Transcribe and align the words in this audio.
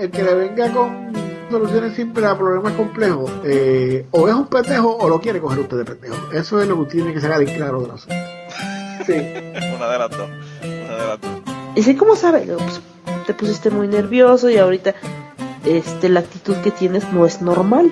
el 0.00 0.10
que 0.10 0.22
le 0.22 0.34
venga 0.34 0.72
con 0.72 1.12
soluciones 1.50 1.94
simples 1.94 2.26
a 2.26 2.36
problemas 2.36 2.72
complejos, 2.74 3.30
eh, 3.44 4.06
o 4.10 4.28
es 4.28 4.34
un 4.34 4.46
pendejo 4.46 4.96
o 4.96 5.08
lo 5.08 5.20
quiere 5.20 5.40
coger 5.40 5.60
usted 5.60 5.78
de 5.78 5.84
pendejo. 5.84 6.32
Eso 6.32 6.60
es 6.60 6.68
lo 6.68 6.84
que 6.84 6.92
tiene 6.96 7.12
que 7.12 7.20
sacar 7.20 7.40
bien 7.40 7.56
claro 7.56 7.80
de 7.82 7.88
la 7.88 7.96
Sí. 7.98 9.12
Una 9.76 9.88
de 9.88 9.98
las 9.98 10.10
dos. 10.10 10.28
Una 10.62 10.96
de 10.96 11.06
las 11.06 11.20
dos. 11.20 11.30
¿Y 11.74 11.82
sí 11.82 11.96
cómo 11.96 12.16
sabe? 12.16 12.40
Pues, 12.40 12.80
te 13.26 13.34
pusiste 13.34 13.70
muy 13.70 13.88
nervioso 13.88 14.50
y 14.50 14.58
ahorita 14.58 14.94
este 15.64 16.08
la 16.08 16.20
actitud 16.20 16.56
que 16.56 16.70
tienes 16.70 17.12
no 17.12 17.26
es 17.26 17.40
normal. 17.40 17.90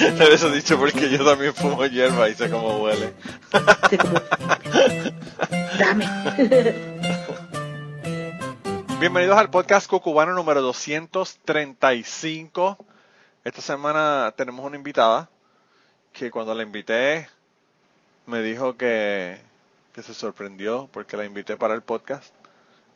Eso 0.32 0.50
dicho 0.50 0.78
porque 0.78 1.08
yo 1.10 1.24
también 1.24 1.54
fumo 1.54 1.84
hierba 1.86 2.28
y 2.28 2.34
sé 2.34 2.50
cómo 2.50 2.82
huele. 2.82 3.12
Sí, 3.90 3.96
como, 3.96 4.14
Dame. 5.78 6.93
Bienvenidos 9.00 9.36
al 9.36 9.50
podcast 9.50 9.88
Cucubano 9.88 10.32
número 10.32 10.62
235. 10.62 12.78
Esta 13.44 13.60
semana 13.60 14.32
tenemos 14.36 14.64
una 14.64 14.76
invitada 14.76 15.28
que 16.12 16.30
cuando 16.30 16.54
la 16.54 16.62
invité 16.62 17.28
me 18.26 18.40
dijo 18.40 18.76
que, 18.76 19.38
que 19.92 20.02
se 20.02 20.14
sorprendió 20.14 20.88
porque 20.92 21.16
la 21.16 21.24
invité 21.24 21.56
para 21.56 21.74
el 21.74 21.82
podcast. 21.82 22.32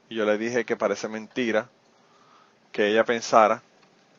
Y 0.08 0.14
yo 0.14 0.24
le 0.24 0.38
dije 0.38 0.64
que 0.64 0.76
parece 0.76 1.08
mentira 1.08 1.68
que 2.72 2.88
ella 2.88 3.04
pensara 3.04 3.62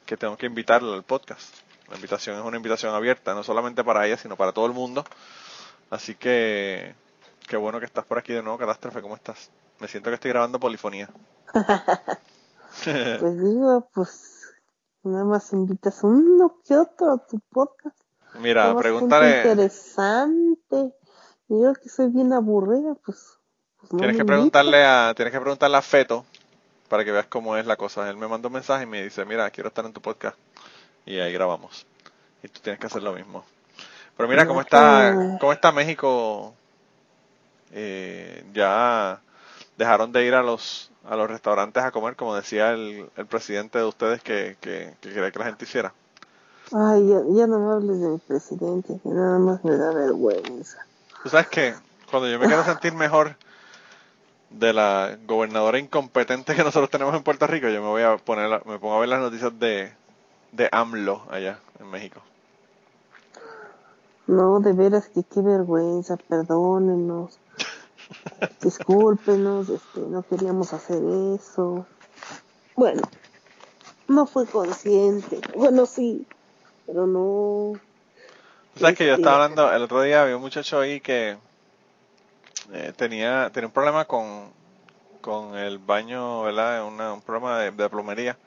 que 0.06 0.18
tengo 0.18 0.38
que 0.38 0.46
invitarla 0.46 0.94
al 0.94 1.04
podcast. 1.04 1.56
La 1.90 1.96
invitación 1.96 2.38
es 2.38 2.44
una 2.44 2.58
invitación 2.58 2.94
abierta, 2.94 3.34
no 3.34 3.44
solamente 3.44 3.84
para 3.84 4.06
ella, 4.06 4.18
sino 4.18 4.36
para 4.36 4.52
todo 4.52 4.68
el 4.68 4.74
mundo. 4.74 5.04
Así 5.90 6.14
que, 6.14 6.94
qué 7.48 7.58
bueno 7.58 7.80
que 7.80 7.86
estás 7.86 8.06
por 8.06 8.20
aquí 8.20 8.34
de 8.34 8.44
nuevo, 8.44 8.60
Catástrofe, 8.60 9.02
¿cómo 9.02 9.16
estás? 9.16 9.50
Me 9.80 9.88
siento 9.88 10.10
que 10.10 10.16
estoy 10.16 10.32
grabando 10.32 10.60
polifonía. 10.60 11.10
Pues 12.86 13.42
digo, 13.42 13.90
pues 13.94 14.54
nada 15.04 15.26
más 15.26 15.52
invitas 15.54 16.04
uno 16.04 16.60
que 16.66 16.78
otro 16.78 17.14
a 17.14 17.18
tu 17.26 17.40
podcast. 17.52 17.98
Mira, 18.36 18.76
pregúntale, 18.78 19.38
interesante. 19.38 20.94
Yo 21.50 21.74
que 21.74 21.90
soy 21.90 22.10
bien 22.10 22.32
aburrida, 22.32 22.96
pues. 23.04 23.38
pues 23.80 23.90
tienes 23.98 24.16
que 24.16 24.24
preguntarle 24.24 24.86
a, 24.86 25.14
tienes 25.16 25.34
que 25.34 25.42
preguntarle 25.42 25.78
a 25.78 25.82
Feto 25.82 26.24
para 26.88 27.04
que 27.04 27.12
veas 27.12 27.26
cómo 27.26 27.58
es 27.58 27.66
la 27.66 27.76
cosa. 27.76 28.10
Él 28.10 28.18
me 28.18 28.28
mandó 28.28 28.48
un 28.48 28.54
mensaje 28.54 28.84
y 28.84 28.88
me 28.88 29.04
dice, 29.04 29.26
mira, 29.26 29.50
quiero 29.50 29.70
estar 29.70 29.86
en 29.86 29.92
tu 29.92 30.00
podcast. 30.00 30.38
Y 31.06 31.20
ahí 31.20 31.34
grabamos. 31.34 31.86
Y 32.44 32.48
tú 32.48 32.62
tienes 32.62 32.80
que 32.80 32.88
hacer 32.88 33.02
lo 33.02 33.14
mismo. 33.14 33.44
Pero 34.16 34.30
mira, 34.30 34.46
¿cómo 34.46 34.62
está, 34.62 35.38
cómo 35.40 35.52
está 35.52 35.72
México? 35.72 36.54
Eh, 37.72 38.46
ya 38.54 39.20
dejaron 39.80 40.12
de 40.12 40.26
ir 40.26 40.36
a 40.36 40.44
los, 40.44 40.92
a 41.10 41.16
los 41.16 41.30
restaurantes 41.30 41.82
a 41.82 41.92
comer, 41.92 42.18
como 42.18 42.36
decía 42.36 42.72
el, 42.72 43.10
el 43.16 43.26
presidente 43.26 43.80
de 43.80 43.86
ustedes 43.86 44.22
que, 44.22 44.58
que, 44.60 44.94
que 45.00 45.14
quería 45.14 45.32
que 45.32 45.40
la 45.40 45.46
gente 45.46 45.64
hiciera. 45.64 45.94
Ay, 46.74 47.08
ya, 47.08 47.22
ya 47.30 47.48
no 47.48 47.60
me 47.60 47.72
hables 47.72 48.02
de 48.02 48.10
mi 48.10 48.18
presidente, 48.18 49.00
que 49.02 49.10
nada 49.10 49.40
más 49.40 49.64
me 49.64 49.78
da 49.78 49.94
vergüenza. 49.94 50.86
Tú 51.24 51.30
sabes 51.30 51.48
que 51.48 51.74
cuando 52.12 52.30
yo 52.30 52.38
me 52.38 52.48
quiero 52.48 52.64
sentir 52.66 52.94
mejor 52.94 53.38
de 54.50 54.74
la 54.74 55.18
gobernadora 55.26 55.80
incompetente 55.80 56.56
que 56.56 56.64
nosotros 56.64 56.90
tenemos 56.90 57.16
en 57.16 57.24
Puerto 57.24 57.48
Rico, 57.48 57.70
yo 57.70 57.82
me 57.82 57.88
voy 57.88 58.04
a 58.04 58.18
poner, 58.18 58.50
me 58.66 58.80
pongo 58.80 58.96
a 58.96 59.00
ver 59.00 59.10
las 59.10 59.22
noticias 59.22 59.58
de, 59.58 59.94
de 60.52 60.70
AMLO 60.74 61.24
allá 61.32 61.58
en 61.80 61.90
México. 61.90 62.22
No, 64.28 64.60
de 64.60 64.74
veras 64.74 65.08
que 65.08 65.24
qué 65.24 65.42
vergüenza, 65.42 66.18
perdónenos. 66.18 67.40
Discúlpenos, 68.62 69.70
este, 69.70 70.02
no 70.02 70.24
queríamos 70.24 70.74
hacer 70.74 71.02
eso. 71.36 71.86
Bueno, 72.76 73.02
no 74.08 74.26
fue 74.26 74.46
consciente. 74.46 75.40
Bueno, 75.56 75.86
sí, 75.86 76.26
pero 76.86 77.08
no. 77.08 77.80
Tú 78.74 78.80
sabes 78.80 78.96
que 78.96 79.06
yo 79.06 79.12
Este, 79.12 79.22
estaba 79.22 79.44
hablando, 79.44 79.72
el 79.72 79.84
otro 79.84 80.02
día 80.02 80.22
había 80.24 80.36
un 80.36 80.42
muchacho 80.42 80.80
ahí 80.80 81.02
que 81.02 81.38
eh, 82.74 82.94
tenía, 82.96 83.50
tenía 83.54 83.68
un 83.68 83.74
problema 83.74 84.06
con, 84.06 84.52
con 85.22 85.58
el 85.58 85.80
baño, 85.80 86.44
¿verdad? 86.44 86.86
Una- 86.86 87.14
un 87.14 87.22
problema 87.22 87.60
de, 87.60 87.72
de 87.72 87.90
plomería. 87.90 88.38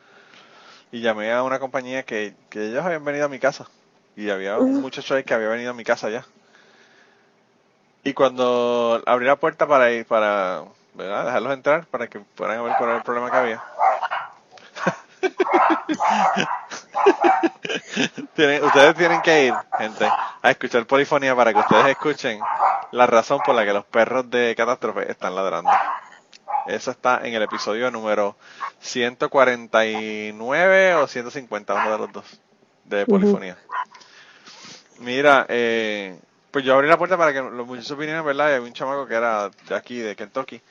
Y 0.92 1.00
llamé 1.00 1.32
a 1.32 1.42
una 1.42 1.58
compañía 1.58 2.04
que, 2.04 2.34
que 2.50 2.66
ellos 2.68 2.84
habían 2.84 3.04
venido 3.04 3.26
a 3.26 3.28
mi 3.28 3.38
casa. 3.38 3.68
Y 4.16 4.30
había 4.30 4.60
un 4.60 4.80
muchacho 4.80 5.14
ahí 5.14 5.24
que 5.24 5.34
había 5.34 5.48
venido 5.48 5.70
a 5.70 5.74
mi 5.74 5.84
casa 5.84 6.10
ya. 6.10 6.26
Y 8.04 8.14
cuando 8.14 9.00
abrí 9.06 9.26
la 9.26 9.36
puerta 9.36 9.66
para 9.66 9.90
ir, 9.92 10.06
para 10.06 10.64
¿verdad? 10.94 11.26
dejarlos 11.26 11.52
entrar, 11.54 11.86
para 11.86 12.08
que 12.08 12.20
puedan 12.20 12.62
ver 12.64 12.74
cuál 12.76 12.90
era 12.90 12.98
el 12.98 13.04
problema 13.04 13.30
que 13.30 13.36
había. 13.36 13.62
Tienen- 18.34 18.64
ustedes 18.64 18.94
tienen 18.96 19.20
que 19.22 19.46
ir, 19.46 19.54
gente, 19.78 20.06
a 20.42 20.50
escuchar 20.50 20.86
polifonía 20.86 21.34
para 21.36 21.52
que 21.52 21.60
ustedes 21.60 21.86
escuchen 21.86 22.40
la 22.92 23.06
razón 23.06 23.40
por 23.44 23.54
la 23.54 23.64
que 23.64 23.72
los 23.72 23.84
perros 23.84 24.28
de 24.30 24.54
catástrofe 24.56 25.10
están 25.10 25.34
ladrando. 25.34 25.70
Eso 26.66 26.90
está 26.90 27.20
en 27.26 27.34
el 27.34 27.42
episodio 27.42 27.90
número 27.90 28.36
149 28.80 30.94
o 30.94 31.06
150, 31.06 31.74
uno 31.74 31.92
de 31.92 31.98
los 31.98 32.12
dos, 32.12 32.40
de 32.84 33.06
polifonía. 33.06 33.56
Mira, 35.00 35.46
eh, 35.48 36.18
pues 36.52 36.64
yo 36.64 36.74
abrí 36.74 36.88
la 36.88 36.98
puerta 36.98 37.18
para 37.18 37.32
que 37.32 37.40
los 37.40 37.66
muchachos 37.66 37.98
vinieran, 37.98 38.24
¿verdad? 38.24 38.50
Y 38.50 38.54
había 38.54 38.68
un 38.68 38.72
chamaco 38.72 39.06
que 39.06 39.14
era 39.14 39.50
de 39.68 39.74
aquí, 39.74 39.98
de 39.98 40.14
Kentucky. 40.14 40.62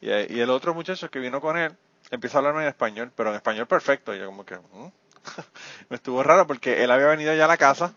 Y, 0.00 0.08
y 0.08 0.40
el 0.40 0.50
otro 0.50 0.74
muchacho 0.74 1.10
que 1.10 1.18
vino 1.18 1.40
con 1.40 1.58
él 1.58 1.74
empieza 2.12 2.38
a 2.38 2.40
hablarme 2.40 2.62
en 2.62 2.68
español, 2.68 3.10
pero 3.16 3.30
en 3.30 3.36
español 3.36 3.66
perfecto. 3.66 4.14
Y 4.14 4.18
yo 4.18 4.26
como 4.26 4.44
que... 4.44 4.56
¿mm? 4.56 4.92
me 5.88 5.96
estuvo 5.96 6.22
raro 6.22 6.46
porque 6.46 6.82
él 6.82 6.90
había 6.90 7.06
venido 7.06 7.34
ya 7.34 7.44
a 7.44 7.48
la 7.48 7.56
casa 7.56 7.92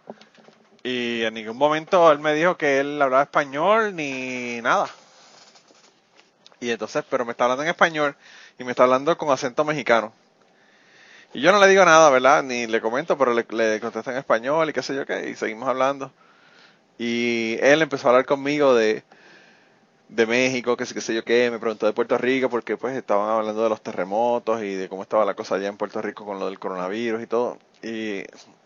y 0.84 1.24
en 1.24 1.34
ningún 1.34 1.58
momento 1.58 2.12
él 2.12 2.20
me 2.20 2.34
dijo 2.34 2.58
que 2.58 2.80
él 2.80 3.02
hablaba 3.02 3.24
español 3.24 3.96
ni 3.96 4.62
nada. 4.62 4.90
Y 6.60 6.72
entonces, 6.72 7.04
pero 7.10 7.26
me 7.26 7.32
está 7.32 7.46
hablando 7.46 7.64
en 7.64 7.70
español 7.70 8.16
y 8.58 8.64
me 8.64 8.72
está 8.72 8.84
hablando 8.84 9.18
con 9.18 9.32
acento 9.32 9.66
mexicano. 9.66 10.14
Y 11.34 11.42
yo 11.42 11.52
no 11.52 11.60
le 11.60 11.68
digo 11.68 11.84
nada, 11.84 12.10
¿verdad? 12.10 12.44
Ni 12.44 12.68
le 12.68 12.80
comento, 12.80 13.18
pero 13.18 13.34
le, 13.34 13.46
le 13.50 13.80
contesto 13.80 14.12
en 14.12 14.18
español 14.18 14.70
y 14.70 14.74
qué 14.74 14.84
sé 14.84 14.96
yo 14.96 15.06
qué, 15.06 15.30
y 15.30 15.36
seguimos 15.36 15.68
hablando. 15.68 16.12
Y 17.06 17.58
él 17.60 17.82
empezó 17.82 18.08
a 18.08 18.12
hablar 18.12 18.26
conmigo 18.26 18.74
de, 18.74 19.04
de 20.08 20.26
México, 20.26 20.78
que 20.78 20.86
sé, 20.86 20.94
qué 20.94 21.02
sé 21.02 21.14
yo 21.14 21.26
qué, 21.26 21.52
me 21.52 21.60
preguntó 21.60 21.86
de 21.86 21.92
Puerto 21.92 22.18
Rico 22.18 22.50
porque 22.50 22.78
pues 22.78 22.96
estaban 22.96 23.30
hablando 23.30 23.62
de 23.62 23.68
los 23.68 23.84
terremotos 23.84 24.64
y 24.64 24.76
de 24.76 24.88
cómo 24.88 25.02
estaba 25.02 25.26
la 25.26 25.34
cosa 25.34 25.56
allá 25.56 25.68
en 25.68 25.76
Puerto 25.76 26.02
Rico 26.02 26.26
con 26.26 26.40
lo 26.40 26.46
del 26.46 26.60
coronavirus 26.60 27.22
y 27.22 27.28
todo. 27.28 27.58
Y, 27.82 28.24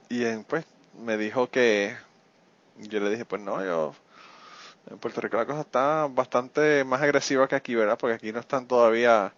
y 0.09 0.23
pues 0.47 0.65
me 1.03 1.17
dijo 1.17 1.49
que 1.49 1.97
yo 2.77 2.99
le 2.99 3.09
dije, 3.09 3.25
pues 3.25 3.41
no, 3.41 3.65
yo 3.65 3.95
en 4.91 4.99
Puerto 4.99 5.19
Rico 5.19 5.37
la 5.37 5.47
cosa 5.47 5.61
está 5.61 6.07
bastante 6.07 6.83
más 6.83 7.01
agresiva 7.01 7.47
que 7.47 7.55
aquí, 7.55 7.73
¿verdad? 7.73 7.97
Porque 7.99 8.17
aquí 8.17 8.31
no 8.31 8.39
están 8.39 8.67
todavía 8.67 9.33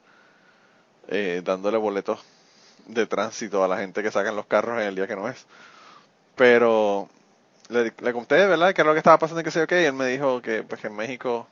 eh, 1.07 1.41
dándole 1.45 1.77
boletos 1.77 2.19
de 2.85 3.05
tránsito 3.05 3.63
a 3.63 3.69
la 3.69 3.77
gente 3.77 4.03
que 4.03 4.11
sacan 4.11 4.35
los 4.35 4.45
carros 4.45 4.81
en 4.81 4.87
el 4.87 4.95
día 4.95 5.07
que 5.07 5.15
no 5.15 5.29
es. 5.29 5.45
Pero 6.35 7.07
le, 7.69 7.93
le 8.01 8.13
conté, 8.13 8.45
¿verdad? 8.47 8.73
Que 8.73 8.81
era 8.81 8.89
lo 8.89 8.93
que 8.93 8.99
estaba 8.99 9.17
pasando 9.17 9.41
y 9.41 9.43
que 9.43 9.51
sé 9.51 9.59
yo 9.59 9.67
qué, 9.67 9.83
y 9.83 9.85
él 9.85 9.93
me 9.93 10.07
dijo 10.07 10.41
que 10.41 10.63
pues 10.63 10.81
que 10.81 10.87
en 10.87 10.95
México 10.95 11.47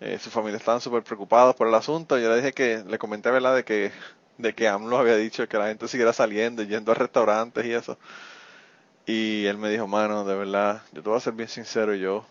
eh, 0.00 0.18
su 0.18 0.30
familia 0.30 0.58
estaban 0.58 0.80
súper 0.80 1.02
preocupados 1.02 1.54
por 1.56 1.68
el 1.68 1.74
asunto. 1.74 2.18
Yo 2.18 2.28
le 2.30 2.36
dije 2.36 2.52
que, 2.52 2.84
le 2.86 2.98
comenté, 2.98 3.30
¿verdad? 3.30 3.54
De 3.56 3.64
que, 3.64 3.92
de 4.38 4.54
que 4.54 4.68
AMLO 4.68 4.98
había 4.98 5.16
dicho 5.16 5.46
que 5.48 5.58
la 5.58 5.68
gente 5.68 5.88
siguiera 5.88 6.12
saliendo 6.12 6.62
y 6.62 6.68
yendo 6.68 6.92
a 6.92 6.94
restaurantes 6.94 7.64
y 7.64 7.72
eso. 7.72 7.98
Y 9.06 9.46
él 9.46 9.58
me 9.58 9.70
dijo, 9.70 9.86
mano, 9.86 10.24
de 10.24 10.36
verdad, 10.36 10.82
yo 10.92 11.02
te 11.02 11.08
voy 11.08 11.16
a 11.16 11.20
ser 11.20 11.32
bien 11.32 11.48
sincero, 11.48 11.94
yo, 11.94 12.26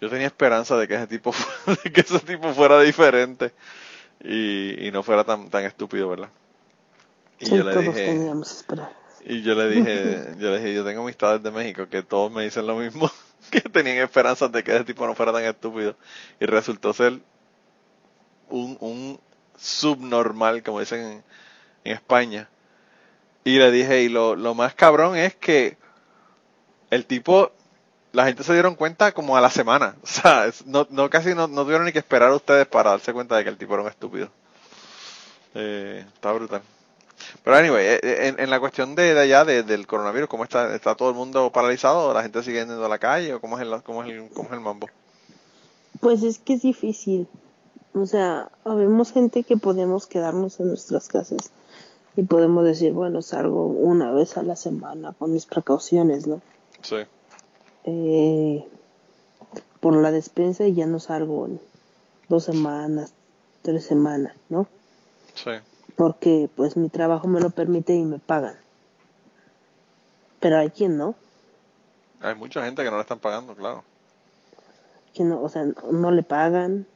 yo 0.00 0.10
tenía 0.10 0.26
esperanza 0.26 0.76
de 0.76 0.88
que 0.88 0.94
ese 0.96 1.06
tipo, 1.06 1.32
de 1.84 1.92
que 1.92 2.00
ese 2.00 2.18
tipo 2.20 2.52
fuera 2.52 2.80
diferente 2.80 3.52
y, 4.20 4.86
y 4.86 4.90
no 4.90 5.02
fuera 5.02 5.24
tan, 5.24 5.48
tan 5.50 5.64
estúpido, 5.64 6.08
¿verdad? 6.08 6.30
Y 7.38 7.46
Sí, 7.46 7.56
yo 7.56 7.64
le 7.64 7.72
todos 7.72 7.86
dije, 7.86 8.06
teníamos 8.06 8.50
esperanza. 8.50 8.99
Y 9.30 9.42
yo 9.42 9.54
le 9.54 9.68
dije, 9.70 10.34
yo 10.38 10.50
le 10.50 10.58
dije, 10.58 10.74
yo 10.74 10.84
tengo 10.84 11.02
amistades 11.02 11.40
de 11.40 11.52
México 11.52 11.88
que 11.88 12.02
todos 12.02 12.32
me 12.32 12.42
dicen 12.42 12.66
lo 12.66 12.74
mismo, 12.74 13.08
que 13.50 13.60
tenían 13.60 13.98
esperanzas 13.98 14.50
de 14.50 14.64
que 14.64 14.74
ese 14.74 14.84
tipo 14.84 15.06
no 15.06 15.14
fuera 15.14 15.32
tan 15.32 15.44
estúpido. 15.44 15.94
Y 16.40 16.46
resultó 16.46 16.92
ser 16.92 17.20
un, 18.48 18.76
un 18.80 19.20
subnormal, 19.56 20.64
como 20.64 20.80
dicen 20.80 21.00
en, 21.00 21.24
en 21.84 21.92
España. 21.92 22.48
Y 23.44 23.58
le 23.58 23.70
dije, 23.70 24.02
y 24.02 24.08
lo, 24.08 24.34
lo 24.34 24.56
más 24.56 24.74
cabrón 24.74 25.16
es 25.16 25.36
que 25.36 25.78
el 26.90 27.06
tipo, 27.06 27.52
la 28.10 28.26
gente 28.26 28.42
se 28.42 28.52
dieron 28.52 28.74
cuenta 28.74 29.12
como 29.12 29.36
a 29.36 29.40
la 29.40 29.50
semana. 29.50 29.94
O 30.02 30.06
sea, 30.08 30.50
no, 30.66 30.88
no 30.90 31.08
casi 31.08 31.36
no, 31.36 31.46
no 31.46 31.62
tuvieron 31.62 31.86
ni 31.86 31.92
que 31.92 32.00
esperar 32.00 32.30
a 32.30 32.34
ustedes 32.34 32.66
para 32.66 32.90
darse 32.90 33.12
cuenta 33.12 33.36
de 33.36 33.44
que 33.44 33.50
el 33.50 33.58
tipo 33.58 33.74
era 33.74 33.84
un 33.84 33.88
estúpido. 33.90 34.28
Eh, 35.54 36.04
está 36.14 36.32
brutal. 36.32 36.62
Pero 37.44 37.56
anyway, 37.56 37.84
eh, 37.86 38.00
eh, 38.02 38.28
en, 38.28 38.40
en 38.40 38.50
la 38.50 38.60
cuestión 38.60 38.94
de, 38.94 39.14
de 39.14 39.20
allá 39.20 39.44
de- 39.44 39.62
del 39.62 39.86
coronavirus, 39.86 40.28
¿cómo 40.28 40.44
está? 40.44 40.74
¿Está 40.74 40.94
todo 40.94 41.10
el 41.10 41.14
mundo 41.16 41.50
paralizado? 41.52 42.08
¿O 42.08 42.14
la 42.14 42.22
gente 42.22 42.42
sigue 42.42 42.60
yendo 42.60 42.84
a 42.84 42.88
la 42.88 42.98
calle? 42.98 43.34
¿O 43.34 43.40
cómo 43.40 43.58
es 43.58 43.62
el, 43.66 43.82
cómo 43.82 44.02
es 44.04 44.10
el, 44.10 44.28
cómo 44.30 44.48
es 44.48 44.54
el 44.54 44.60
mambo? 44.60 44.88
Pues 46.00 46.22
es 46.22 46.38
que 46.38 46.54
es 46.54 46.62
difícil. 46.62 47.28
O 47.94 48.06
sea, 48.06 48.50
habemos 48.64 49.12
gente 49.12 49.42
que 49.42 49.56
podemos 49.56 50.06
quedarnos 50.06 50.60
en 50.60 50.68
nuestras 50.68 51.08
casas 51.08 51.50
y 52.16 52.22
podemos 52.22 52.64
decir, 52.64 52.92
bueno, 52.92 53.20
salgo 53.22 53.66
una 53.66 54.12
vez 54.12 54.36
a 54.36 54.42
la 54.42 54.56
semana 54.56 55.12
con 55.18 55.32
mis 55.32 55.46
precauciones, 55.46 56.26
¿no? 56.26 56.40
Sí. 56.82 56.96
Eh, 57.84 58.64
por 59.80 59.96
la 59.96 60.10
despensa 60.12 60.64
y 60.66 60.74
ya 60.74 60.86
no 60.86 61.00
salgo 61.00 61.46
en 61.46 61.60
dos 62.28 62.44
semanas, 62.44 63.12
tres 63.62 63.84
semanas, 63.84 64.34
¿no? 64.48 64.66
Sí. 65.34 65.50
Porque 66.00 66.48
pues 66.56 66.78
mi 66.78 66.88
trabajo 66.88 67.28
me 67.28 67.40
lo 67.40 67.50
permite 67.50 67.92
y 67.92 68.04
me 68.06 68.18
pagan. 68.18 68.56
Pero 70.40 70.56
hay 70.56 70.70
quien 70.70 70.96
no, 70.96 71.14
Hay 72.22 72.34
mucha 72.34 72.64
gente 72.64 72.82
que 72.82 72.90
no 72.90 72.96
le 72.96 73.02
están 73.02 73.18
pagando, 73.18 73.54
claro. 73.54 73.84
que 75.12 75.24
no, 75.24 75.42
o 75.42 75.50
sea, 75.50 75.66
no 75.90 76.10
le 76.10 76.22
pagan 76.22 76.86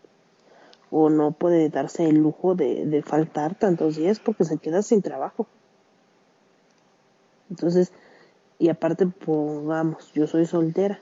o 0.90 1.10
no 1.10 1.32
puede 1.32 1.68
darse 1.68 2.08
el 2.08 2.16
lujo 2.16 2.54
de, 2.54 2.86
de 2.86 3.02
faltar 3.02 3.54
tantos 3.56 3.96
días 3.96 4.20
porque 4.20 4.46
se 4.46 4.56
queda 4.56 4.80
sin 4.80 5.02
trabajo. 5.02 5.46
Entonces, 7.50 7.92
y 8.58 8.70
aparte, 8.70 9.06
pongamos, 9.06 10.14
yo 10.14 10.26
soy 10.26 10.46
soltera. 10.46 10.98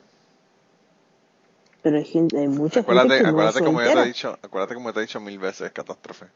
Pero 1.82 1.98
hay 1.98 2.04
gente, 2.04 2.36
hay 2.36 2.48
mucha 2.48 2.80
Acuérdate, 2.80 3.10
gente 3.10 3.22
que 3.22 3.30
acuérdate 3.30 3.60
no 3.60 3.66
es 3.66 3.70
como 3.70 3.82
yo 3.84 3.94
te 3.94 4.00
he 4.00 4.06
dicho, 4.06 4.38
acuérdate 4.42 4.74
como 4.74 4.92
te 4.92 4.98
he 4.98 5.02
dicho 5.02 5.20
mil 5.20 5.38
veces, 5.38 5.70
catástrofe. 5.70 6.26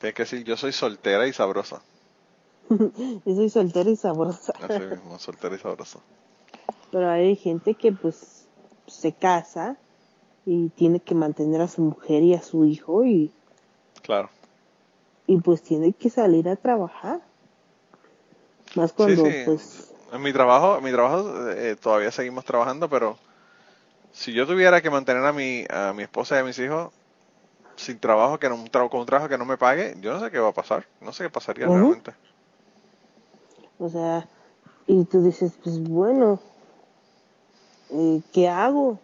Tienes 0.00 0.14
que 0.14 0.22
decir, 0.22 0.44
yo 0.44 0.56
soy 0.56 0.72
soltera 0.72 1.26
y 1.26 1.32
sabrosa. 1.32 1.82
Yo 3.24 3.34
soy 3.34 3.48
soltera 3.48 3.90
y 3.90 3.96
sabrosa. 3.96 4.52
Así 4.62 4.78
mismo, 4.80 5.18
soltera 5.18 5.54
y 5.56 5.58
sabrosa. 5.58 5.98
Pero 6.92 7.10
hay 7.10 7.34
gente 7.36 7.74
que 7.74 7.92
pues 7.92 8.46
se 8.86 9.12
casa 9.12 9.76
y 10.44 10.68
tiene 10.70 11.00
que 11.00 11.14
mantener 11.14 11.60
a 11.60 11.68
su 11.68 11.82
mujer 11.82 12.22
y 12.22 12.34
a 12.34 12.42
su 12.42 12.64
hijo 12.64 13.04
y, 13.04 13.32
Claro. 14.02 14.30
y 15.26 15.38
pues 15.38 15.62
tiene 15.62 15.92
que 15.92 16.10
salir 16.10 16.48
a 16.48 16.56
trabajar. 16.56 17.20
Más 18.74 18.92
cuando 18.92 19.24
sí, 19.24 19.30
sí. 19.30 19.38
pues 19.44 19.92
En 20.12 20.22
mi 20.22 20.32
trabajo, 20.32 20.78
en 20.78 20.84
mi 20.84 20.92
trabajo 20.92 21.50
eh, 21.50 21.76
todavía 21.76 22.10
seguimos 22.10 22.44
trabajando, 22.44 22.88
pero 22.88 23.18
si 24.12 24.32
yo 24.32 24.46
tuviera 24.46 24.80
que 24.80 24.90
mantener 24.90 25.24
a 25.24 25.32
mi, 25.32 25.64
a 25.70 25.92
mi 25.94 26.02
esposa 26.02 26.36
y 26.36 26.38
a 26.40 26.44
mis 26.44 26.58
hijos 26.58 26.92
sin 27.78 27.98
trabajo, 28.00 28.38
que 28.38 28.48
no, 28.50 28.56
un 28.56 28.68
tra- 28.68 28.88
con 28.90 29.00
un 29.00 29.06
trabajo 29.06 29.28
que 29.30 29.38
no 29.38 29.46
me 29.46 29.56
pague, 29.58 29.94
yo 30.00 30.12
no 30.12 30.20
sé 30.20 30.30
qué 30.30 30.38
va 30.38 30.48
a 30.50 30.54
pasar. 30.54 30.86
No 31.00 31.12
sé 31.12 31.24
qué 31.24 31.30
pasaría 31.30 31.68
Ujú. 31.68 31.70
realmente. 31.70 32.12
O 33.78 33.88
sea, 33.88 34.28
y 34.86 35.04
tú 35.06 35.22
dices, 35.22 35.52
pues 35.62 35.80
bueno, 35.88 36.40
eh, 37.90 38.22
¿qué 38.32 38.48
hago? 38.48 39.00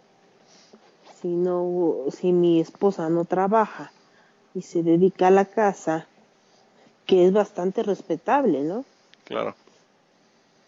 Si 1.21 1.29
no, 1.29 2.05
si 2.11 2.33
mi 2.33 2.61
esposa 2.61 3.09
no 3.09 3.25
trabaja 3.25 3.93
y 4.55 4.63
se 4.63 4.83
dedica 4.83 5.29
a 5.29 5.31
la 5.31 5.47
casa, 5.47 6.09
que 7.07 7.27
es 7.27 7.33
bastante 7.33 7.83
respetable, 7.83 8.63
¿no? 8.63 8.85
Claro. 9.25 9.55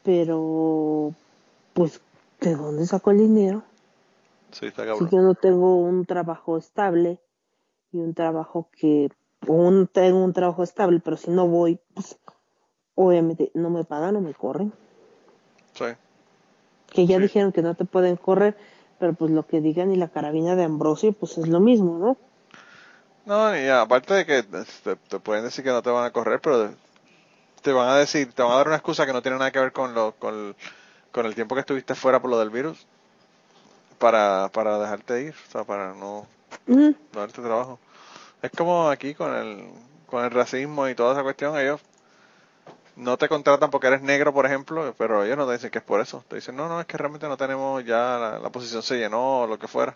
Pero, 0.02 1.14
pues, 1.74 2.00
¿de 2.40 2.54
dónde 2.54 2.86
saco 2.86 3.10
el 3.10 3.18
dinero? 3.18 3.64
Sí, 4.52 4.66
está 4.66 4.84
Si 4.84 5.04
yo 5.10 5.20
no 5.20 5.34
tengo 5.34 5.76
un 5.76 6.06
trabajo 6.06 6.56
estable 6.56 7.20
y 7.92 7.98
un 7.98 8.14
trabajo 8.14 8.68
que, 8.72 9.10
o 9.46 9.52
un, 9.54 9.86
tengo 9.88 10.24
un 10.24 10.32
trabajo 10.32 10.62
estable, 10.62 11.00
pero 11.00 11.16
si 11.16 11.30
no 11.30 11.48
voy, 11.48 11.80
pues, 11.94 12.18
obviamente 12.94 13.50
no 13.54 13.70
me 13.70 13.84
pagan 13.84 14.16
o 14.16 14.20
me 14.20 14.34
corren. 14.34 14.72
Sí. 15.74 15.86
que 16.92 17.06
ya 17.06 17.18
Sí. 17.18 17.20
dijeron 17.20 17.52
que 17.52 17.62
no 17.62 17.76
te 17.76 17.84
pueden 17.84 18.16
correr, 18.16 18.56
pero 18.98 19.14
pues 19.14 19.30
lo 19.30 19.46
que 19.46 19.60
digan 19.60 19.92
y 19.92 19.96
la 19.96 20.08
carabina 20.08 20.56
de 20.56 20.64
Ambrosio, 20.64 21.12
pues 21.12 21.38
es 21.38 21.46
lo 21.48 21.60
mismo, 21.60 21.98
¿no? 21.98 22.16
No, 23.26 23.56
y 23.58 23.68
aparte 23.68 24.14
de 24.14 24.26
que 24.26 24.42
te, 24.42 24.96
te 24.96 25.18
pueden 25.20 25.44
decir 25.44 25.64
que 25.64 25.70
no 25.70 25.82
te 25.82 25.90
van 25.90 26.04
a 26.04 26.12
correr, 26.12 26.40
pero 26.40 26.70
te 27.62 27.72
van 27.72 27.88
a 27.88 27.96
decir, 27.96 28.32
te 28.32 28.42
van 28.42 28.52
a 28.52 28.56
dar 28.56 28.68
una 28.68 28.76
excusa 28.76 29.06
que 29.06 29.12
no 29.12 29.22
tiene 29.22 29.38
nada 29.38 29.52
que 29.52 29.60
ver 29.60 29.72
con 29.72 29.94
lo, 29.94 30.14
con, 30.16 30.56
con 31.12 31.26
el 31.26 31.34
tiempo 31.34 31.54
que 31.56 31.62
estuviste 31.62 31.94
fuera 31.94 32.20
por 32.20 32.30
lo 32.30 32.38
del 32.38 32.50
virus 32.50 32.86
para, 33.98 34.50
para 34.52 34.78
dejarte 34.78 35.22
ir, 35.22 35.34
o 35.48 35.50
sea, 35.50 35.64
para 35.64 35.94
no, 35.94 36.26
Darte 37.12 37.42
trabajo. 37.42 37.78
Es 38.42 38.50
como 38.50 38.88
aquí 38.88 39.14
con 39.14 39.34
el, 39.34 39.68
con 40.06 40.24
el 40.24 40.30
racismo 40.30 40.88
y 40.88 40.94
toda 40.94 41.12
esa 41.12 41.22
cuestión, 41.22 41.58
ellos 41.58 41.80
no 42.96 43.18
te 43.18 43.28
contratan 43.28 43.70
porque 43.70 43.88
eres 43.88 44.02
negro, 44.02 44.32
por 44.32 44.46
ejemplo, 44.46 44.94
pero 44.96 45.24
ellos 45.24 45.36
no 45.36 45.46
te 45.46 45.52
dicen 45.52 45.70
que 45.70 45.78
es 45.78 45.84
por 45.84 46.00
eso. 46.00 46.24
Te 46.28 46.36
dicen, 46.36 46.56
no, 46.56 46.68
no, 46.68 46.80
es 46.80 46.86
que 46.86 46.96
realmente 46.96 47.28
no 47.28 47.36
tenemos 47.36 47.84
ya, 47.84 48.18
la, 48.18 48.38
la 48.38 48.50
posición 48.50 48.82
se 48.82 48.96
llenó 48.96 49.42
o 49.42 49.46
lo 49.46 49.58
que 49.58 49.68
fuera. 49.68 49.94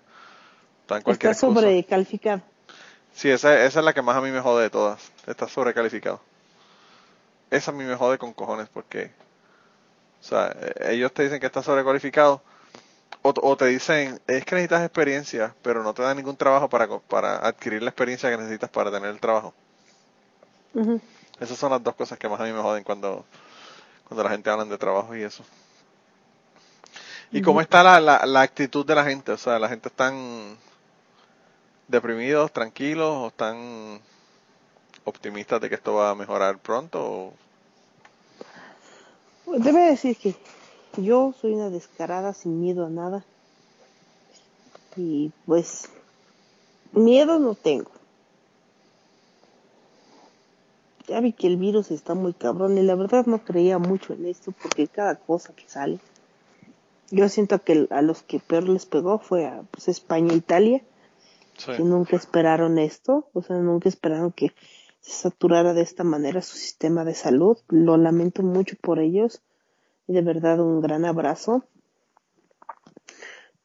Está 0.82 0.98
excusa. 0.98 1.34
sobrecalificado. 1.34 2.42
Sí, 3.12 3.30
esa, 3.30 3.64
esa 3.64 3.80
es 3.80 3.84
la 3.84 3.92
que 3.92 4.02
más 4.02 4.16
a 4.16 4.20
mí 4.20 4.30
me 4.30 4.40
jode 4.40 4.64
de 4.64 4.70
todas. 4.70 5.12
Está 5.26 5.48
sobrecalificado. 5.48 6.20
Esa 7.50 7.70
a 7.70 7.74
mí 7.74 7.84
me 7.84 7.96
jode 7.96 8.18
con 8.18 8.32
cojones 8.32 8.68
porque, 8.68 9.10
o 10.20 10.24
sea, 10.24 10.54
eh, 10.60 10.92
ellos 10.92 11.12
te 11.12 11.24
dicen 11.24 11.40
que 11.40 11.46
está 11.46 11.62
sobrecalificado 11.62 12.42
o, 13.22 13.34
o 13.43 13.56
te 13.56 13.67
dicen, 13.67 14.20
es 14.26 14.44
que 14.44 14.55
necesitas 14.55 14.82
experiencia, 14.82 15.55
pero 15.62 15.82
no 15.82 15.93
te 15.94 16.02
dan 16.02 16.17
ningún 16.17 16.37
trabajo 16.37 16.69
para, 16.69 16.88
para 17.00 17.37
adquirir 17.46 17.82
la 17.82 17.90
experiencia 17.90 18.31
que 18.31 18.37
necesitas 18.37 18.70
para 18.70 18.90
tener 18.90 19.11
el 19.11 19.20
trabajo. 19.20 19.55
Esas 21.40 21.58
son 21.58 21.70
las 21.72 21.82
dos 21.82 21.94
cosas 21.94 22.19
que 22.19 22.28
más 22.28 22.40
a 22.40 22.44
mí 22.44 22.52
me 22.52 22.61
joden 22.62 22.84
cuando, 22.84 23.25
cuando 24.06 24.22
la 24.22 24.31
gente 24.31 24.50
habla 24.50 24.64
de 24.64 24.78
trabajo 24.78 25.14
y 25.17 25.22
eso. 25.22 25.44
¿Y 27.32 27.43
cómo 27.43 27.61
está 27.61 27.82
la, 27.82 28.00
la, 28.00 28.26
la 28.26 28.40
actitud 28.40 28.84
de 28.84 28.94
la 28.94 29.05
gente? 29.05 29.32
O 29.32 29.38
sea, 29.38 29.58
la 29.58 29.69
gente 29.69 29.88
están 29.88 30.56
deprimidos, 31.88 32.52
tranquilos 32.52 33.08
o 33.16 33.28
están 33.28 34.00
optimistas 35.04 35.61
de 35.61 35.68
que 35.68 35.75
esto 35.75 35.94
va 35.94 36.11
a 36.11 36.14
mejorar 36.14 36.59
pronto 36.59 37.00
o 37.02 37.35
Debe 39.59 39.80
decir 39.90 40.16
que 40.16 40.35
yo 41.02 41.35
soy 41.40 41.54
una 41.54 41.71
descarada 41.71 42.33
sin 42.33 42.61
miedo 42.61 42.87
a 42.87 42.90
nada. 42.90 43.25
Y 44.97 45.33
pues, 45.47 45.88
miedo 46.92 47.38
no 47.38 47.54
tengo. 47.54 47.90
Ya 51.07 51.21
vi 51.21 51.33
que 51.33 51.49
el 51.49 51.57
virus 51.57 51.90
está 51.90 52.14
muy 52.14 52.33
cabrón 52.33 52.78
y 52.78 52.83
la 52.83 52.95
verdad 52.95 53.26
no 53.26 53.45
creía 53.45 53.78
mucho 53.78 54.12
en 54.12 54.26
esto 54.26 54.52
porque 54.52 54.87
cada 54.87 55.16
cosa 55.16 55.52
que 55.54 55.69
sale. 55.69 55.99
Yo 57.11 57.28
siento 57.28 57.61
que 57.62 57.88
a 57.90 58.02
los 58.02 58.23
que 58.23 58.38
peor 58.38 58.69
les 58.69 58.87
pegó 58.87 59.19
fue 59.19 59.47
a 59.47 59.62
pues, 59.71 59.88
España 59.88 60.33
e 60.33 60.37
Italia. 60.37 60.83
Sí. 61.59 61.73
que 61.76 61.83
nunca 61.83 62.16
esperaron 62.16 62.78
esto, 62.78 63.28
o 63.35 63.42
sea, 63.42 63.57
nunca 63.57 63.90
esperaron 63.90 64.33
que 64.33 64.54
se 65.02 65.11
saturara 65.11 65.75
de 65.75 65.83
esta 65.83 66.04
manera 66.04 66.40
su 66.40 66.57
sistema 66.57 67.04
de 67.04 67.14
salud. 67.14 67.59
Lo 67.69 67.99
lamento 67.99 68.42
mucho 68.42 68.76
por 68.80 68.99
ellos 68.99 69.42
de 70.12 70.23
verdad 70.23 70.61
un 70.61 70.81
gran 70.81 71.05
abrazo. 71.05 71.64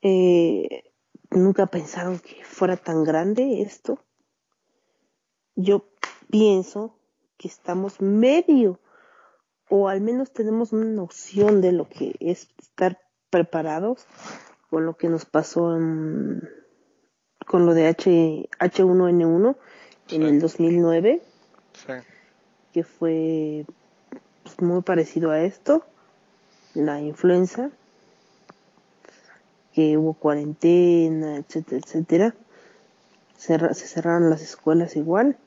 Eh, 0.01 0.91
nunca 1.31 1.65
pensaron 1.67 2.19
que 2.19 2.43
fuera 2.43 2.77
tan 2.77 3.03
grande 3.03 3.61
esto. 3.61 3.99
Yo 5.55 5.89
pienso 6.29 6.99
que 7.37 7.47
estamos 7.47 8.01
medio 8.01 8.79
o 9.69 9.89
al 9.89 10.01
menos 10.01 10.31
tenemos 10.31 10.73
una 10.73 10.85
noción 10.85 11.61
de 11.61 11.71
lo 11.71 11.89
que 11.89 12.15
es 12.19 12.49
estar 12.59 12.99
preparados 13.29 14.05
con 14.69 14.85
lo 14.85 14.95
que 14.95 15.09
nos 15.09 15.25
pasó 15.25 15.75
en 15.75 16.47
con 17.45 17.65
lo 17.65 17.73
de 17.73 17.87
H, 17.87 18.49
H1N1 18.59 19.55
en 20.09 20.23
el 20.23 20.39
2009, 20.39 21.21
Sí. 21.73 21.93
que 22.73 22.83
fue 22.83 23.65
pues, 24.43 24.61
muy 24.61 24.81
parecido 24.81 25.31
a 25.31 25.41
esto, 25.41 25.85
la 26.75 27.01
influenza, 27.01 27.71
que 29.73 29.97
hubo 29.97 30.13
cuarentena, 30.13 31.37
etcétera, 31.37 31.81
etcétera. 31.83 32.35
Se 33.37 33.87
cerraron 33.87 34.29
las 34.29 34.41
escuelas 34.41 34.95
igual, 34.95 35.37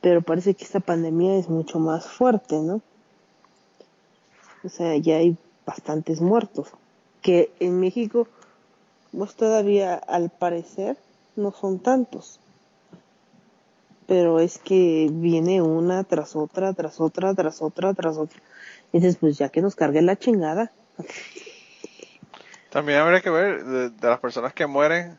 pero 0.00 0.22
parece 0.22 0.54
que 0.54 0.64
esta 0.64 0.80
pandemia 0.80 1.36
es 1.36 1.48
mucho 1.48 1.78
más 1.78 2.06
fuerte, 2.06 2.56
¿no? 2.60 2.80
O 4.64 4.68
sea, 4.68 4.96
ya 4.96 5.16
hay 5.16 5.36
bastantes 5.64 6.20
muertos, 6.20 6.68
que 7.22 7.52
en 7.60 7.78
México 7.80 8.26
pues 9.16 9.34
todavía 9.34 9.94
al 9.94 10.30
parecer 10.30 10.96
no 11.36 11.52
son 11.52 11.78
tantos. 11.78 12.40
Pero 14.06 14.40
es 14.40 14.58
que 14.58 15.08
viene 15.10 15.62
una 15.62 16.04
tras 16.04 16.34
otra, 16.34 16.72
tras 16.72 17.00
otra, 17.00 17.34
tras 17.34 17.62
otra, 17.62 17.94
tras 17.94 18.16
otra. 18.16 18.40
Y 18.92 18.98
dices, 18.98 19.16
pues 19.16 19.38
ya 19.38 19.48
que 19.48 19.62
nos 19.62 19.74
cargue 19.76 20.02
la 20.02 20.16
chingada. 20.16 20.72
También 22.70 22.98
habría 22.98 23.20
que 23.20 23.30
ver 23.30 23.64
de, 23.64 23.90
de 23.90 24.08
las 24.08 24.20
personas 24.20 24.52
que 24.52 24.66
mueren, 24.66 25.18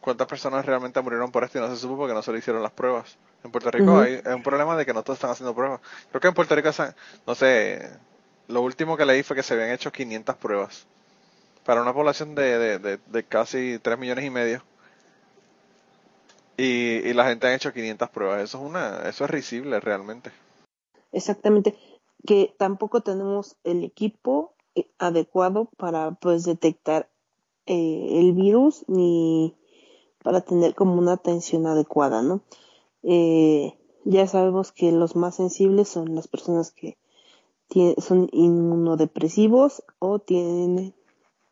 cuántas 0.00 0.26
personas 0.26 0.64
realmente 0.64 1.00
murieron 1.00 1.30
por 1.30 1.44
esto 1.44 1.58
y 1.58 1.60
no 1.60 1.68
se 1.68 1.76
supo 1.80 1.96
porque 1.96 2.14
no 2.14 2.22
se 2.22 2.32
le 2.32 2.38
hicieron 2.38 2.62
las 2.62 2.72
pruebas. 2.72 3.16
En 3.44 3.50
Puerto 3.50 3.70
Rico 3.70 3.98
hay, 3.98 4.20
hay 4.24 4.34
un 4.34 4.42
problema 4.42 4.76
de 4.76 4.84
que 4.84 4.92
no 4.92 5.02
todos 5.02 5.18
están 5.18 5.30
haciendo 5.30 5.54
pruebas. 5.54 5.80
Creo 6.10 6.20
que 6.20 6.28
en 6.28 6.34
Puerto 6.34 6.54
Rico, 6.54 6.70
no 7.26 7.34
sé, 7.34 7.88
lo 8.48 8.62
último 8.62 8.96
que 8.96 9.06
leí 9.06 9.22
fue 9.22 9.36
que 9.36 9.42
se 9.42 9.54
habían 9.54 9.70
hecho 9.70 9.92
500 9.92 10.36
pruebas. 10.36 10.86
Para 11.64 11.82
una 11.82 11.92
población 11.92 12.34
de, 12.34 12.58
de, 12.58 12.78
de, 12.78 12.98
de 13.06 13.24
casi 13.24 13.78
3 13.80 13.98
millones 13.98 14.24
y 14.24 14.30
medio, 14.30 14.62
Y, 16.56 17.08
y 17.08 17.12
la 17.14 17.26
gente 17.26 17.46
ha 17.46 17.54
hecho 17.54 17.72
500 17.72 18.10
pruebas. 18.10 18.42
Eso 18.42 18.58
es 18.58 18.64
una, 18.64 19.08
eso 19.08 19.24
es 19.24 19.30
risible 19.30 19.78
realmente. 19.80 20.30
Exactamente. 21.12 21.74
Que 22.26 22.54
tampoco 22.58 23.00
tenemos 23.00 23.56
el 23.64 23.84
equipo 23.84 24.54
eh, 24.74 24.88
adecuado 24.98 25.70
para 25.76 26.12
pues 26.12 26.44
detectar 26.44 27.08
eh, 27.66 28.20
el 28.20 28.32
virus 28.32 28.84
ni 28.88 29.54
para 30.22 30.40
tener 30.40 30.74
como 30.74 30.94
una 30.94 31.12
atención 31.12 31.66
adecuada, 31.66 32.22
¿no? 32.22 32.42
Eh, 33.02 33.74
ya 34.04 34.26
sabemos 34.26 34.72
que 34.72 34.92
los 34.92 35.16
más 35.16 35.36
sensibles 35.36 35.88
son 35.88 36.14
las 36.14 36.28
personas 36.28 36.72
que 36.72 36.96
son 37.98 38.28
inmunodepresivos 38.32 39.82
o 39.98 40.18
tienen 40.18 40.94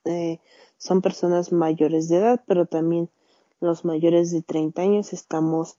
eh, 0.06 0.40
son 0.78 1.02
personas 1.02 1.52
mayores 1.52 2.08
de 2.08 2.18
edad, 2.18 2.44
pero 2.46 2.66
también 2.66 3.10
los 3.60 3.84
mayores 3.84 4.30
de 4.30 4.42
30 4.42 4.82
años 4.82 5.12
estamos 5.12 5.78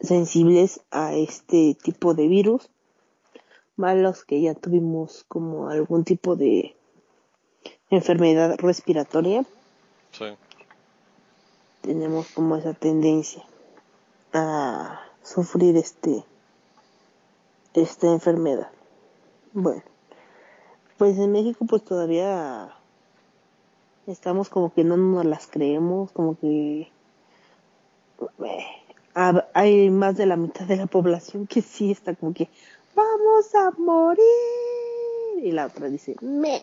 sensibles 0.00 0.80
a 0.90 1.14
este 1.14 1.76
tipo 1.82 2.14
de 2.14 2.28
virus, 2.28 2.70
más 3.76 3.96
los 3.96 4.24
que 4.24 4.40
ya 4.40 4.54
tuvimos 4.54 5.24
como 5.28 5.68
algún 5.68 6.04
tipo 6.04 6.36
de 6.36 6.74
enfermedad 7.90 8.56
respiratoria. 8.58 9.44
Sí. 10.12 10.24
Tenemos 11.82 12.28
como 12.28 12.56
esa 12.56 12.74
tendencia 12.74 13.42
a 14.32 15.00
sufrir 15.22 15.76
este 15.76 16.24
esta 17.74 18.06
enfermedad. 18.06 18.70
Bueno, 19.52 19.82
pues 20.96 21.18
en 21.18 21.32
México 21.32 21.66
pues 21.68 21.84
todavía 21.84 22.74
estamos 24.06 24.48
como 24.48 24.72
que 24.72 24.84
no 24.84 24.96
nos 24.96 25.24
las 25.26 25.46
creemos, 25.46 26.10
como 26.12 26.38
que 26.38 26.90
eh, 28.44 28.66
hay 29.52 29.90
más 29.90 30.16
de 30.16 30.26
la 30.26 30.36
mitad 30.36 30.66
de 30.66 30.76
la 30.76 30.86
población 30.86 31.46
que 31.46 31.62
sí 31.62 31.90
está 31.90 32.14
como 32.14 32.32
que 32.32 32.48
vamos 32.96 33.54
a 33.54 33.70
morir 33.78 34.24
y 35.42 35.52
la 35.52 35.66
otra 35.66 35.88
dice 35.88 36.16
me 36.22 36.62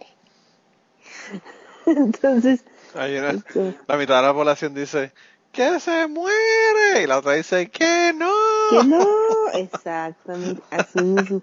entonces 1.86 2.66
la 2.94 3.98
mitad 3.98 4.18
de 4.18 4.28
la 4.28 4.34
población 4.34 4.74
dice 4.74 5.14
que 5.52 5.80
se 5.80 6.08
muere 6.08 7.04
y 7.04 7.08
la 7.08 7.20
otra 7.20 7.34
dice 7.34 7.70
que 7.70 8.14
no 8.16 8.34
que 8.72 8.84
no 8.84 9.06
exactamente 9.54 10.64
así 10.72 11.02
mismo 11.02 11.42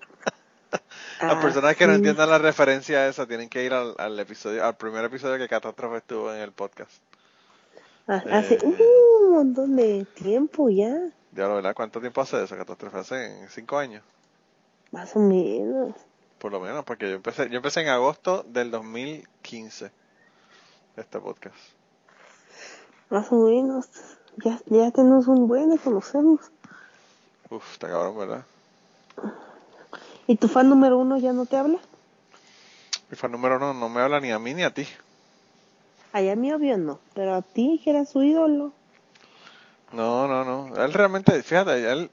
las 1.23 1.37
personas 1.37 1.77
que 1.77 1.87
no 1.87 1.95
entiendan 1.95 2.29
la 2.29 2.39
referencia 2.39 2.99
a 2.99 3.09
esa 3.09 3.27
tienen 3.27 3.49
que 3.49 3.65
ir 3.65 3.73
al, 3.73 4.19
episodio, 4.19 4.65
al 4.65 4.77
primer 4.77 5.05
episodio 5.05 5.39
que 5.39 5.49
Catástrofe 5.49 5.99
estuvo 5.99 6.33
en 6.33 6.41
el 6.41 6.53
podcast. 6.53 7.03
Ah, 8.07 8.23
hace 8.31 8.55
eh, 8.55 8.61
un 8.63 9.33
montón 9.33 9.77
de 9.77 10.07
tiempo 10.15 10.71
ya. 10.71 11.11
Ya 11.33 11.47
lo 11.47 11.57
verdad, 11.57 11.75
¿cuánto 11.75 12.01
tiempo 12.01 12.21
hace 12.21 12.43
eso? 12.43 12.57
Catástrofe 12.57 12.99
hace 12.99 13.49
cinco 13.51 13.79
años. 13.79 14.03
Más 14.93 15.15
o 15.17 15.21
menos. 15.21 15.95
Por 16.39 16.53
lo 16.53 16.61
menos, 16.61 16.85
porque 16.85 17.09
yo 17.09 17.17
empecé, 17.17 17.49
yo 17.51 17.57
empecé 17.57 17.83
en 17.83 17.89
agosto 17.89 18.45
del 18.45 18.71
2015 18.71 19.91
este 20.97 21.21
podcast. 21.21 21.57
Más 23.11 23.31
o 23.31 23.37
menos. 23.37 23.87
Ya, 24.45 24.61
ya 24.67 24.91
tenemos 24.91 25.27
un 25.27 25.49
buen, 25.49 25.77
conocemos. 25.77 26.41
Uf, 27.51 27.73
está 27.73 27.89
cabrón, 27.89 28.19
¿verdad? 28.19 28.45
¿Y 30.27 30.37
tu 30.37 30.49
fan 30.49 30.69
número 30.69 30.99
uno 30.99 31.19
ya 31.19 31.33
no 31.33 31.47
te 31.47 31.57
habla? 31.57 31.79
Mi 33.11 33.17
fan 33.17 33.33
número 33.33 33.57
uno 33.57 33.75
no 33.75 33.89
me 33.89 34.01
habla 34.01 34.21
ni 34.21 34.31
a 34.31 34.39
mí 34.39 34.55
ni 34.55 34.63
a 34.63 34.73
ti. 34.73 34.87
Ay, 36.13 36.29
a 36.29 36.37
mí 36.37 36.53
obvio 36.53 36.79
no, 36.79 37.01
pero 37.15 37.35
a 37.35 37.43
ti 37.43 37.81
que 37.83 37.91
era 37.91 38.05
su 38.05 38.23
ídolo. 38.23 38.73
No, 39.93 40.29
no, 40.29 40.45
no. 40.45 40.83
Él 40.83 40.93
realmente, 40.93 41.43
fíjate, 41.43 41.91
él, 41.91 42.11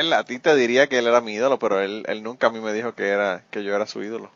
él 0.00 0.12
a 0.12 0.24
ti 0.24 0.38
te 0.38 0.54
diría 0.54 0.86
que 0.86 0.98
él 0.98 1.06
era 1.06 1.20
mi 1.20 1.34
ídolo, 1.34 1.58
pero 1.58 1.80
él, 1.80 2.04
él 2.08 2.22
nunca 2.22 2.48
a 2.48 2.50
mí 2.50 2.60
me 2.60 2.72
dijo 2.72 2.94
que 2.94 3.08
era 3.08 3.42
que 3.50 3.64
yo 3.64 3.74
era 3.74 3.86
su 3.86 4.02
ídolo. 4.02 4.30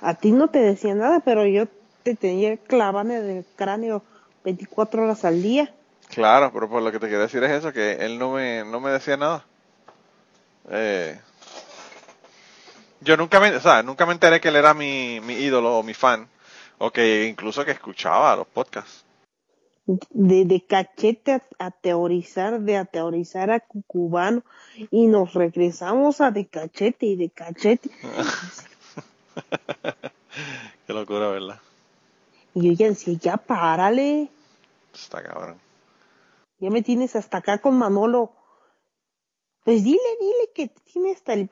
A 0.00 0.14
ti 0.14 0.32
no 0.32 0.48
te 0.48 0.58
decía 0.58 0.94
nada, 0.94 1.20
pero 1.20 1.46
yo 1.46 1.66
te 2.02 2.14
tenía 2.14 2.56
clavando 2.56 3.14
en 3.14 3.38
el 3.38 3.46
cráneo 3.56 4.02
24 4.44 5.04
horas 5.04 5.24
al 5.24 5.42
día. 5.42 5.72
Claro, 6.08 6.52
pero 6.52 6.68
por 6.68 6.82
lo 6.82 6.92
que 6.92 6.98
te 7.00 7.08
quiero 7.08 7.22
decir 7.22 7.42
es 7.44 7.50
eso, 7.50 7.72
que 7.72 7.92
él 8.04 8.18
no 8.18 8.32
me, 8.32 8.64
no 8.64 8.80
me 8.80 8.90
decía 8.90 9.16
nada. 9.16 9.44
Eh, 10.70 11.18
yo 13.00 13.16
nunca 13.16 13.40
me, 13.40 13.54
o 13.54 13.60
sea, 13.60 13.82
nunca 13.82 14.06
me 14.06 14.12
enteré 14.12 14.40
que 14.40 14.48
él 14.48 14.56
era 14.56 14.74
mi, 14.74 15.20
mi 15.20 15.34
ídolo 15.34 15.78
o 15.78 15.82
mi 15.82 15.94
fan, 15.94 16.28
o 16.78 16.90
que 16.90 17.26
incluso 17.26 17.64
que 17.64 17.72
escuchaba 17.72 18.36
los 18.36 18.46
podcasts. 18.46 19.04
De, 19.86 20.46
de 20.46 20.64
cachete 20.64 21.42
a, 21.58 21.70
teorizar, 21.70 22.60
de 22.60 22.78
a 22.78 22.86
teorizar 22.86 23.50
a 23.50 23.60
cubano, 23.60 24.42
y 24.90 25.06
nos 25.08 25.34
regresamos 25.34 26.22
a 26.22 26.30
de 26.30 26.46
cachete 26.46 27.04
y 27.06 27.16
de 27.16 27.28
cachete. 27.28 27.90
Qué 30.86 30.92
locura, 30.92 31.28
¿verdad? 31.28 31.60
Y 32.54 32.68
yo 32.68 32.72
ya 32.72 32.88
decía, 32.88 33.18
ya 33.20 33.36
párale. 33.36 34.30
Está 34.94 35.22
cabrón. 35.22 35.58
Ya 36.58 36.70
me 36.70 36.82
tienes 36.82 37.16
hasta 37.16 37.38
acá 37.38 37.58
con 37.58 37.76
Manolo. 37.76 38.32
Pues 39.64 39.82
dile, 39.82 39.98
dile 40.20 40.50
que 40.54 40.68
tiene 40.68 41.12
hasta 41.12 41.34
el... 41.34 41.50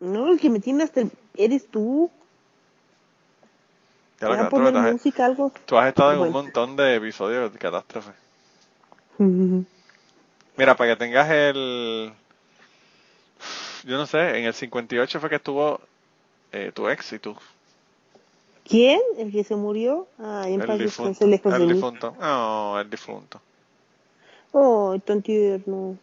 No, 0.00 0.28
el 0.28 0.38
que 0.38 0.50
me 0.50 0.60
tiene 0.60 0.84
hasta 0.84 1.00
el... 1.00 1.10
Eres 1.34 1.68
tú. 1.68 2.10
Que 4.18 4.26
poner 4.50 4.92
música, 4.92 5.26
algo? 5.26 5.52
Tú 5.64 5.78
has 5.78 5.88
estado 5.88 6.12
en 6.12 6.18
un 6.20 6.32
montón 6.32 6.74
de 6.76 6.96
episodios 6.96 7.52
de 7.52 7.58
catástrofe. 7.58 8.10
Mira, 9.18 10.76
para 10.76 10.90
que 10.90 10.96
tengas 10.96 11.30
el... 11.30 12.12
Yo 13.84 13.96
no 13.96 14.06
sé, 14.06 14.38
en 14.38 14.44
el 14.44 14.54
58 14.54 15.20
fue 15.20 15.28
que 15.28 15.36
estuvo 15.36 15.80
eh, 16.50 16.72
tu 16.74 16.88
ex 16.88 17.12
y 17.12 17.18
tú. 17.20 17.36
¿Quién? 18.68 19.00
¿El 19.16 19.30
que 19.30 19.44
se 19.44 19.54
murió? 19.54 20.08
Ah, 20.18 20.44
en 20.46 20.60
el, 20.60 20.78
difunto, 20.78 21.24
el 21.24 21.30
difunto. 21.68 22.16
No, 22.20 22.80
el 22.80 22.90
difunto. 22.90 23.40
Oh, 24.52 24.98
tan 25.04 25.22
tierno. 25.22 25.96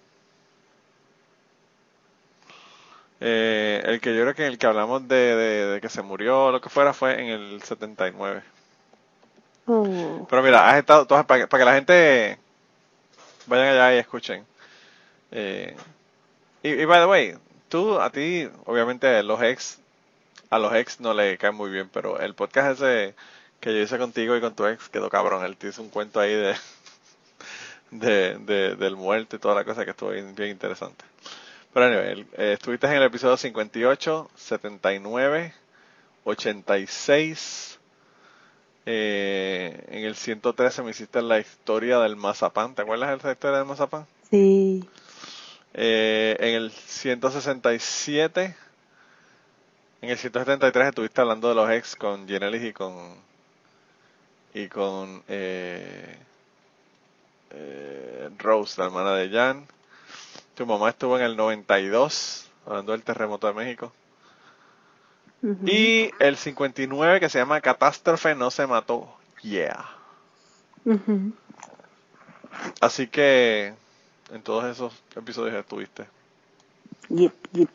Eh, 3.28 3.82
el 3.86 4.00
que 4.02 4.16
yo 4.16 4.22
creo 4.22 4.36
que 4.36 4.46
el 4.46 4.60
que 4.60 4.68
hablamos 4.68 5.08
de, 5.08 5.80
que 5.82 5.90
se 5.90 6.04
murió 6.04 6.46
o 6.46 6.52
lo 6.52 6.62
que 6.62 6.70
fuera 6.70 6.94
fue 6.94 7.20
en 7.20 7.30
el 7.30 7.64
79. 7.64 8.44
Pero 9.66 10.44
mira, 10.44 10.70
has 10.70 10.78
estado, 10.78 11.08
para, 11.08 11.48
que, 11.48 11.66
la 11.66 11.74
gente 11.74 12.38
vayan 13.48 13.70
allá 13.70 13.96
y 13.96 13.98
escuchen. 13.98 14.46
Eh, 15.32 15.76
y, 16.62 16.86
by 16.86 17.00
the 17.00 17.06
way, 17.08 17.36
tú, 17.68 18.00
a 18.00 18.12
ti, 18.12 18.48
obviamente 18.66 19.24
los 19.24 19.42
ex, 19.42 19.80
a 20.52 20.60
los 20.60 20.72
ex 20.76 21.00
no 21.00 21.16
le 21.16 21.40
caen 21.40 21.56
muy 21.56 21.72
bien, 21.72 21.90
pero 21.92 22.20
el 22.20 22.36
podcast 22.36 22.80
ese 22.80 23.16
que 23.60 23.74
yo 23.74 23.80
hice 23.80 23.98
contigo 23.98 24.38
y 24.38 24.42
con 24.42 24.56
tu 24.56 24.68
ex 24.68 24.88
quedó 24.90 25.10
cabrón. 25.10 25.44
Él 25.44 25.58
te 25.58 25.70
hizo 25.70 25.82
un 25.82 25.90
cuento 25.90 26.20
ahí 26.20 26.36
de, 26.36 26.56
de, 28.38 28.76
del 28.76 28.96
muerto 28.96 29.36
y 29.36 29.40
toda 29.40 29.56
la 29.56 29.64
cosa 29.64 29.84
que 29.84 29.92
estuvo 29.92 30.12
bien 30.12 30.36
interesante. 30.38 31.06
Pero 31.76 31.88
anyway, 31.88 32.26
eh, 32.38 32.54
estuviste 32.54 32.88
en 32.88 32.94
el 32.94 33.04
episodio 33.04 33.36
58, 33.36 34.32
79, 34.34 35.54
86. 36.24 37.80
Eh, 38.86 39.84
en 39.90 40.06
el 40.06 40.16
113 40.16 40.84
me 40.84 40.92
hiciste 40.92 41.22
la 41.22 41.38
historia 41.38 42.00
del 42.00 42.16
mazapán. 42.16 42.76
¿Te 42.76 42.84
acuerdas 42.84 43.10
de 43.10 43.16
esa 43.18 43.32
historia 43.34 43.58
del 43.58 43.68
mazapán? 43.68 44.08
Sí. 44.32 44.88
Eh, 45.74 46.38
en 46.40 46.56
el 46.56 46.72
167. 46.72 48.56
En 50.02 50.10
el 50.10 50.18
173 50.18 50.88
estuviste 50.88 51.20
hablando 51.20 51.50
de 51.50 51.56
los 51.56 51.70
ex 51.70 51.98
con 51.98 52.26
Genelis 52.26 52.64
y 52.64 52.72
con. 52.72 53.16
Y 54.54 54.70
con. 54.70 55.24
Eh, 55.28 56.16
eh, 57.52 58.30
Rose, 58.38 58.80
la 58.80 58.86
hermana 58.86 59.14
de 59.16 59.30
Jan. 59.30 59.68
Tu 60.56 60.66
mamá 60.66 60.90
estuvo 60.90 61.18
en 61.18 61.24
el 61.24 61.36
92, 61.36 62.50
hablando 62.66 62.94
del 62.94 63.04
terremoto 63.04 63.48
de 63.48 63.54
México. 63.54 63.92
Y 65.66 66.10
el 66.20 66.38
59 66.38 67.20
que 67.20 67.30
se 67.30 67.38
llama 67.38 67.62
Catástrofe 67.62 68.34
no 68.34 68.50
se 68.50 68.66
mató. 68.66 69.16
Yeah. 69.44 69.86
Así 72.82 73.08
que 73.08 73.74
en 74.32 74.42
todos 74.42 74.66
esos 74.66 74.94
episodios 75.16 75.56
estuviste. 75.56 76.08
Yep, 77.10 77.34
yep. 77.52 77.70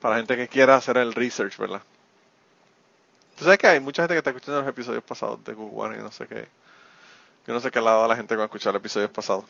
Para 0.00 0.16
gente 0.16 0.36
que 0.36 0.48
quiera 0.48 0.74
hacer 0.74 0.96
el 0.96 1.14
research, 1.14 1.56
¿verdad? 1.58 1.82
Tú 3.36 3.44
sabes 3.44 3.58
que 3.58 3.68
hay 3.68 3.78
mucha 3.78 4.02
gente 4.02 4.14
que 4.14 4.18
está 4.18 4.30
escuchando 4.30 4.60
los 4.60 4.68
episodios 4.68 5.04
pasados 5.04 5.44
de 5.44 5.54
Google 5.54 5.80
One 5.80 5.98
y 5.98 6.02
no 6.02 6.10
sé 6.10 6.26
qué. 6.26 6.48
Yo 7.46 7.54
no 7.54 7.60
sé 7.60 7.70
qué 7.70 7.80
dado 7.80 8.04
a 8.04 8.08
la 8.08 8.16
gente 8.16 8.34
con 8.34 8.44
escuchar 8.44 8.72
los 8.72 8.80
episodios 8.80 9.10
pasados. 9.10 9.44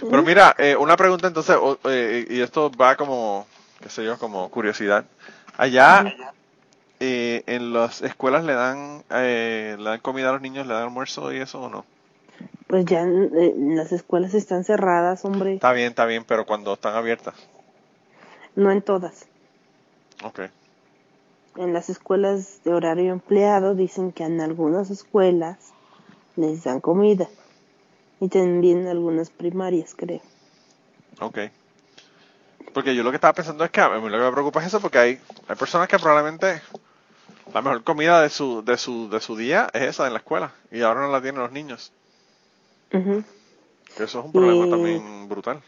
Pero 0.00 0.22
mira, 0.22 0.54
eh, 0.58 0.76
una 0.76 0.96
pregunta 0.96 1.26
entonces, 1.26 1.56
eh, 1.84 2.26
y 2.28 2.40
esto 2.40 2.70
va 2.70 2.96
como, 2.96 3.46
qué 3.82 3.88
sé 3.88 4.04
yo, 4.04 4.18
como 4.18 4.48
curiosidad. 4.50 5.04
Allá 5.56 6.04
eh, 7.00 7.42
en 7.46 7.72
las 7.72 8.02
escuelas 8.02 8.44
le 8.44 8.54
dan, 8.54 9.02
le 9.10 9.76
dan 9.82 10.00
comida 10.00 10.30
a 10.30 10.32
los 10.32 10.42
niños, 10.42 10.66
le 10.66 10.74
dan 10.74 10.84
almuerzo 10.84 11.32
y 11.32 11.38
eso 11.38 11.62
o 11.62 11.68
no? 11.68 11.84
Pues 12.66 12.84
ya 12.84 13.02
eh, 13.02 13.54
las 13.56 13.92
escuelas 13.92 14.34
están 14.34 14.64
cerradas, 14.64 15.24
hombre. 15.24 15.54
Está 15.54 15.72
bien, 15.72 15.88
está 15.88 16.04
bien, 16.04 16.24
pero 16.24 16.46
cuando 16.46 16.74
están 16.74 16.94
abiertas. 16.94 17.34
No 18.56 18.70
en 18.72 18.82
todas. 18.82 19.26
Ok. 20.24 20.40
En 21.56 21.72
las 21.72 21.88
escuelas 21.88 22.60
de 22.64 22.74
horario 22.74 23.12
empleado 23.12 23.74
dicen 23.74 24.12
que 24.12 24.24
en 24.24 24.40
algunas 24.40 24.90
escuelas 24.90 25.58
les 26.34 26.64
dan 26.64 26.80
comida. 26.80 27.28
Y 28.20 28.28
también 28.28 28.86
algunas 28.86 29.30
primarias, 29.30 29.94
creo. 29.94 30.20
Ok. 31.20 31.38
Porque 32.72 32.94
yo 32.94 33.02
lo 33.02 33.10
que 33.10 33.16
estaba 33.16 33.32
pensando 33.34 33.64
es 33.64 33.70
que 33.70 33.80
a 33.80 33.88
mí 33.88 34.08
lo 34.08 34.18
que 34.18 34.24
me 34.24 34.32
preocupa 34.32 34.60
es 34.60 34.66
eso, 34.66 34.80
porque 34.80 34.98
hay, 34.98 35.20
hay 35.48 35.56
personas 35.56 35.88
que 35.88 35.98
probablemente 35.98 36.60
la 37.54 37.62
mejor 37.62 37.84
comida 37.84 38.20
de 38.20 38.28
su, 38.28 38.62
de, 38.62 38.76
su, 38.76 39.08
de 39.08 39.20
su 39.20 39.36
día 39.36 39.68
es 39.72 39.82
esa 39.82 40.06
en 40.06 40.12
la 40.12 40.18
escuela 40.18 40.54
y 40.70 40.82
ahora 40.82 41.00
no 41.02 41.12
la 41.12 41.22
tienen 41.22 41.40
los 41.40 41.52
niños. 41.52 41.92
Que 42.90 44.04
eso 44.04 44.18
es 44.20 44.24
un 44.24 44.32
problema 44.32 44.66
Y- 44.66 44.70
también 44.70 45.28
brutal. 45.28 45.62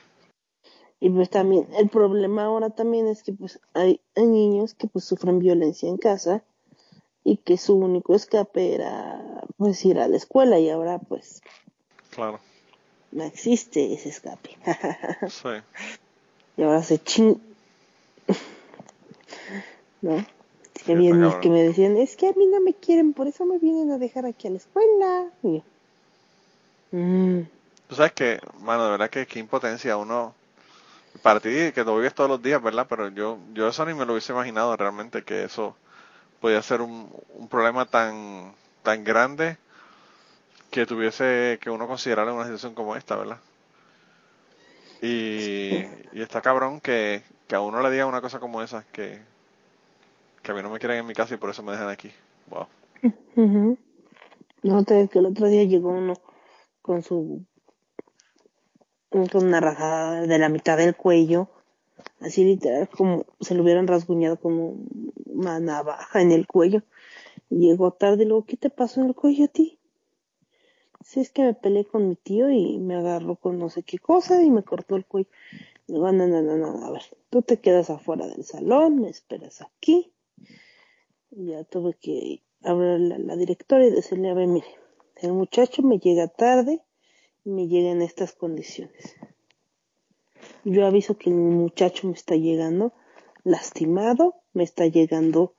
Y 1.01 1.11
pues 1.11 1.31
también, 1.31 1.69
el 1.79 1.89
problema 1.89 2.45
ahora 2.45 2.71
también 2.71 3.07
es 3.07 3.23
que 3.23 3.33
pues 3.33 3.61
hay, 3.73 4.01
hay 4.17 4.27
niños 4.27 4.75
que 4.75 4.89
pues 4.89 5.05
sufren 5.05 5.39
violencia 5.39 5.89
en 5.89 5.97
casa 5.97 6.43
y 7.23 7.37
que 7.37 7.57
su 7.57 7.77
único 7.77 8.17
escape 8.17 8.75
era 8.75 9.45
pues 9.57 9.85
ir 9.85 10.01
a 10.01 10.09
la 10.09 10.17
escuela 10.17 10.59
y 10.59 10.69
ahora 10.71 10.99
pues 10.99 11.41
Claro. 12.19 12.41
no 13.13 13.23
existe 13.25 13.93
ese 13.95 14.09
escape. 14.09 14.57
Sí. 15.31 15.49
y 16.57 16.63
ahora 16.65 16.83
se 16.83 16.99
ching... 16.99 17.41
¿No? 20.03 20.25
Que, 20.85 20.95
bien, 20.95 21.21
que 21.41 21.49
me 21.51 21.63
decían, 21.63 21.97
es 21.97 22.17
que 22.17 22.29
a 22.29 22.33
mí 22.33 22.47
no 22.47 22.61
me 22.61 22.75
quieren, 22.75 23.13
por 23.13 23.27
eso 23.29 23.45
me 23.45 23.59
vienen 23.59 23.91
a 23.93 23.99
dejar 23.99 24.27
aquí 24.27 24.49
a 24.49 24.51
la 24.51 24.57
escuela. 24.57 25.27
Y 25.43 25.57
yo, 25.59 25.63
"Mm, 26.93 27.43
Tú 27.89 27.95
sabes 27.95 28.13
que, 28.13 28.41
mano, 28.61 28.85
de 28.85 28.91
verdad 28.93 29.11
que 29.11 29.27
qué 29.27 29.39
impotencia 29.39 29.97
uno. 29.97 30.35
Para 31.23 31.41
ti, 31.41 31.73
que 31.75 31.85
lo 31.85 31.97
vives 31.97 32.15
todos 32.15 32.31
los 32.31 32.43
días, 32.43 32.63
¿verdad? 32.63 32.87
Pero 32.89 33.09
yo, 33.09 33.39
yo 33.55 33.69
eso 33.69 33.85
ni 33.87 33.95
me 33.95 34.05
lo 34.07 34.13
hubiese 34.13 34.33
imaginado 34.33 34.77
realmente, 34.77 35.25
que 35.25 35.45
eso 35.45 35.75
podía 36.41 36.63
ser 36.63 36.81
un, 36.81 37.11
un 37.35 37.49
problema 37.49 37.87
tan, 37.87 38.53
tan 38.83 39.05
grande 39.05 39.57
que 40.71 40.87
tuviese 40.87 41.59
que 41.61 41.71
uno 41.71 41.87
considerar 41.87 42.29
en 42.29 42.35
una 42.35 42.45
situación 42.45 42.75
como 42.75 42.97
esta, 42.97 43.17
¿verdad? 43.17 43.39
Y, 45.01 45.85
y 46.13 46.23
está 46.23 46.41
cabrón 46.41 46.81
que, 46.81 47.23
que 47.47 47.55
a 47.55 47.61
uno 47.61 47.83
le 47.83 47.91
diga 47.91 48.07
una 48.07 48.21
cosa 48.21 48.41
como 48.41 48.63
esa, 48.63 48.85
que, 48.93 49.21
que 50.43 50.53
a 50.53 50.55
mí 50.55 50.63
no 50.63 50.71
me 50.71 50.79
quieren 50.79 50.99
en 50.99 51.07
mi 51.07 51.15
casa 51.15 51.35
y 51.35 51.39
por 51.39 51.51
eso 51.51 51.63
me 51.63 51.73
dejan 51.73 51.89
aquí. 51.89 52.11
Wow. 52.51 52.67
No, 54.63 54.85
te 54.85 55.09
que 55.09 55.21
el 55.21 55.27
otro 55.27 55.47
día 55.47 55.65
llegó 55.65 55.91
uno 55.91 56.15
con 56.83 57.03
su 57.03 57.45
con 59.11 59.27
una 59.47 59.61
rajada 59.61 60.23
de 60.23 60.39
la 60.39 60.49
mitad 60.49 60.77
del 60.77 60.95
cuello, 60.95 61.49
así 62.21 62.45
literal, 62.45 62.89
como 62.89 63.25
se 63.41 63.55
lo 63.55 63.63
hubieran 63.63 63.87
rasguñado 63.87 64.39
como 64.39 64.77
una 65.25 65.61
navaja 65.61 66.21
en 66.21 66.33
el 66.33 66.47
cuello. 66.47 66.83
Llegó 67.49 67.93
tarde 67.93 68.25
y 68.25 68.27
luego, 68.27 68.45
¿qué 68.45 68.57
te 68.59 68.69
pasó 68.69 69.01
en 69.01 69.07
el 69.07 69.15
cuello 69.15 69.47
a 69.47 69.49
ti? 69.49 69.78
Sí, 71.01 71.21
es 71.21 71.31
que 71.31 71.43
me 71.43 71.55
peleé 71.55 71.85
con 71.85 72.09
mi 72.09 72.17
tío 72.17 72.51
y 72.51 72.79
me 72.79 72.97
agarró 72.97 73.37
con 73.37 73.59
no 73.59 73.71
sé 73.71 73.83
qué 73.83 73.99
cosa 73.99 74.43
y 74.43 74.51
me 74.51 74.63
cortó 74.63 74.97
el 74.97 75.07
cuello. 75.07 75.29
Digo, 75.87 76.13
no, 76.13 76.27
no, 76.27 76.43
no, 76.43 76.57
no, 76.57 76.85
a 76.85 76.91
ver, 76.91 77.03
tú 77.31 77.43
te 77.43 77.61
quedas 77.61 77.89
afuera 77.89 78.27
del 78.27 78.45
salón, 78.45 79.01
me 79.01 79.09
esperas 79.09 79.63
aquí. 79.63 80.13
Y 81.31 81.47
ya 81.47 81.65
tuve 81.65 81.95
que 81.95 82.43
hablarle 82.63 83.15
a 83.15 83.19
la 83.19 83.37
directora 83.37 83.87
y 83.87 83.91
decirle, 83.91 84.31
a 84.31 84.35
ver, 84.35 84.49
mire, 84.49 84.67
el 85.17 85.33
muchacho 85.33 85.83
me 85.83 85.99
llega 85.99 86.29
tarde 86.29 86.83
y 87.45 87.51
me 87.51 87.69
llega 87.69 87.91
en 87.91 88.03
estas 88.03 88.33
condiciones. 88.33 89.17
Yo 90.65 90.87
aviso 90.87 91.17
que 91.17 91.31
el 91.31 91.37
muchacho 91.37 92.07
me 92.07 92.15
está 92.15 92.37
llegando 92.37 92.93
lastimado, 93.45 94.35
me 94.53 94.65
está 94.65 94.87
llegando 94.87 95.55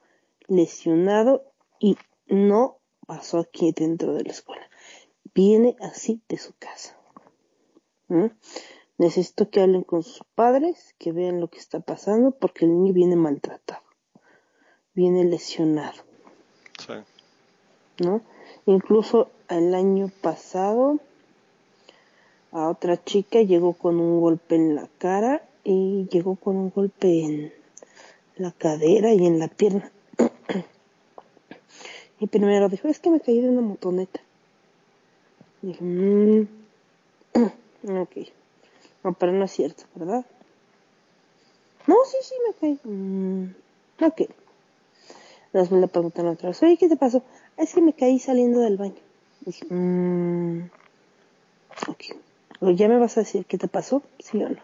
lesionado 0.48 1.52
y 1.80 1.98
no 2.28 2.78
pasó 3.08 3.40
aquí 3.40 3.72
dentro 3.72 4.14
de 4.14 4.24
la 4.24 4.32
escuela. 4.32 4.69
Viene 5.42 5.78
así 5.80 6.22
de 6.28 6.38
su 6.38 6.52
casa. 6.60 6.98
¿Mm? 8.10 8.26
Necesito 8.98 9.50
que 9.50 9.62
hablen 9.62 9.84
con 9.84 10.04
sus 10.04 10.22
padres, 10.36 10.94
que 10.98 11.14
vean 11.14 11.40
lo 11.40 11.48
que 11.48 11.60
está 11.60 11.80
pasando, 11.80 12.32
porque 12.32 12.66
el 12.66 12.72
niño 12.72 12.92
viene 12.92 13.16
maltratado, 13.16 13.82
viene 14.94 15.24
lesionado. 15.24 16.04
Sí. 16.86 16.94
¿no? 18.04 18.22
Incluso 18.66 19.30
el 19.48 19.74
año 19.76 20.12
pasado 20.22 21.00
a 22.52 22.68
otra 22.68 23.02
chica 23.02 23.42
llegó 23.42 23.72
con 23.72 23.98
un 23.98 24.20
golpe 24.20 24.56
en 24.56 24.76
la 24.76 24.90
cara 24.98 25.48
y 25.64 26.10
llegó 26.12 26.36
con 26.36 26.58
un 26.58 26.70
golpe 26.70 27.24
en 27.24 27.54
la 28.36 28.52
cadera 28.52 29.14
y 29.14 29.26
en 29.26 29.40
la 29.40 29.48
pierna. 29.48 29.90
y 32.20 32.28
primero 32.28 32.68
dijo, 32.68 32.90
es 32.90 33.00
que 33.00 33.10
me 33.10 33.22
caí 33.22 33.40
de 33.40 33.48
una 33.48 33.62
motoneta. 33.62 34.20
Dije, 35.62 35.84
"Mm, 37.84 37.98
ok. 38.02 38.18
No, 39.04 39.14
pero 39.14 39.32
no 39.32 39.46
es 39.46 39.52
cierto, 39.52 39.84
¿verdad? 39.96 40.26
No, 41.88 41.96
sí, 42.06 42.18
sí, 42.22 42.36
me 42.48 42.54
caí. 42.60 42.80
"Mm, 42.84 43.54
ok. 44.06 44.22
Después 45.54 45.82
le 45.82 45.88
preguntaron 45.88 46.34
otra 46.34 46.50
vez, 46.50 46.62
oye, 46.62 46.78
¿qué 46.78 46.88
te 46.88 46.98
pasó? 46.98 47.24
"Ah, 47.58 47.64
Es 47.64 47.74
que 47.74 47.82
me 47.82 47.94
caí 47.94 48.20
saliendo 48.20 48.60
del 48.60 48.78
baño. 48.78 49.00
Dije, 49.42 49.66
mmm, 49.70 50.66
ok. 51.88 52.04
O 52.62 52.70
ya 52.72 52.88
me 52.88 53.00
vas 53.00 53.18
a 53.18 53.22
decir 53.22 53.46
qué 53.46 53.58
te 53.58 53.68
pasó, 53.68 54.04
sí 54.20 54.44
o 54.44 54.50
no. 54.50 54.62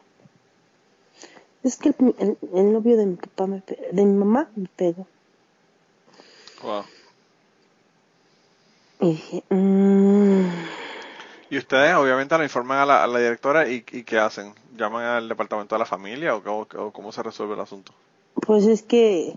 Es 1.63 1.77
que 1.77 1.89
el, 1.89 1.95
el- 2.19 2.38
el 2.53 2.73
novio 2.73 2.97
de 2.97 3.05
mi 3.08 3.15
papá, 3.15 3.47
me 3.47 3.63
de 3.91 4.05
mi 4.05 4.13
mamá, 4.13 4.51
me 4.55 4.67
pegó. 4.75 5.08
Wow. 6.62 6.84
Y 8.99 9.08
dije, 9.12 9.43
mmm, 9.49 10.45
Y 11.55 11.57
ustedes 11.57 11.95
obviamente 11.95 12.37
lo 12.37 12.43
informan 12.43 12.79
a 12.79 12.85
la, 12.85 13.03
a 13.05 13.07
la 13.07 13.17
directora 13.19 13.65
y, 13.69 13.85
y 13.93 14.03
¿qué 14.03 14.19
hacen? 14.19 14.53
¿Llaman 14.75 15.05
al 15.05 15.29
departamento 15.29 15.73
de 15.75 15.79
la 15.79 15.85
familia 15.85 16.35
o, 16.35 16.43
cómo- 16.43 16.67
o 16.77 16.91
cómo 16.91 17.13
se 17.13 17.23
resuelve 17.23 17.53
el 17.53 17.61
asunto? 17.61 17.93
pues 18.45 18.65
es 18.65 18.83
que 18.83 19.33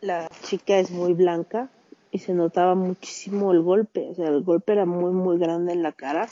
la 0.00 0.30
chica 0.44 0.78
es 0.78 0.92
muy 0.92 1.14
blanca 1.14 1.68
y 2.12 2.20
se 2.20 2.32
notaba 2.32 2.76
muchísimo 2.76 3.50
el 3.50 3.60
golpe. 3.62 4.06
O 4.08 4.14
sea, 4.14 4.28
el 4.28 4.44
golpe 4.44 4.72
era 4.74 4.86
muy, 4.86 5.10
muy 5.10 5.36
grande 5.38 5.72
en 5.72 5.82
la 5.82 5.90
cara 5.90 6.28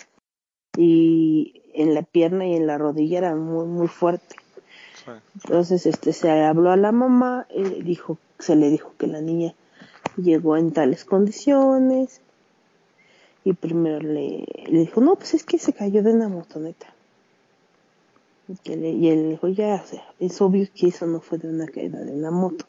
y 0.76 1.62
en 1.74 1.94
la 1.94 2.02
pierna 2.02 2.46
y 2.46 2.54
en 2.54 2.68
la 2.68 2.78
rodilla 2.78 3.18
era 3.18 3.34
muy, 3.34 3.66
muy 3.66 3.88
fuerte. 3.88 4.36
Sí. 5.04 5.10
Entonces, 5.42 5.86
este, 5.86 6.12
se 6.12 6.30
habló 6.44 6.70
a 6.70 6.76
la 6.76 6.92
mamá 6.92 7.46
y 7.52 7.64
le 7.64 7.82
dijo, 7.82 8.16
se 8.38 8.54
le 8.54 8.70
dijo 8.70 8.92
que 8.96 9.08
la 9.08 9.20
niña 9.20 9.54
llegó 10.16 10.56
en 10.56 10.72
tales 10.72 11.04
condiciones 11.04 12.20
y 13.46 13.52
primero 13.52 14.00
le, 14.00 14.44
le 14.66 14.78
dijo, 14.80 15.00
no, 15.00 15.14
pues 15.14 15.34
es 15.34 15.44
que 15.44 15.56
se 15.58 15.72
cayó 15.72 16.02
de 16.02 16.12
una 16.12 16.28
motoneta. 16.28 16.92
Y, 18.48 18.56
que 18.56 18.76
le- 18.76 18.90
y 18.90 19.08
él 19.08 19.30
dijo, 19.30 19.46
ya, 19.46 19.80
o 19.84 19.86
sea, 19.86 20.04
es 20.18 20.40
obvio 20.40 20.66
que 20.74 20.88
eso 20.88 21.06
no 21.06 21.20
fue 21.20 21.38
de 21.38 21.48
una 21.48 21.66
caída 21.68 22.00
de 22.00 22.10
una 22.12 22.32
moto. 22.32 22.64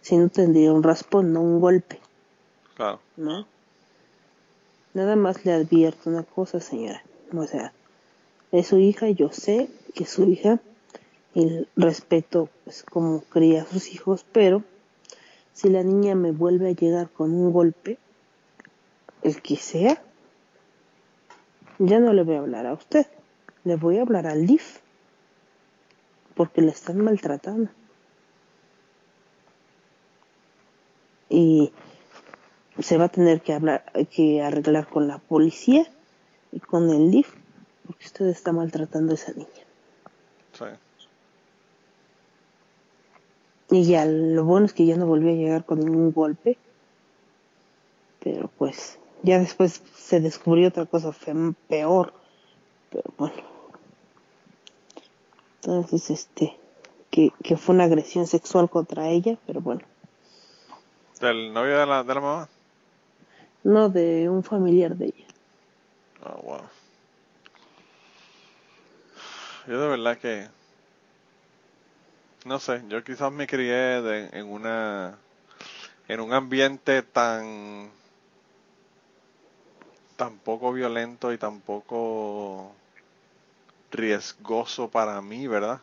Si 0.00 0.16
no 0.16 0.28
tendría 0.28 0.72
un 0.72 0.82
raspón, 0.82 1.32
no 1.32 1.40
un 1.40 1.60
golpe, 1.60 2.00
Claro. 2.74 2.98
¿no? 3.16 3.46
Nada 4.92 5.14
más 5.14 5.44
le 5.44 5.52
advierto 5.52 6.10
una 6.10 6.24
cosa, 6.24 6.58
señora. 6.60 7.04
O 7.32 7.46
sea, 7.46 7.72
es 8.50 8.66
su 8.66 8.78
hija, 8.78 9.08
yo 9.10 9.30
sé 9.30 9.68
que 9.94 10.02
es 10.02 10.10
su 10.10 10.24
hija 10.24 10.58
y 11.32 11.64
respeto 11.76 12.48
pues 12.64 12.82
como 12.82 13.20
cría 13.20 13.62
a 13.62 13.66
sus 13.66 13.92
hijos, 13.94 14.26
pero 14.32 14.64
si 15.54 15.68
la 15.68 15.84
niña 15.84 16.16
me 16.16 16.32
vuelve 16.32 16.70
a 16.70 16.72
llegar 16.72 17.08
con 17.08 17.32
un 17.32 17.52
golpe, 17.52 17.98
el 19.22 19.42
que 19.42 19.56
sea, 19.56 20.02
ya 21.78 21.98
no 21.98 22.12
le 22.12 22.22
voy 22.22 22.36
a 22.36 22.40
hablar 22.40 22.66
a 22.66 22.72
usted, 22.72 23.06
le 23.64 23.76
voy 23.76 23.98
a 23.98 24.02
hablar 24.02 24.26
al 24.26 24.46
DIF, 24.46 24.80
porque 26.34 26.62
le 26.62 26.70
están 26.70 27.02
maltratando. 27.02 27.70
Y 31.28 31.72
se 32.78 32.98
va 32.98 33.04
a 33.04 33.08
tener 33.08 33.40
que 33.40 33.52
hablar, 33.52 33.84
que 34.10 34.42
arreglar 34.42 34.88
con 34.88 35.06
la 35.06 35.18
policía 35.18 35.86
y 36.52 36.60
con 36.60 36.90
el 36.90 37.10
DIF, 37.10 37.34
porque 37.86 38.06
usted 38.06 38.26
está 38.26 38.52
maltratando 38.52 39.12
a 39.12 39.14
esa 39.14 39.32
niña. 39.32 39.48
Sí. 40.52 40.64
Y 43.70 43.84
ya, 43.84 44.04
lo 44.04 44.44
bueno 44.44 44.66
es 44.66 44.72
que 44.72 44.84
ya 44.84 44.96
no 44.96 45.06
volvió 45.06 45.30
a 45.30 45.34
llegar 45.34 45.64
con 45.64 45.78
ningún 45.78 46.12
golpe. 46.12 46.58
Pero 48.22 48.50
pues, 48.58 48.98
ya 49.22 49.38
después 49.38 49.82
se 49.96 50.20
descubrió 50.20 50.68
otra 50.68 50.86
cosa 50.86 51.12
peor. 51.68 52.12
Pero 52.90 53.12
bueno. 53.16 53.34
Entonces, 55.62 56.10
este, 56.10 56.56
que, 57.10 57.32
que 57.42 57.56
fue 57.56 57.74
una 57.74 57.84
agresión 57.84 58.26
sexual 58.26 58.68
contra 58.68 59.08
ella, 59.08 59.36
pero 59.46 59.60
bueno. 59.60 59.82
¿Del 61.20 61.52
novio 61.52 61.78
de 61.78 61.86
la, 61.86 62.02
de 62.02 62.14
la 62.14 62.20
mamá? 62.20 62.48
No 63.62 63.90
de 63.90 64.28
un 64.28 64.42
familiar 64.42 64.96
de 64.96 65.06
ella. 65.06 65.26
Oh, 66.24 66.42
wow. 66.42 66.60
Yo 69.66 69.80
de 69.80 69.88
verdad 69.88 70.18
que 70.18 70.48
no 72.44 72.58
sé, 72.58 72.82
yo 72.88 73.04
quizás 73.04 73.30
me 73.30 73.46
crié 73.46 73.98
en 74.32 74.46
una 74.46 75.18
en 76.08 76.20
un 76.20 76.32
ambiente 76.32 77.02
tan 77.02 77.90
tan 80.20 80.36
poco 80.36 80.70
violento 80.70 81.32
y 81.32 81.38
tan 81.38 81.60
poco 81.60 82.72
riesgoso 83.90 84.90
para 84.90 85.22
mí, 85.22 85.46
¿verdad? 85.46 85.80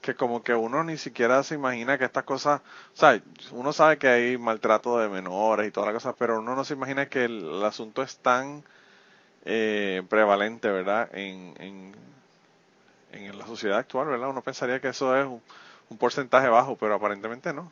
Que 0.00 0.16
como 0.16 0.42
que 0.42 0.52
uno 0.52 0.82
ni 0.82 0.96
siquiera 0.96 1.44
se 1.44 1.54
imagina 1.54 1.96
que 1.96 2.06
estas 2.06 2.24
cosas, 2.24 2.60
o 2.92 2.96
sea, 2.96 3.22
uno 3.52 3.72
sabe 3.72 3.98
que 3.98 4.08
hay 4.08 4.36
maltrato 4.36 4.98
de 4.98 5.08
menores 5.08 5.68
y 5.68 5.70
todas 5.70 5.92
las 5.92 6.02
cosas, 6.02 6.16
pero 6.18 6.40
uno 6.40 6.56
no 6.56 6.64
se 6.64 6.74
imagina 6.74 7.08
que 7.08 7.26
el, 7.26 7.62
asunto 7.62 8.02
es 8.02 8.16
tan 8.16 8.64
eh, 9.44 10.02
prevalente, 10.08 10.68
¿verdad? 10.68 11.08
En, 11.12 11.54
en, 11.60 11.94
en 13.12 13.38
la 13.38 13.46
sociedad 13.46 13.78
actual, 13.78 14.08
¿verdad? 14.08 14.28
Uno 14.28 14.42
pensaría 14.42 14.80
que 14.80 14.88
eso 14.88 15.16
es 15.16 15.24
un, 15.24 15.98
porcentaje 15.98 16.48
bajo, 16.48 16.74
pero 16.74 16.96
aparentemente 16.96 17.52
no. 17.52 17.70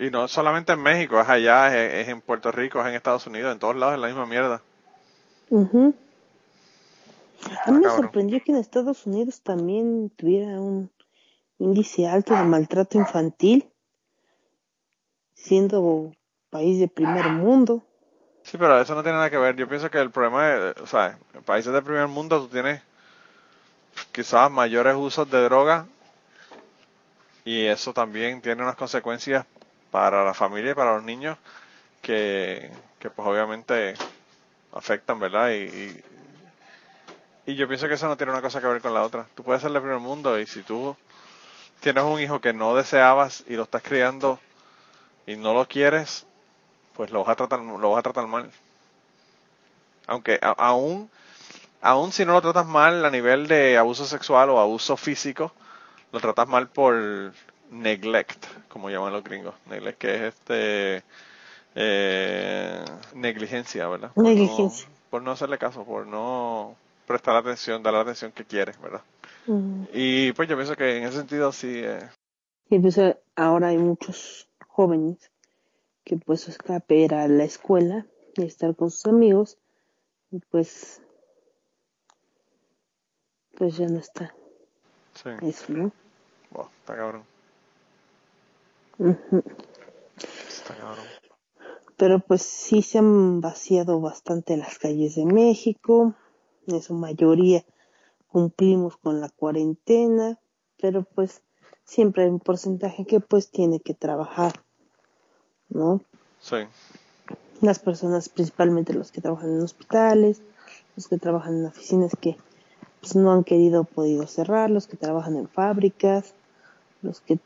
Y 0.00 0.10
no 0.10 0.26
solamente 0.28 0.72
en 0.72 0.80
México, 0.80 1.20
es 1.20 1.28
allá, 1.28 1.76
es, 1.76 2.08
en 2.08 2.22
Puerto 2.22 2.50
Rico, 2.50 2.80
es 2.80 2.86
en 2.86 2.94
Estados 2.94 3.26
Unidos, 3.26 3.52
en 3.52 3.58
todos 3.58 3.76
lados 3.76 3.96
es 3.96 4.00
la 4.00 4.06
misma 4.06 4.24
mierda. 4.24 4.62
A 7.66 7.70
mí 7.70 7.80
me 7.80 7.90
sorprendió 7.90 8.42
que 8.42 8.52
en 8.52 8.58
Estados 8.58 9.04
Unidos 9.04 9.42
también 9.42 10.08
tuviera 10.16 10.58
un 10.58 10.90
índice 11.58 12.08
alto 12.08 12.34
de 12.34 12.44
maltrato 12.44 12.96
infantil, 12.96 13.68
siendo 15.34 16.12
país 16.48 16.80
de 16.80 16.88
primer 16.88 17.28
mundo. 17.28 17.82
Sí, 18.42 18.56
pero 18.56 18.80
eso 18.80 18.94
no 18.94 19.02
tiene 19.02 19.18
nada 19.18 19.28
que 19.28 19.36
ver. 19.36 19.54
Yo 19.56 19.68
pienso 19.68 19.90
que 19.90 19.98
el 19.98 20.10
problema 20.10 20.50
es, 20.50 20.80
o 20.80 20.86
sea, 20.86 21.18
en 21.34 21.42
países 21.42 21.74
de 21.74 21.82
primer 21.82 22.08
mundo 22.08 22.40
tú 22.40 22.48
tienes 22.48 22.80
quizás 24.12 24.50
mayores 24.50 24.96
usos 24.96 25.30
de 25.30 25.42
droga 25.42 25.86
y 27.44 27.66
eso 27.66 27.92
también 27.92 28.40
tiene 28.40 28.62
unas 28.62 28.76
consecuencias 28.76 29.44
para 29.90 30.24
la 30.24 30.34
familia 30.34 30.72
y 30.72 30.74
para 30.74 30.94
los 30.94 31.04
niños 31.04 31.36
que, 32.02 32.70
que 32.98 33.10
pues 33.10 33.26
obviamente 33.26 33.94
afectan, 34.72 35.18
¿verdad? 35.18 35.50
Y, 35.50 36.02
y, 37.46 37.54
yo 37.54 37.66
pienso 37.66 37.88
que 37.88 37.94
eso 37.94 38.06
no 38.06 38.16
tiene 38.16 38.32
una 38.32 38.42
cosa 38.42 38.60
que 38.60 38.66
ver 38.68 38.80
con 38.80 38.94
la 38.94 39.02
otra. 39.02 39.26
Tú 39.34 39.42
puedes 39.42 39.60
ser 39.60 39.72
de 39.72 39.80
primer 39.80 39.98
mundo 39.98 40.38
y 40.38 40.46
si 40.46 40.62
tú 40.62 40.96
tienes 41.80 42.04
un 42.04 42.20
hijo 42.20 42.40
que 42.40 42.52
no 42.52 42.76
deseabas 42.76 43.44
y 43.48 43.56
lo 43.56 43.64
estás 43.64 43.82
criando 43.82 44.38
y 45.26 45.36
no 45.36 45.52
lo 45.52 45.66
quieres, 45.66 46.26
pues 46.94 47.10
lo 47.10 47.24
vas 47.24 47.30
a 47.30 47.36
tratar, 47.36 47.60
lo 47.60 47.90
vas 47.90 47.98
a 47.98 48.02
tratar 48.02 48.26
mal. 48.28 48.50
Aunque 50.06 50.38
aún, 50.42 51.10
aún 51.80 52.12
si 52.12 52.24
no 52.24 52.34
lo 52.34 52.42
tratas 52.42 52.66
mal 52.66 53.04
a 53.04 53.10
nivel 53.10 53.48
de 53.48 53.78
abuso 53.78 54.04
sexual 54.04 54.50
o 54.50 54.60
abuso 54.60 54.96
físico, 54.96 55.52
lo 56.12 56.20
tratas 56.20 56.48
mal 56.48 56.68
por 56.68 57.32
neglect, 57.70 58.46
como 58.68 58.90
llaman 58.90 59.12
los 59.12 59.24
gringos. 59.24 59.54
Neglect, 59.68 59.98
que 59.98 60.14
es 60.14 60.34
este 60.34 61.02
eh, 61.74 62.84
negligencia, 63.14 63.88
¿verdad? 63.88 64.10
Negligencia. 64.16 64.88
Por 65.10 65.22
no, 65.22 65.32
hacerle 65.32 65.58
caso, 65.58 65.84
por 65.84 66.06
no 66.06 66.76
prestar 67.06 67.36
atención, 67.36 67.82
dar 67.82 67.94
la 67.94 68.00
atención 68.00 68.32
que 68.32 68.44
quiere, 68.44 68.72
¿verdad? 68.82 69.02
Y 69.92 70.32
pues 70.32 70.48
yo 70.48 70.56
pienso 70.56 70.76
que 70.76 70.98
en 70.98 71.04
ese 71.04 71.16
sentido 71.18 71.50
sí. 71.50 71.80
Eh. 71.82 72.08
Y 72.68 72.78
pues 72.78 73.00
ahora 73.34 73.68
hay 73.68 73.78
muchos 73.78 74.48
jóvenes 74.68 75.30
que 76.04 76.16
pues 76.16 76.48
escape 76.48 77.06
a 77.06 77.26
la 77.26 77.44
escuela 77.44 78.06
y 78.36 78.44
estar 78.44 78.76
con 78.76 78.90
sus 78.90 79.06
amigos 79.06 79.58
y 80.30 80.38
pues 80.38 81.02
pues 83.56 83.76
ya 83.76 83.86
no 83.88 83.98
está. 83.98 84.34
Sí. 85.14 85.30
Eso, 85.42 85.72
¿no? 85.72 85.92
está 86.80 86.96
cabrón. 86.96 87.24
Pero 91.96 92.20
pues 92.20 92.42
sí 92.42 92.82
se 92.82 92.98
han 92.98 93.40
vaciado 93.40 94.00
bastante 94.00 94.56
las 94.56 94.78
calles 94.78 95.16
de 95.16 95.26
México, 95.26 96.14
en 96.66 96.82
su 96.82 96.94
mayoría 96.94 97.64
cumplimos 98.28 98.96
con 98.96 99.20
la 99.20 99.28
cuarentena, 99.28 100.38
pero 100.80 101.02
pues 101.02 101.42
siempre 101.84 102.24
hay 102.24 102.30
un 102.30 102.40
porcentaje 102.40 103.04
que 103.04 103.20
pues 103.20 103.50
tiene 103.50 103.80
que 103.80 103.94
trabajar, 103.94 104.52
¿no? 105.68 106.00
Sí. 106.38 106.56
Las 107.60 107.80
personas, 107.80 108.28
principalmente 108.28 108.94
los 108.94 109.10
que 109.10 109.20
trabajan 109.20 109.50
en 109.50 109.62
hospitales, 109.62 110.40
los 110.96 111.08
que 111.08 111.18
trabajan 111.18 111.58
en 111.58 111.66
oficinas 111.66 112.12
que 112.18 112.36
pues 113.00 113.16
no 113.16 113.32
han 113.32 113.44
querido 113.44 113.84
podido 113.84 114.26
cerrar, 114.26 114.70
los 114.70 114.86
que 114.86 114.96
trabajan 114.96 115.36
en 115.36 115.48
fábricas, 115.48 116.34
los 117.02 117.20
que 117.20 117.38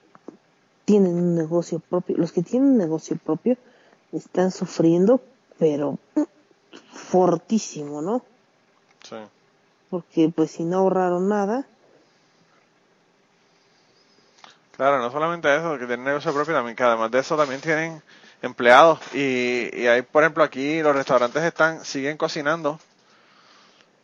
tienen 0.85 1.15
un 1.15 1.35
negocio 1.35 1.79
propio, 1.79 2.17
los 2.17 2.33
que 2.33 2.43
tienen 2.43 2.71
un 2.71 2.79
negocio 2.79 3.17
propio 3.17 3.57
están 4.13 4.51
sufriendo, 4.51 5.21
pero 5.59 5.99
fortísimo, 6.93 8.03
¿no? 8.03 8.23
Sí. 9.03 9.17
Porque 9.91 10.31
pues 10.35 10.53
si 10.53 10.65
no 10.65 10.79
ahorraron 10.79 11.29
nada. 11.29 11.67
Claro, 14.77 14.99
no 14.99 15.11
solamente 15.11 15.55
eso, 15.55 15.79
que 15.79 15.87
tienen 15.87 16.05
negocio 16.05 16.33
propio, 16.33 16.55
también 16.55 16.77
que 16.77 16.83
además 16.83 17.11
de 17.11 17.21
eso 17.21 17.37
también 17.37 17.61
tienen 17.61 18.03
empleados 18.43 18.99
y, 19.15 19.71
y 19.73 19.87
hay, 19.87 20.03
por 20.03 20.23
ejemplo, 20.23 20.43
aquí 20.43 20.83
los 20.83 20.95
restaurantes 20.95 21.43
están 21.45 21.85
siguen 21.85 22.17
cocinando, 22.17 22.79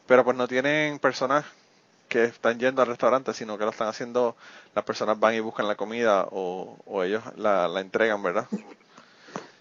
pero 0.06 0.24
pues 0.24 0.36
no 0.36 0.46
tienen 0.46 0.98
personas 0.98 1.44
que 2.10 2.24
están 2.24 2.58
yendo 2.58 2.82
al 2.82 2.88
restaurante, 2.88 3.32
sino 3.32 3.56
que 3.56 3.64
lo 3.64 3.70
están 3.70 3.88
haciendo, 3.88 4.36
las 4.74 4.84
personas 4.84 5.18
van 5.18 5.34
y 5.34 5.40
buscan 5.40 5.68
la 5.68 5.76
comida 5.76 6.26
o, 6.30 6.76
ellos 7.04 7.22
la, 7.36 7.68
la, 7.68 7.80
entregan, 7.80 8.22
¿verdad? 8.22 8.46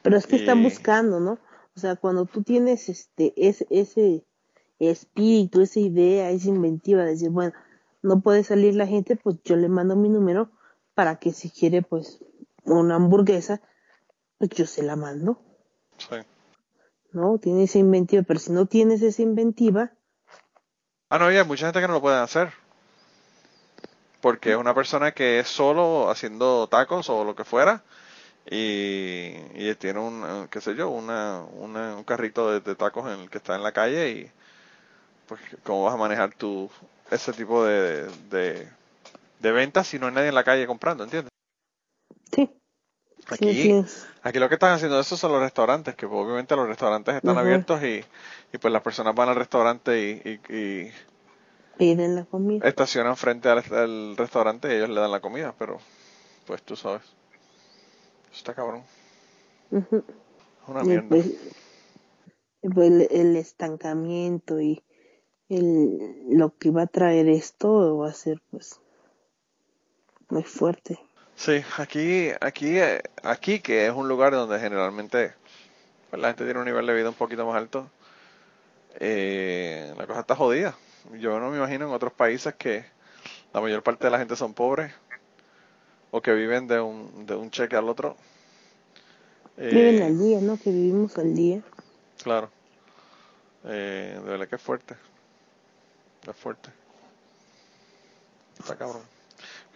Pero 0.02 0.18
es 0.18 0.28
que 0.28 0.38
están 0.38 0.64
buscando, 0.64 1.20
¿no? 1.20 1.38
O 1.78 1.80
sea, 1.80 1.96
cuando 1.96 2.26
tú 2.26 2.42
tienes 2.42 2.90
este 2.90 3.34
ese, 3.38 3.68
ese 3.70 4.26
espíritu, 4.80 5.62
esa 5.62 5.80
idea, 5.80 6.32
esa 6.32 6.50
inventiva 6.50 7.04
de 7.04 7.12
decir, 7.12 7.30
bueno, 7.30 7.54
no 8.02 8.22
puede 8.22 8.44
salir 8.44 8.76
la 8.76 8.88
gente, 8.88 9.16
pues 9.16 9.38
yo 9.44 9.56
le 9.56 9.70
mando 9.70 9.96
mi 9.96 10.10
número 10.10 10.50
para 10.96 11.18
que 11.18 11.32
si 11.32 11.50
quiere, 11.50 11.84
pues, 11.84 12.20
una 12.66 12.96
hamburguesa, 12.96 13.62
pues 14.40 14.50
yo 14.52 14.66
se 14.66 14.84
la 14.84 14.96
mando. 14.96 15.40
Sí. 15.98 16.16
¿No? 17.12 17.38
Tiene 17.38 17.64
esa 17.64 17.78
inventiva, 17.78 18.24
pero 18.24 18.40
si 18.40 18.52
no 18.52 18.66
tienes 18.66 19.02
esa 19.02 19.22
inventiva, 19.22 19.94
Ah, 21.10 21.18
no, 21.20 21.26
hay 21.26 21.44
mucha 21.44 21.66
gente 21.66 21.82
que 21.82 21.88
no 21.88 21.94
lo 21.94 22.02
puede 22.02 22.18
hacer. 22.18 22.52
Porque 24.22 24.52
es 24.52 24.58
una 24.58 24.74
persona 24.76 25.12
que 25.14 25.40
es 25.40 25.48
solo 25.48 26.10
haciendo 26.10 26.68
tacos 26.68 27.10
o 27.10 27.24
lo 27.24 27.36
que 27.36 27.44
fuera. 27.46 27.84
Y, 28.50 29.36
y 29.56 29.76
tiene 29.76 30.00
un, 30.00 30.48
qué 30.52 30.62
sé 30.62 30.76
yo, 30.76 30.90
una, 30.90 31.42
un 31.42 32.04
carrito 32.04 32.60
de, 32.60 32.76
tacos 32.76 33.08
en 33.12 33.22
el 33.22 33.30
que 33.30 33.38
está 33.40 33.56
en 33.56 33.64
la 33.64 33.72
calle 33.72 34.12
y 34.12 34.32
pues 35.28 35.42
cómo 35.64 35.86
vas 35.86 35.94
a 35.94 35.98
manejar 35.98 36.34
tu 36.36 36.70
ese 37.12 37.34
tipo 37.34 37.66
de, 37.66 38.08
de, 38.30 38.68
de 39.40 39.52
ventas 39.52 39.88
si 39.88 40.00
no 40.00 40.08
hay 40.08 40.14
nadie 40.14 40.30
en 40.30 40.36
la 40.36 40.44
calle 40.44 40.68
comprando, 40.68 41.04
¿entiendes? 41.04 41.32
Sí. 42.34 42.50
Aquí, 43.32 43.86
aquí 44.24 44.40
lo 44.40 44.50
que 44.50 44.56
están 44.56 44.74
haciendo 44.74 45.00
eso 45.00 45.16
son 45.16 45.32
los 45.32 45.42
restaurantes, 45.42 45.96
que 45.96 46.06
obviamente 46.06 46.56
los 46.56 46.68
restaurantes 46.68 47.16
están 47.16 47.38
abiertos 47.38 47.82
y, 47.84 48.04
y, 48.54 48.58
pues 48.58 48.72
las 48.72 48.82
personas 48.82 49.16
van 49.16 49.30
al 49.30 49.36
restaurante 49.36 50.00
y, 50.00 50.40
y, 50.54 50.92
piden 51.78 52.16
la 52.16 52.26
comida. 52.26 52.68
Estacionan 52.68 53.16
frente 53.16 53.50
al, 53.50 54.18
restaurante 54.18 54.68
y 54.68 54.78
ellos 54.78 54.90
le 54.90 55.00
dan 55.00 55.12
la 55.12 55.22
comida, 55.22 55.54
pero 55.58 55.80
pues 56.46 56.62
tú 56.64 56.76
sabes. 56.76 57.04
Está 58.34 58.54
cabrón. 58.54 58.84
Una 60.68 60.84
mierda. 60.84 61.08
Pues, 61.08 61.36
pues, 62.62 63.10
el, 63.10 63.36
estancamiento 63.36 64.60
y 64.60 64.84
el, 65.48 66.28
lo 66.30 66.56
que 66.58 66.72
va 66.72 66.84
a 66.84 66.88
traer 66.88 67.30
esto 67.30 67.98
va 67.98 68.10
a 68.10 68.14
ser 68.14 68.42
pues 68.52 68.82
muy 70.30 70.44
fuerte. 70.44 71.00
Sí, 71.40 71.64
aquí, 71.78 72.32
aquí, 72.42 72.80
aquí 73.24 73.62
que 73.62 73.88
es 73.88 73.94
un 73.94 74.10
lugar 74.10 74.34
donde 74.34 74.60
generalmente 74.60 75.32
pues, 76.10 76.22
la 76.22 76.28
gente 76.28 76.44
tiene 76.44 76.60
un 76.60 76.66
nivel 76.66 76.86
de 76.86 76.94
vida 76.94 77.08
un 77.08 77.16
poquito 77.16 77.46
más 77.46 77.56
alto, 77.56 77.90
eh, 79.00 79.94
la 79.98 80.06
cosa 80.06 80.20
está 80.20 80.36
jodida. 80.36 80.76
Yo 81.18 81.40
no 81.40 81.50
me 81.50 81.56
imagino 81.56 81.88
en 81.88 81.94
otros 81.94 82.12
países 82.12 82.56
que 82.56 82.84
la 83.54 83.62
mayor 83.62 83.84
parte 83.84 84.06
de 84.06 84.12
la 84.12 84.20
gente 84.20 84.36
son 84.36 84.54
pobres 84.54 84.92
o 86.12 86.22
que 86.22 86.34
viven 86.34 86.68
de 86.68 86.82
un, 86.82 87.26
de 87.26 87.36
un 87.36 87.50
cheque 87.52 87.78
al 87.78 87.88
otro. 87.88 88.18
viven 89.56 90.02
eh, 90.02 90.04
al 90.04 90.20
día, 90.20 90.42
¿no? 90.42 90.58
Que 90.58 90.72
vivimos 90.72 91.18
al 91.18 91.34
día. 91.34 91.62
Claro. 92.22 92.50
Eh, 93.64 94.20
de 94.22 94.30
verdad 94.30 94.50
que 94.50 94.56
es 94.58 94.62
fuerte. 94.62 94.94
Es 96.28 96.36
fuerte. 96.36 96.70
Está 98.60 98.76
cabrón. 98.76 99.19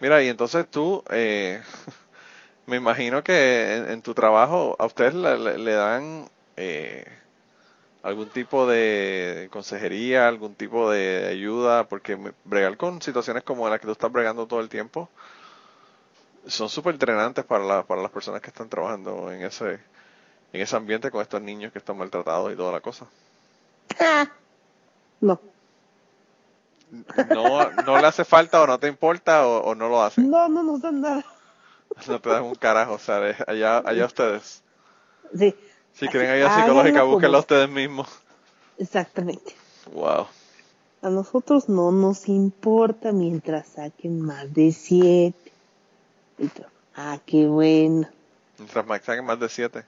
Mira, 0.00 0.22
y 0.22 0.28
entonces 0.28 0.68
tú, 0.68 1.02
eh, 1.10 1.62
me 2.66 2.76
imagino 2.76 3.22
que 3.22 3.76
en, 3.76 4.02
tu 4.02 4.14
trabajo 4.14 4.76
a 4.78 4.86
ustedes 4.86 5.14
le, 5.14 5.72
dan, 5.72 6.28
eh, 6.56 7.04
algún 8.02 8.28
tipo 8.28 8.66
de 8.66 9.48
consejería, 9.50 10.28
algún 10.28 10.54
tipo 10.54 10.90
de 10.90 11.26
ayuda, 11.28 11.88
porque 11.88 12.18
bregar 12.44 12.76
con 12.76 13.00
situaciones 13.00 13.44
como 13.44 13.68
las 13.68 13.80
que 13.80 13.86
tú 13.86 13.92
estás 13.92 14.12
bregando 14.12 14.46
todo 14.46 14.60
el 14.60 14.68
tiempo 14.68 15.08
son 16.46 16.68
súper 16.68 16.94
entrenantes 16.94 17.44
para, 17.44 17.64
la, 17.64 17.82
para 17.84 18.02
las 18.02 18.10
personas 18.10 18.40
que 18.42 18.48
están 18.48 18.68
trabajando 18.68 19.32
en 19.32 19.42
ese, 19.42 19.80
en 20.52 20.60
ese 20.60 20.76
ambiente 20.76 21.10
con 21.10 21.22
estos 21.22 21.40
niños 21.40 21.72
que 21.72 21.78
están 21.78 21.96
maltratados 21.96 22.52
y 22.52 22.56
toda 22.56 22.72
la 22.72 22.80
cosa. 22.80 23.06
No. 25.20 25.40
No, 27.30 27.70
no 27.70 28.00
le 28.00 28.06
hace 28.06 28.24
falta 28.24 28.62
o 28.62 28.66
no 28.66 28.78
te 28.78 28.88
importa 28.88 29.46
o, 29.46 29.74
no 29.74 29.88
lo 29.88 30.02
hacen. 30.02 30.30
No, 30.30 30.48
no 30.48 30.62
nos 30.62 30.82
dan 30.82 31.00
nada. 31.00 31.24
No 32.08 32.20
te 32.20 32.28
dan 32.28 32.42
un 32.42 32.54
carajo, 32.54 32.94
o 32.94 32.98
sea, 32.98 33.20
allá, 33.46 33.78
allá 33.78 34.06
ustedes. 34.06 34.62
Sí. 35.36 35.54
Si 35.92 36.08
creen 36.08 36.30
ayuda 36.30 36.60
psicológica, 36.60 37.02
búsquenla 37.04 37.38
ustedes 37.38 37.68
mismos. 37.68 38.08
Exactamente. 38.78 39.54
Wow. 39.92 40.26
A 41.02 41.10
nosotros 41.10 41.68
no 41.68 41.92
nos 41.92 42.28
importa 42.28 43.12
mientras 43.12 43.68
saquen 43.68 44.20
más 44.20 44.52
de 44.52 44.72
siete. 44.72 45.52
Ah, 46.96 47.18
qué 47.24 47.46
bueno. 47.46 48.08
Mientras 48.58 49.04
saquen 49.04 49.24
más 49.24 49.38
de 49.38 49.48
siete. 49.48 49.84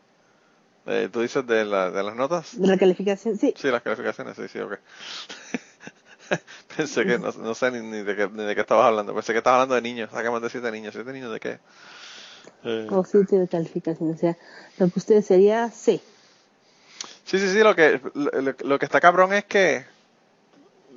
Eh, 0.86 1.08
¿Tú 1.12 1.20
dices 1.20 1.44
de, 1.46 1.64
la, 1.64 1.90
de 1.90 2.02
las 2.02 2.14
notas? 2.14 2.60
De 2.60 2.68
la 2.68 2.78
calificación, 2.78 3.36
sí. 3.36 3.52
Sí, 3.56 3.68
las 3.68 3.82
calificaciones, 3.82 4.36
sí, 4.36 4.46
sí, 4.48 4.60
ok. 4.60 4.74
Pensé 6.76 7.04
que 7.04 7.18
no, 7.18 7.30
no 7.32 7.54
sé 7.54 7.70
ni, 7.70 8.02
de 8.02 8.16
qué, 8.16 8.28
ni 8.28 8.44
de 8.44 8.54
qué 8.54 8.60
estabas 8.60 8.86
hablando. 8.86 9.14
Pensé 9.14 9.32
que 9.32 9.38
estabas 9.38 9.58
hablando 9.58 9.74
de 9.74 9.82
niños. 9.82 10.10
Saca 10.10 10.30
más 10.30 10.42
de 10.42 10.50
siete 10.50 10.70
niños. 10.70 10.94
¿Siete 10.94 11.12
niños 11.12 11.32
de 11.32 11.40
qué? 11.40 11.58
Eh. 12.64 12.86
O 12.90 13.04
siete 13.04 13.38
de 13.38 13.48
calificación. 13.48 14.10
O 14.10 14.16
sea, 14.16 14.36
lo 14.78 14.88
que 14.88 14.98
usted 14.98 15.22
sería 15.22 15.70
C. 15.70 16.00
Sí, 17.24 17.38
sí, 17.38 17.48
sí. 17.48 17.58
Lo 17.60 17.74
que, 17.74 18.00
lo, 18.14 18.78
que 18.78 18.84
está 18.84 19.00
cabrón 19.00 19.32
es 19.32 19.44
que 19.44 19.84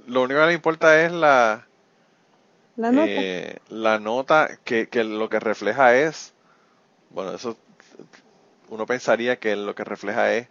lo 0.08 0.24
único 0.24 0.39
que 0.39 0.48
le 0.48 0.54
importa 0.54 1.04
es 1.04 1.12
la. 1.12 1.65
La 2.76 2.92
nota. 2.92 3.08
Eh, 3.10 3.60
la 3.70 4.00
nota 4.00 4.58
que, 4.63 4.88
que 4.88 5.04
lo 5.04 5.30
que 5.30 5.39
refleja 5.39 5.96
es. 5.96 6.34
Bueno, 7.10 7.34
eso. 7.34 7.58
Uno 8.70 8.86
pensaría 8.86 9.38
que 9.38 9.56
lo 9.56 9.74
que 9.74 9.84
refleja 9.84 10.32
es 10.34 10.48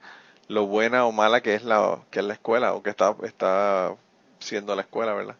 lo 0.48 0.66
buena 0.66 1.06
o 1.06 1.12
mala 1.12 1.42
que 1.42 1.54
es 1.54 1.62
la, 1.62 2.00
que 2.10 2.20
es 2.20 2.24
la 2.24 2.34
escuela 2.34 2.74
o 2.74 2.82
que 2.82 2.90
está, 2.90 3.14
está 3.22 3.94
siendo 4.38 4.74
la 4.74 4.82
escuela, 4.82 5.14
¿verdad? 5.14 5.36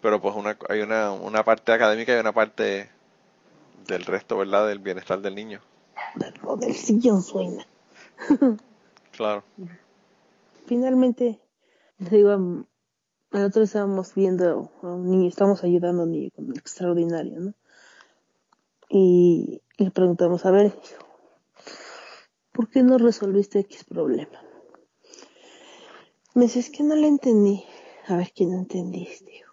Pero 0.00 0.20
pues 0.20 0.34
una, 0.34 0.56
hay 0.68 0.80
una, 0.80 1.12
una 1.12 1.44
parte 1.44 1.72
académica 1.72 2.14
y 2.14 2.20
una 2.20 2.32
parte 2.32 2.90
del 3.86 4.04
resto, 4.04 4.36
¿verdad? 4.36 4.68
Del 4.68 4.78
bienestar 4.78 5.20
del 5.20 5.34
niño. 5.34 5.60
Del 6.58 6.74
sillón 6.74 7.22
suena. 7.22 7.66
claro. 9.12 9.44
Finalmente, 10.66 11.40
digo, 11.98 12.66
el 13.32 13.44
otro 13.44 13.62
estábamos 13.62 14.14
viendo 14.14 14.70
a 14.82 14.86
un 14.86 15.10
niño, 15.10 15.28
estábamos 15.28 15.64
ayudando 15.64 16.02
a 16.02 16.04
un 16.04 16.12
niño 16.12 16.30
con 16.34 16.50
el 16.50 16.58
extraordinario, 16.58 17.40
¿no? 17.40 17.54
Y 18.88 19.62
le 19.78 19.90
preguntamos, 19.90 20.46
a 20.46 20.50
ver, 20.50 20.72
¿por 22.52 22.68
qué 22.68 22.82
no 22.82 22.98
resolviste 22.98 23.60
X 23.60 23.84
problema? 23.84 24.40
Me 26.34 26.44
dice, 26.44 26.60
es 26.60 26.70
que 26.70 26.82
no 26.82 26.94
le 26.94 27.08
entendí. 27.08 27.64
Ver, 28.08 28.32
¿quién 28.34 28.50
no 28.50 28.58
entendiste? 28.58 29.44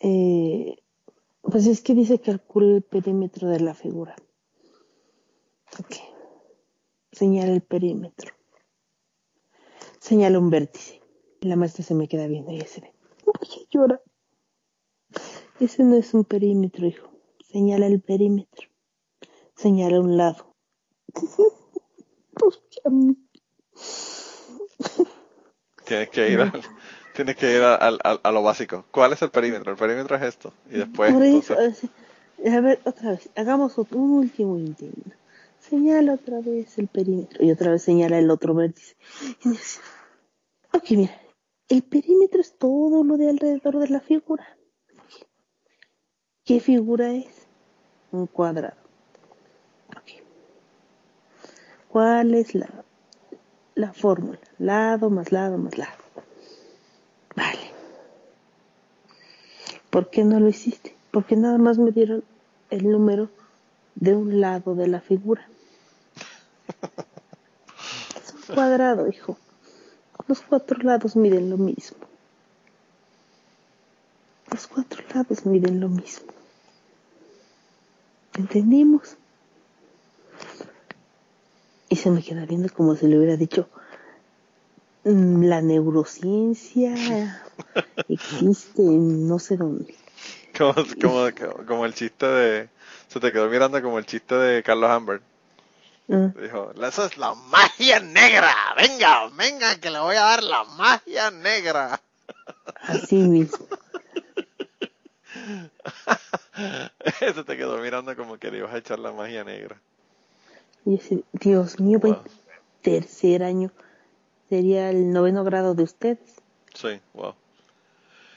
Eh, 0.00 0.76
pues 1.42 1.66
es 1.66 1.82
que 1.82 1.94
dice 1.94 2.18
calcula 2.18 2.76
el 2.76 2.82
perímetro 2.82 3.48
de 3.48 3.60
la 3.60 3.74
figura. 3.74 4.16
Ok. 5.78 5.96
Señala 7.12 7.52
el 7.52 7.62
perímetro. 7.62 8.32
Señala 10.00 10.38
un 10.38 10.50
vértice. 10.50 11.00
La 11.40 11.56
maestra 11.56 11.84
se 11.84 11.94
me 11.94 12.08
queda 12.08 12.26
viendo 12.26 12.52
y 12.52 12.58
dice, 12.58 12.94
Oye, 13.26 13.66
llora. 13.70 14.00
Ese 15.60 15.84
no 15.84 15.96
es 15.96 16.14
un 16.14 16.24
perímetro, 16.24 16.86
hijo. 16.86 17.10
Señala 17.44 17.86
el 17.86 18.00
perímetro. 18.00 18.68
Señala 19.54 20.00
un 20.00 20.16
lado. 20.16 20.54
Tienes 25.84 26.08
que 26.10 26.30
ir, 26.30 26.40
al, 26.40 26.52
tienes 27.14 27.36
que 27.36 27.56
ir 27.56 27.62
a, 27.62 28.32
lo 28.32 28.42
básico. 28.42 28.84
¿Cuál 28.90 29.12
es 29.12 29.22
el 29.22 29.30
perímetro? 29.30 29.72
El 29.72 29.78
perímetro 29.78 30.16
es 30.16 30.22
esto. 30.22 30.52
Y 30.70 30.78
después. 30.78 31.12
a 31.50 32.60
ver, 32.60 32.80
otra 32.84 33.10
vez. 33.10 33.30
Hagamos 33.36 33.76
un 33.78 34.10
último 34.12 34.58
intento. 34.58 35.10
Señala 35.60 36.14
otra 36.14 36.40
vez 36.40 36.78
el 36.78 36.88
perímetro. 36.88 37.44
Y 37.44 37.50
otra 37.50 37.72
vez 37.72 37.82
señala 37.82 38.18
el 38.18 38.30
otro 38.30 38.54
vértice. 38.54 38.96
Ok, 40.72 40.90
mira. 40.90 41.18
El 41.68 41.82
perímetro 41.82 42.40
es 42.40 42.58
todo 42.58 43.04
lo 43.04 43.16
de 43.16 43.30
alrededor 43.30 43.78
de 43.78 43.88
la 43.88 44.00
figura. 44.00 44.46
¿Qué 46.44 46.60
figura 46.60 47.12
es? 47.12 47.46
Un 48.10 48.26
cuadrado. 48.26 48.76
¿Cuál 51.88 52.34
es 52.34 52.54
la 52.54 52.84
la 53.74 53.92
fórmula. 53.92 54.38
Lado 54.58 55.10
más 55.10 55.32
lado 55.32 55.58
más 55.58 55.78
lado. 55.78 56.02
Vale. 57.36 57.70
¿Por 59.90 60.10
qué 60.10 60.24
no 60.24 60.40
lo 60.40 60.48
hiciste? 60.48 60.94
Porque 61.10 61.36
nada 61.36 61.58
más 61.58 61.78
me 61.78 61.90
dieron 61.90 62.24
el 62.70 62.90
número 62.90 63.28
de 63.94 64.14
un 64.14 64.40
lado 64.40 64.74
de 64.74 64.88
la 64.88 65.00
figura. 65.00 65.46
Es 68.16 68.32
un 68.48 68.54
cuadrado, 68.54 69.08
hijo. 69.08 69.36
Los 70.26 70.40
cuatro 70.40 70.78
lados 70.82 71.16
miden 71.16 71.50
lo 71.50 71.58
mismo. 71.58 71.98
Los 74.50 74.66
cuatro 74.66 75.02
lados 75.14 75.44
miden 75.46 75.80
lo 75.80 75.88
mismo. 75.88 76.32
¿Entendimos? 78.34 79.16
Y 81.92 81.96
se 81.96 82.10
me 82.10 82.22
queda 82.22 82.46
viendo 82.46 82.72
como 82.72 82.96
si 82.96 83.06
le 83.06 83.18
hubiera 83.18 83.36
dicho, 83.36 83.68
mm, 85.04 85.44
la 85.44 85.60
neurociencia 85.60 87.42
existe 88.08 88.80
no 88.80 89.38
sé 89.38 89.58
dónde. 89.58 89.94
Como, 90.56 90.72
como, 90.98 91.30
como, 91.66 91.84
el 91.84 91.92
chiste 91.92 92.24
de... 92.24 92.70
Se 93.08 93.20
te 93.20 93.30
quedó 93.30 93.50
mirando 93.50 93.82
como 93.82 93.98
el 93.98 94.06
chiste 94.06 94.34
de 94.34 94.62
Carlos 94.62 94.90
Humbert. 94.90 95.22
Mm. 96.08 96.28
Dijo, 96.40 96.72
esa 96.82 97.04
es 97.04 97.18
la 97.18 97.34
magia 97.34 98.00
negra. 98.00 98.54
Venga, 98.74 99.28
venga, 99.36 99.78
que 99.78 99.90
le 99.90 99.98
voy 99.98 100.16
a 100.16 100.22
dar 100.22 100.42
la 100.42 100.64
magia 100.64 101.30
negra. 101.30 102.00
Así 102.80 103.16
mismo. 103.16 103.66
Se 107.18 107.44
te 107.44 107.56
quedó 107.58 107.76
mirando 107.76 108.16
como 108.16 108.38
que 108.38 108.50
le 108.50 108.58
ibas 108.58 108.72
a 108.72 108.78
echar 108.78 108.98
la 108.98 109.12
magia 109.12 109.44
negra. 109.44 109.76
Y 110.84 110.96
ese, 110.96 111.24
Dios 111.32 111.78
mío, 111.80 112.00
tercer 112.82 113.42
año. 113.42 113.70
Sería 114.48 114.90
el 114.90 115.12
noveno 115.12 115.44
grado 115.44 115.74
de 115.74 115.84
ustedes. 115.84 116.18
Sí, 116.74 117.00
wow. 117.14 117.34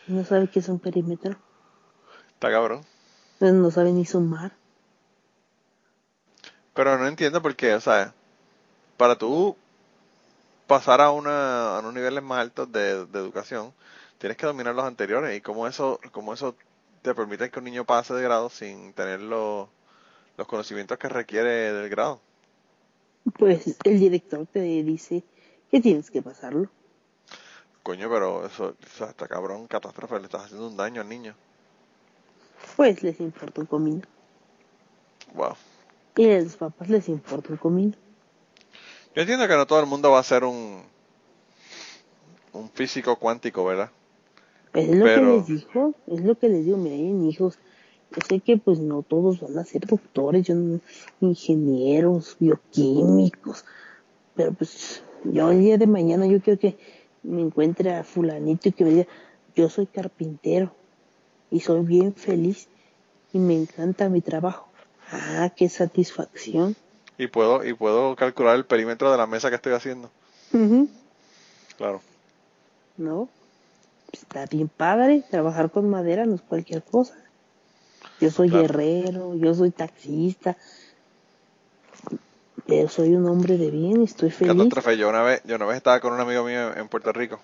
¿No 0.07 0.23
sabe 0.23 0.47
qué 0.47 0.59
es 0.59 0.69
un 0.69 0.79
perímetro? 0.79 1.35
Está 2.29 2.51
cabrón. 2.51 2.81
No 3.39 3.71
sabe 3.71 3.91
ni 3.91 4.05
sumar. 4.05 4.53
Pero 6.73 6.97
no 6.97 7.07
entiendo 7.07 7.41
por 7.41 7.55
qué, 7.55 7.73
o 7.73 7.81
sea, 7.81 8.13
para 8.97 9.17
tú 9.17 9.55
pasar 10.67 11.01
a, 11.01 11.11
una, 11.11 11.77
a 11.77 11.79
unos 11.79 11.93
niveles 11.93 12.23
más 12.23 12.39
altos 12.39 12.71
de, 12.71 12.91
educación, 12.91 13.73
tienes 14.17 14.37
que 14.37 14.45
dominar 14.45 14.75
los 14.75 14.85
anteriores 14.85 15.35
y 15.37 15.41
cómo 15.41 15.67
eso, 15.67 15.99
cómo 16.11 16.33
eso 16.33 16.55
te 17.01 17.15
permite 17.15 17.49
que 17.49 17.59
un 17.59 17.65
niño 17.65 17.85
pase 17.85 18.13
de 18.13 18.21
grado 18.21 18.49
sin 18.49 18.93
tener 18.93 19.21
los 19.21 19.69
conocimientos 20.47 20.97
que 20.97 21.07
requiere 21.07 21.71
del 21.71 21.89
grado 21.89 22.19
pues 23.37 23.75
el 23.83 23.99
director 23.99 24.45
te 24.45 24.61
dice 24.61 25.23
que 25.71 25.81
tienes 25.81 26.11
que 26.11 26.21
pasarlo. 26.21 26.69
Coño, 27.83 28.09
pero 28.09 28.45
eso, 28.45 28.75
eso 28.85 29.05
está 29.05 29.27
cabrón, 29.27 29.67
catástrofe, 29.67 30.19
le 30.19 30.25
estás 30.25 30.45
haciendo 30.45 30.67
un 30.67 30.77
daño 30.77 31.01
al 31.01 31.09
niño. 31.09 31.35
Pues 32.75 33.03
les 33.03 33.19
importa 33.19 33.61
un 33.61 33.67
comino. 33.67 34.01
Wow. 35.33 35.55
Y 36.17 36.31
a 36.31 36.41
los 36.41 36.55
papás 36.55 36.89
les 36.89 37.09
importa 37.09 37.51
un 37.51 37.57
comino. 37.57 37.93
Yo 39.15 39.21
entiendo 39.21 39.47
que 39.47 39.55
no 39.55 39.67
todo 39.67 39.79
el 39.79 39.85
mundo 39.85 40.11
va 40.11 40.19
a 40.19 40.23
ser 40.23 40.43
un 40.43 40.83
un 42.55 42.69
físico 42.69 43.17
cuántico, 43.17 43.65
¿verdad? 43.65 43.91
Es 44.73 44.89
lo 44.89 45.05
que 45.05 45.17
les 45.17 45.47
dijo, 45.47 45.93
es 46.07 46.21
lo 46.21 46.35
que 46.37 46.49
les 46.49 46.65
digo, 46.65 46.77
miren 46.77 47.25
hijos, 47.25 47.59
yo 48.11 48.21
sé 48.27 48.39
que 48.39 48.57
pues 48.57 48.79
no 48.79 49.03
todos 49.03 49.41
van 49.41 49.57
a 49.57 49.65
ser 49.65 49.85
doctores, 49.85 50.47
yo 50.47 50.55
ingenieros, 51.19 52.37
bioquímicos, 52.39 53.65
pero 54.35 54.53
pues 54.53 55.03
yo 55.23 55.51
el 55.51 55.59
día 55.59 55.77
de 55.77 55.87
mañana 55.87 56.25
yo 56.27 56.41
quiero 56.41 56.59
que 56.59 56.77
me 57.23 57.41
encuentre 57.41 57.93
a 57.93 58.03
fulanito 58.03 58.69
y 58.69 58.71
que 58.71 58.83
me 58.83 58.89
diga, 58.91 59.07
yo 59.55 59.69
soy 59.69 59.87
carpintero 59.87 60.75
y 61.49 61.61
soy 61.61 61.83
bien 61.83 62.13
feliz 62.13 62.69
y 63.33 63.39
me 63.39 63.55
encanta 63.55 64.09
mi 64.09 64.21
trabajo. 64.21 64.69
Ah, 65.11 65.51
qué 65.55 65.69
satisfacción. 65.69 66.75
Y 67.17 67.27
puedo 67.27 67.65
y 67.65 67.73
puedo 67.73 68.15
calcular 68.15 68.55
el 68.55 68.65
perímetro 68.65 69.11
de 69.11 69.17
la 69.17 69.27
mesa 69.27 69.49
que 69.49 69.55
estoy 69.55 69.73
haciendo. 69.73 70.09
Ujú. 70.53 70.89
Claro. 71.77 72.01
¿No? 72.97 73.29
Está 74.11 74.45
bien 74.45 74.69
padre, 74.69 75.23
trabajar 75.29 75.71
con 75.71 75.89
madera 75.89 76.25
no 76.25 76.35
es 76.35 76.41
cualquier 76.41 76.83
cosa. 76.83 77.24
Yo 78.19 78.29
soy 78.29 78.49
Claro. 78.49 78.63
guerrero, 78.63 79.35
yo 79.35 79.53
soy 79.53 79.71
taxista, 79.71 80.57
pero 82.65 82.87
soy 82.89 83.13
un 83.13 83.25
hombre 83.25 83.57
de 83.57 83.71
bien 83.71 84.01
y 84.01 84.05
estoy 84.05 84.31
feliz. 84.31 84.73
Yo 84.97 85.09
una 85.09 85.21
vez, 85.21 85.41
yo 85.45 85.55
una 85.55 85.65
vez 85.65 85.77
estaba 85.77 85.99
con 85.99 86.13
un 86.13 86.19
amigo 86.19 86.43
mío 86.43 86.75
en 86.75 86.87
Puerto 86.87 87.11
Rico 87.11 87.39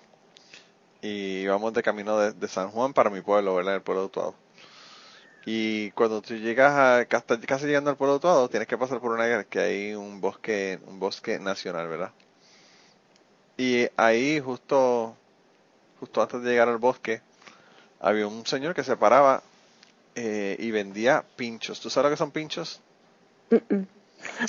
y 1.02 1.40
íbamos 1.40 1.72
de 1.74 1.82
camino 1.82 2.18
de, 2.18 2.32
de 2.32 2.48
San 2.48 2.70
Juan 2.70 2.92
para 2.92 3.10
mi 3.10 3.20
pueblo, 3.20 3.54
¿verdad? 3.56 3.74
El 3.74 3.82
pueblo 3.82 4.02
de 4.02 4.06
Utuado. 4.06 4.34
Y 5.44 5.90
cuando 5.92 6.22
tú 6.22 6.34
llegas 6.34 6.72
a, 6.72 7.04
casi, 7.06 7.38
casi 7.46 7.66
llegando 7.66 7.90
al 7.90 7.96
pueblo 7.96 8.14
de 8.14 8.18
Utuado, 8.18 8.48
tienes 8.48 8.68
que 8.68 8.78
pasar 8.78 9.00
por 9.00 9.10
una 9.10 9.24
área 9.24 9.44
que 9.44 9.58
hay 9.58 9.94
un 9.94 10.20
bosque, 10.20 10.78
un 10.86 11.00
bosque 11.00 11.38
nacional, 11.40 11.88
¿verdad? 11.88 12.12
Y 13.56 13.88
ahí 13.96 14.40
justo, 14.40 15.16
justo 16.00 16.22
antes 16.22 16.42
de 16.42 16.50
llegar 16.50 16.68
al 16.68 16.78
bosque, 16.78 17.20
había 18.00 18.26
un 18.26 18.46
señor 18.46 18.74
que 18.74 18.84
se 18.84 18.96
paraba 18.96 19.42
eh, 20.14 20.56
y 20.58 20.70
vendía 20.70 21.24
pinchos. 21.36 21.80
¿Tú 21.80 21.90
sabes 21.90 22.04
lo 22.04 22.10
que 22.10 22.18
son 22.18 22.30
pinchos? 22.30 22.80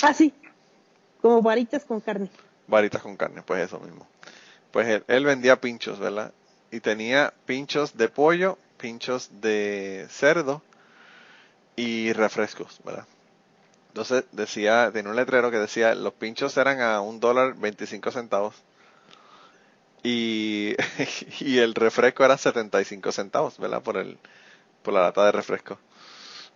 Ah, 0.02 0.14
sí, 0.14 0.32
como 1.20 1.42
varitas 1.42 1.84
con 1.84 2.00
carne. 2.00 2.28
Varitas 2.66 3.02
con 3.02 3.16
carne, 3.16 3.42
pues 3.42 3.64
eso 3.64 3.78
mismo. 3.80 4.06
Pues 4.70 4.88
él, 4.88 5.04
él 5.08 5.24
vendía 5.24 5.60
pinchos, 5.60 5.98
¿verdad? 5.98 6.32
Y 6.70 6.80
tenía 6.80 7.32
pinchos 7.46 7.96
de 7.96 8.08
pollo, 8.08 8.58
pinchos 8.78 9.30
de 9.40 10.06
cerdo 10.10 10.62
y 11.76 12.12
refrescos, 12.12 12.80
¿verdad? 12.84 13.06
Entonces 13.88 14.24
decía, 14.32 14.90
tenía 14.92 15.10
un 15.10 15.16
letrero 15.16 15.50
que 15.50 15.58
decía, 15.58 15.94
los 15.94 16.14
pinchos 16.14 16.56
eran 16.56 16.80
a 16.80 17.00
un 17.00 17.20
dólar 17.20 17.54
25 17.54 18.10
centavos 18.10 18.56
y, 20.02 20.74
y 21.40 21.58
el 21.58 21.74
refresco 21.74 22.24
era 22.24 22.36
75 22.36 23.12
centavos, 23.12 23.58
¿verdad? 23.58 23.82
Por 23.82 23.96
el, 23.96 24.18
por 24.84 24.94
la 24.94 25.00
lata 25.00 25.24
de 25.24 25.32
refresco. 25.32 25.78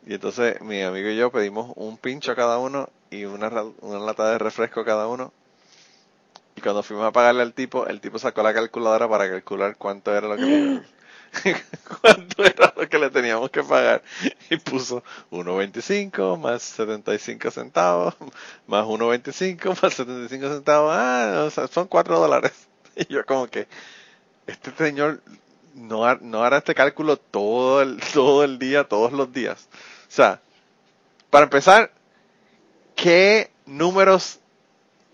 Y 0.07 0.15
entonces 0.15 0.61
mi 0.61 0.81
amigo 0.83 1.09
y 1.09 1.17
yo 1.17 1.33
pedimos 1.33 1.73
un 1.75 1.99
pincho 1.99 2.37
cada 2.37 2.59
uno 2.59 2.89
y 3.11 3.25
una, 3.25 3.49
una 3.81 3.99
lata 3.99 4.31
de 4.31 4.39
refresco 4.39 4.85
cada 4.85 5.09
uno. 5.09 5.33
Y 6.55 6.61
cuando 6.61 6.83
fuimos 6.83 7.07
a 7.07 7.13
pagarle 7.13 7.43
al 7.43 7.55
tipo, 7.55 7.87
el 7.87 8.01
tipo 8.01 8.19
sacó 8.19 8.43
la 8.43 8.55
calculadora 8.55 9.09
para 9.09 9.29
calcular 9.29 9.77
cuánto 9.77 10.15
era 10.15 10.29
lo 10.29 10.37
que 10.37 10.43
le, 10.43 10.83
cuánto 12.01 12.45
era 12.45 12.73
lo 12.77 12.89
que 12.89 12.99
le 12.99 13.11
teníamos 13.11 13.51
que 13.51 13.63
pagar. 13.63 14.03
Y 14.51 14.57
puso 14.57 15.03
1.25 15.31 16.39
más 16.39 16.63
75 16.63 17.51
centavos, 17.51 18.15
más 18.67 18.85
1.25 18.85 19.83
más 19.83 19.95
75 19.95 20.49
centavos. 20.49 20.93
Ah, 20.95 21.45
o 21.47 21.51
sea, 21.51 21.67
son 21.69 21.87
4 21.89 22.19
dólares. 22.19 22.53
Y 23.01 23.07
yo 23.15 23.25
como 23.25 23.47
que, 23.47 23.69
este 24.49 24.73
señor 24.73 25.21
no, 25.79 26.15
no 26.17 26.43
hará 26.45 26.59
este 26.59 26.75
cálculo 26.75 27.17
todo 27.17 27.83
el, 27.83 28.01
todo 28.13 28.45
el 28.45 28.59
día, 28.59 28.85
todos 28.85 29.13
los 29.13 29.33
días. 29.33 29.69
O 30.09 30.11
sea, 30.11 30.41
para 31.31 31.45
empezar, 31.45 31.91
¿qué 32.95 33.51
números 33.67 34.41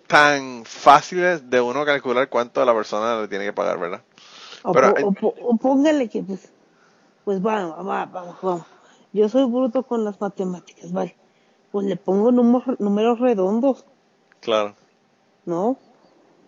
tan 0.07 0.65
fáciles 0.65 1.49
de 1.51 1.61
uno 1.61 1.85
calcular 1.85 2.29
cuánto 2.29 2.65
la 2.65 2.75
persona 2.75 3.21
le 3.21 3.29
tiene 3.29 3.45
que 3.45 3.53
pagar, 3.53 3.79
verdad? 3.79 4.03
O, 4.63 4.73
Pero, 4.73 4.95
po- 4.95 5.07
o 5.07 5.13
po- 5.13 5.35
o 5.43 5.57
póngale 5.57 6.09
que, 6.09 6.23
pues, 6.23 6.51
pues 7.25 7.45
va, 7.45 7.67
va, 7.83 8.07
vamos, 8.07 8.37
vamos. 8.43 8.67
Yo 9.13 9.29
soy 9.29 9.45
bruto 9.45 9.83
con 9.85 10.05
las 10.05 10.21
matemáticas, 10.21 10.93
vale. 10.93 11.17
Pues 11.71 11.87
le 11.87 11.97
pongo 11.97 12.31
números, 12.33 12.79
números 12.81 13.19
redondos, 13.21 13.85
Claro. 14.41 14.75
¿no? 15.45 15.77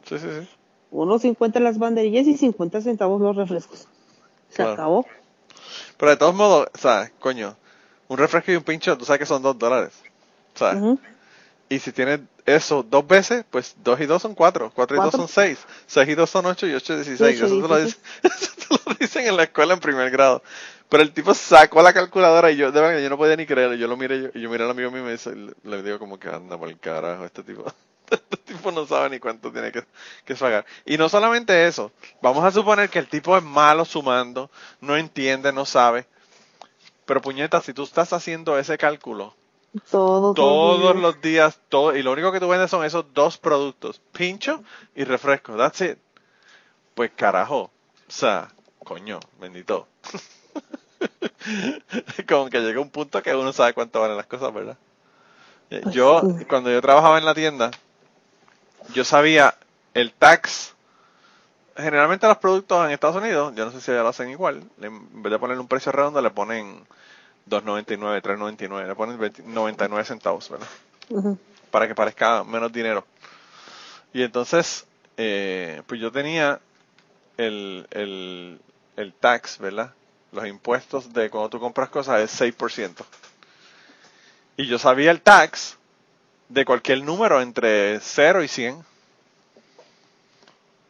Sí, 0.05 0.19
sí, 0.19 0.27
sí. 0.41 0.49
Unos 0.91 1.23
50 1.23 1.61
las 1.61 1.79
banderillas 1.79 2.27
y 2.27 2.37
50 2.37 2.81
centavos 2.81 3.21
los 3.21 3.37
refrescos. 3.37 3.89
Se 4.51 4.57
Claro. 4.57 4.73
acabó. 4.73 5.07
Pero 5.97 6.11
de 6.11 6.17
todos 6.17 6.35
modos, 6.35 6.69
o 6.75 6.79
sea, 6.79 7.11
coño, 7.21 7.57
un 8.09 8.19
refresco 8.19 8.53
y 8.53 8.57
un 8.57 8.63
pincho, 8.65 8.97
tú 8.97 9.05
sabes 9.05 9.21
que 9.21 9.27
son 9.27 9.43
dos 9.43 9.59
dólares. 9.59 9.93
O 10.55 10.59
sea, 10.59 10.75
y 11.69 11.79
si 11.81 11.93
tienes 11.93 12.21
eso 12.45 12.83
dos 12.85 13.07
veces, 13.07 13.45
pues 13.51 13.75
dos 13.83 14.01
y 14.01 14.07
dos 14.07 14.23
son 14.23 14.35
cuatro, 14.35 14.71
cuatro 14.75 14.97
y 14.97 15.01
dos 15.01 15.15
son 15.15 15.29
seis, 15.29 15.59
seis 15.87 16.09
y 16.09 16.15
dos 16.15 16.31
son 16.31 16.47
ocho 16.47 16.67
y 16.67 16.75
ocho 16.75 16.95
es 16.95 17.07
dieciséis. 17.07 17.41
Eso 17.41 17.59
te, 17.61 17.69
lo 17.69 17.79
dicen, 17.79 18.01
eso 18.23 18.53
te 18.57 18.91
lo 18.91 18.95
dicen 19.01 19.27
en 19.27 19.37
la 19.37 19.43
escuela 19.45 19.75
en 19.75 19.81
primer 19.81 20.11
grado. 20.11 20.43
Pero 20.89 21.03
el 21.03 21.13
tipo 21.13 21.35
sacó 21.35 21.83
la 21.83 21.93
calculadora 21.93 22.53
y 22.53 22.57
yo, 22.57 22.71
de 22.71 22.81
verdad, 22.81 23.01
yo 23.01 23.11
no 23.11 23.17
podía 23.19 23.35
ni 23.37 23.45
creerlo. 23.47 23.75
Yo 23.75 23.89
lo 23.89 23.97
miré, 23.97 24.23
yo- 24.23 24.29
y 24.35 24.41
yo 24.43 24.49
miré 24.49 24.63
al 24.65 24.71
amigo 24.71 24.91
mío 24.93 25.01
y 25.01 25.05
me 25.07 25.13
dice, 25.13 25.35
le, 25.35 25.53
le 25.65 25.83
digo 25.83 25.99
como 25.99 26.19
que 26.21 26.29
anda 26.29 26.57
por 26.57 26.69
el 26.69 26.79
carajo 26.79 27.25
este 27.25 27.43
tipo. 27.43 27.65
Este 28.11 28.37
tipo 28.55 28.71
no 28.73 28.87
sabe 28.87 29.11
ni 29.11 29.19
cuánto 29.21 29.51
tiene 29.53 29.73
que, 29.73 29.85
que 30.25 30.35
pagar. 30.35 30.65
Y 30.85 30.97
no 30.99 31.09
solamente 31.09 31.67
eso, 31.67 31.93
vamos 32.23 32.45
a 32.45 32.51
suponer 32.53 32.91
que 32.91 32.99
el 32.99 33.09
tipo 33.09 33.37
es 33.37 33.43
malo 33.43 33.85
sumando, 33.85 34.51
no 34.81 34.97
entiende, 34.97 35.53
no 35.53 35.65
sabe. 35.65 36.07
Pero 37.05 37.21
puñeta, 37.23 37.61
si 37.61 37.73
tú 37.73 37.85
estás 37.85 38.13
haciendo 38.13 38.59
ese 38.59 38.77
cálculo 38.79 39.35
Todo, 39.91 40.35
todos 40.35 40.35
todo. 40.35 40.95
los 40.95 41.21
días, 41.21 41.61
todo, 41.69 41.95
y 41.97 42.03
lo 42.03 42.13
único 42.13 42.33
que 42.33 42.41
tú 42.41 42.49
vendes 42.49 42.71
son 42.71 42.85
esos 42.85 43.13
dos 43.15 43.39
productos, 43.39 44.01
pincho 44.13 44.63
y 44.95 45.05
refresco, 45.05 45.57
that's 45.57 45.81
it. 45.83 45.99
Pues 46.95 47.11
carajo, 47.15 47.63
o 47.65 47.71
sea, 48.09 48.49
coño, 48.85 49.21
bendito. 49.41 49.87
Como 52.29 52.49
que 52.51 52.61
llega 52.61 52.81
un 52.81 52.91
punto 52.91 53.23
que 53.23 53.35
uno 53.35 53.53
sabe 53.53 53.75
cuánto 53.75 54.01
valen 54.01 54.17
las 54.17 54.27
cosas, 54.27 54.53
¿verdad? 54.53 54.77
Pues 55.69 55.95
yo, 55.95 56.23
cuando 56.49 56.71
yo 56.71 56.81
trabajaba 56.83 57.19
en 57.19 57.25
la 57.25 57.35
tienda, 57.35 57.71
yo 58.95 59.05
sabía 59.05 59.55
el 59.95 60.13
tax. 60.13 60.75
Generalmente 61.77 62.27
los 62.27 62.39
productos 62.39 62.87
en 62.87 62.93
Estados 62.93 63.17
Unidos, 63.17 63.55
yo 63.55 63.67
no 63.67 63.71
sé 63.71 63.81
si 63.81 63.93
ya 63.93 64.03
lo 64.03 64.09
hacen 64.09 64.31
igual, 64.31 64.63
en 64.81 65.23
vez 65.23 65.31
de 65.31 65.39
ponerle 65.39 65.61
un 65.61 65.69
precio 65.69 65.93
redondo, 65.93 66.23
le 66.23 66.31
ponen 66.31 66.87
2.99, 67.51 68.23
3.99, 68.23 68.87
le 68.87 68.95
ponen 68.95 69.19
20 69.19 69.43
99 69.43 70.05
centavos, 70.05 70.49
¿verdad? 70.49 70.67
Para 71.71 71.87
que 71.87 71.95
parezca 71.95 72.45
menos 72.45 72.73
dinero. 72.73 73.07
Y 74.15 74.23
entonces, 74.23 74.87
eh, 75.19 75.83
pues 75.87 76.01
yo 76.01 76.11
tenía 76.11 76.61
el, 77.37 77.87
el, 77.91 78.59
el 78.97 79.13
tax, 79.13 79.59
¿verdad? 79.59 79.93
Los 80.33 80.47
impuestos 80.47 81.13
de 81.13 81.29
cuando 81.29 81.51
tú 81.51 81.61
compras 81.61 81.91
cosas 81.91 82.23
es 82.23 82.41
6%. 82.41 83.05
Y 84.57 84.67
yo 84.67 84.79
sabía 84.79 85.11
el 85.11 85.21
tax 85.21 85.77
de 86.49 86.65
cualquier 86.65 87.03
número 87.03 87.41
entre 87.41 88.01
0 88.01 88.43
y 88.43 88.49
100. 88.49 88.75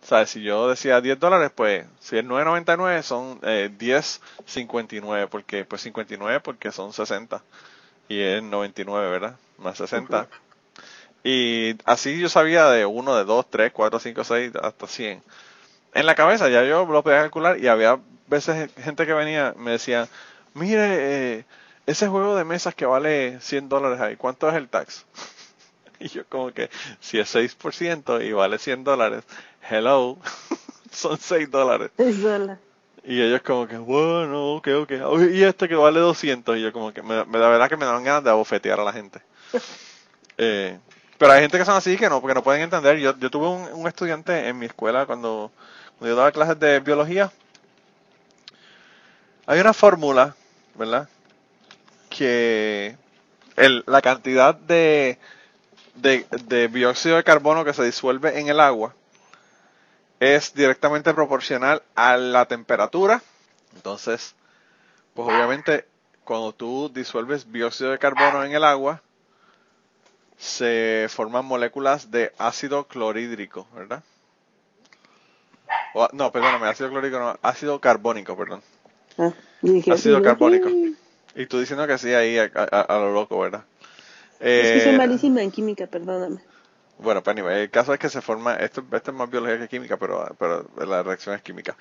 O 0.03 0.09
sea, 0.09 0.25
si 0.27 0.43
yo 0.43 0.69
decía 0.69 1.01
10 1.01 1.19
dólares, 1.19 1.51
pues 1.55 1.85
si 2.01 2.17
es 2.17 2.25
9.99 2.25 3.03
son 3.03 3.41
eh, 3.43 3.71
10.59, 3.77 5.29
porque 5.29 5.65
pues 5.65 5.83
59 5.83 6.41
porque 6.41 6.71
son 6.71 6.93
60 6.93 7.43
y 8.09 8.21
es 8.21 8.43
99, 8.43 9.11
¿verdad? 9.11 9.37
Más 9.59 9.79
60. 9.79 10.29
Y 11.25 11.77
así 11.85 12.21
yo 12.21 12.29
sabía 12.29 12.69
de 12.71 12.87
1, 12.87 13.17
de 13.17 13.25
2, 13.25 13.51
3, 13.51 13.73
4, 13.73 13.99
5, 13.99 14.25
6 14.25 14.53
hasta 14.63 14.87
100. 14.87 15.23
En 15.95 16.07
la 16.07 16.15
cabeza 16.15 16.49
ya 16.49 16.63
yo 16.63 16.87
lo 16.87 17.03
podía 17.03 17.23
calcular 17.23 17.59
y 17.59 17.67
había 17.67 17.99
veces 18.29 18.71
gente 18.77 19.07
que 19.07 19.13
venía 19.13 19.55
me 19.57 19.73
decía, 19.73 20.09
mire, 20.55 21.39
eh, 21.39 21.45
ese 21.87 22.07
juego 22.07 22.37
de 22.37 22.45
mesas 22.45 22.77
que 22.77 22.87
vale 22.87 23.41
100 23.41 23.69
dólares 23.69 24.01
ahí, 24.01 24.17
¿cuánto 24.17 24.49
es 24.49 24.55
el 24.55 24.69
tax? 24.69 25.05
Y 26.01 26.09
yo 26.09 26.25
como 26.29 26.53
que, 26.53 26.71
si 27.01 27.19
es 27.19 27.29
6% 27.29 28.21
y 28.21 28.33
vale 28.33 28.59
100 28.59 28.85
dólares, 28.85 29.25
hello, 29.71 30.19
son 30.93 31.19
6 31.19 31.51
dólares. 31.51 31.91
Es 31.99 32.23
dólar. 32.23 32.59
Y 33.05 33.23
ellos 33.23 33.41
como 33.43 33.69
que, 33.69 33.79
bueno, 33.79 34.55
ok, 34.57 34.69
ok. 34.83 34.93
Y 35.33 35.43
este 35.45 35.69
que 35.69 35.77
vale 35.77 36.01
200. 36.01 36.57
Y 36.57 36.63
yo 36.63 36.73
como 36.73 36.93
que, 36.93 37.03
me, 37.03 37.25
me- 37.25 37.39
la 37.39 37.49
verdad 37.49 37.69
que 37.69 37.77
me 37.77 37.87
dan 37.87 38.03
ganas 38.05 38.25
de 38.25 38.31
abofetear 38.31 38.81
a 38.81 38.85
la 38.85 38.93
gente. 38.93 39.21
Eh, 40.39 40.79
pero 41.19 41.33
hay 41.33 41.41
gente 41.43 41.59
que 41.59 41.65
son 41.65 41.77
así 41.77 41.97
que 41.97 42.09
no, 42.09 42.21
porque 42.21 42.35
no 42.35 42.43
pueden 42.43 42.63
entender. 42.63 42.99
Yo, 42.99 43.17
yo 43.19 43.31
tuve 43.31 43.49
un, 43.49 43.63
un 43.81 43.89
estudiante 43.89 44.49
en 44.49 44.59
mi 44.59 44.67
escuela 44.67 45.07
cuando, 45.07 45.51
cuando 45.99 46.15
yo 46.15 46.17
daba 46.17 46.33
clases 46.33 46.59
de 46.61 46.81
biología. 46.81 47.33
Hay 49.47 49.61
una 49.61 49.73
fórmula, 49.73 50.35
¿verdad? 50.75 51.09
Que 52.11 52.97
el, 53.57 53.85
la 53.87 54.03
cantidad 54.03 54.55
de, 54.55 55.19
de, 55.97 56.27
de 56.47 56.69
dióxido 56.69 57.17
de 57.17 57.25
carbono 57.25 57.65
que 57.65 57.73
se 57.75 57.85
disuelve 57.85 58.39
en 58.39 58.49
el 58.49 58.61
agua 58.61 58.95
es 60.21 60.55
directamente 60.55 61.13
proporcional 61.15 61.83
a 61.95 62.17
la 62.17 62.47
temperatura. 62.47 63.23
Entonces, 63.75 64.35
pues 65.15 65.29
obviamente 65.29 65.87
cuando 66.25 66.53
tú 66.53 66.91
disuelves 66.93 67.53
dióxido 67.53 67.91
de 67.91 67.99
carbono 67.99 68.43
en 68.45 68.53
el 68.53 68.65
agua, 68.65 69.03
se 70.39 71.07
forman 71.09 71.45
moléculas 71.45 72.11
de 72.11 72.33
ácido 72.39 72.85
clorhídrico, 72.89 73.67
¿verdad? 73.75 74.03
O- 75.95 76.09
no, 76.13 76.31
perdóname, 76.33 76.67
ácido 76.69 76.91
clorhídrico 76.91 77.21
no, 77.21 77.39
ácido 77.43 77.81
carbónico, 77.81 78.37
perdón. 78.37 78.63
Ah, 79.19 79.33
Ácido 79.89 80.21
carbónico. 80.23 80.69
Y 81.35 81.47
tú 81.47 81.59
diciendo 81.61 81.87
que 81.87 81.99
sí 81.99 82.13
ahí 82.15 82.39
a, 82.39 82.51
a- 82.55 82.81
a 82.81 82.99
lo 82.99 83.13
loco, 83.13 83.39
¿verdad? 83.39 83.65
Es 84.41 84.73
que 84.73 84.81
soy 84.81 84.95
Eh, 84.95 84.99
malísima 84.99 85.43
en 85.43 85.51
química, 85.51 85.87
perdóname. 85.87 86.41
Bueno, 86.99 87.23
pues 87.23 87.37
anyway, 87.37 87.63
el 87.63 87.71
caso 87.71 87.93
es 87.93 87.99
que 87.99 88.09
se 88.09 88.23
forma, 88.23 88.55
esto, 88.55 88.83
esto 88.93 89.11
es 89.11 89.17
más 89.17 89.29
biología 89.31 89.59
que 89.59 89.69
química, 89.69 89.99
pero, 89.99 90.35
pero 90.39 90.67
la 90.87 91.03
reacción 91.03 91.35
es 91.35 91.43
química. 91.43 91.77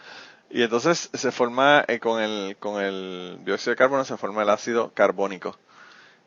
Y 0.50 0.62
entonces 0.64 1.10
se 1.14 1.32
forma 1.32 1.86
eh, 1.88 2.00
con, 2.00 2.22
el, 2.22 2.58
con 2.60 2.82
el 2.82 3.40
dióxido 3.46 3.72
de 3.72 3.78
carbono, 3.78 4.04
se 4.04 4.18
forma 4.18 4.44
el 4.44 4.50
ácido 4.50 4.92
carbónico. 4.94 5.58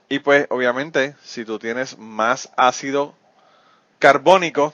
Y 0.09 0.21
pues 0.21 0.47
obviamente 0.51 1.15
si 1.23 1.45
tú 1.45 1.59
tienes 1.59 1.99
más 1.99 2.51
ácido 2.57 3.15
carbónico, 3.99 4.73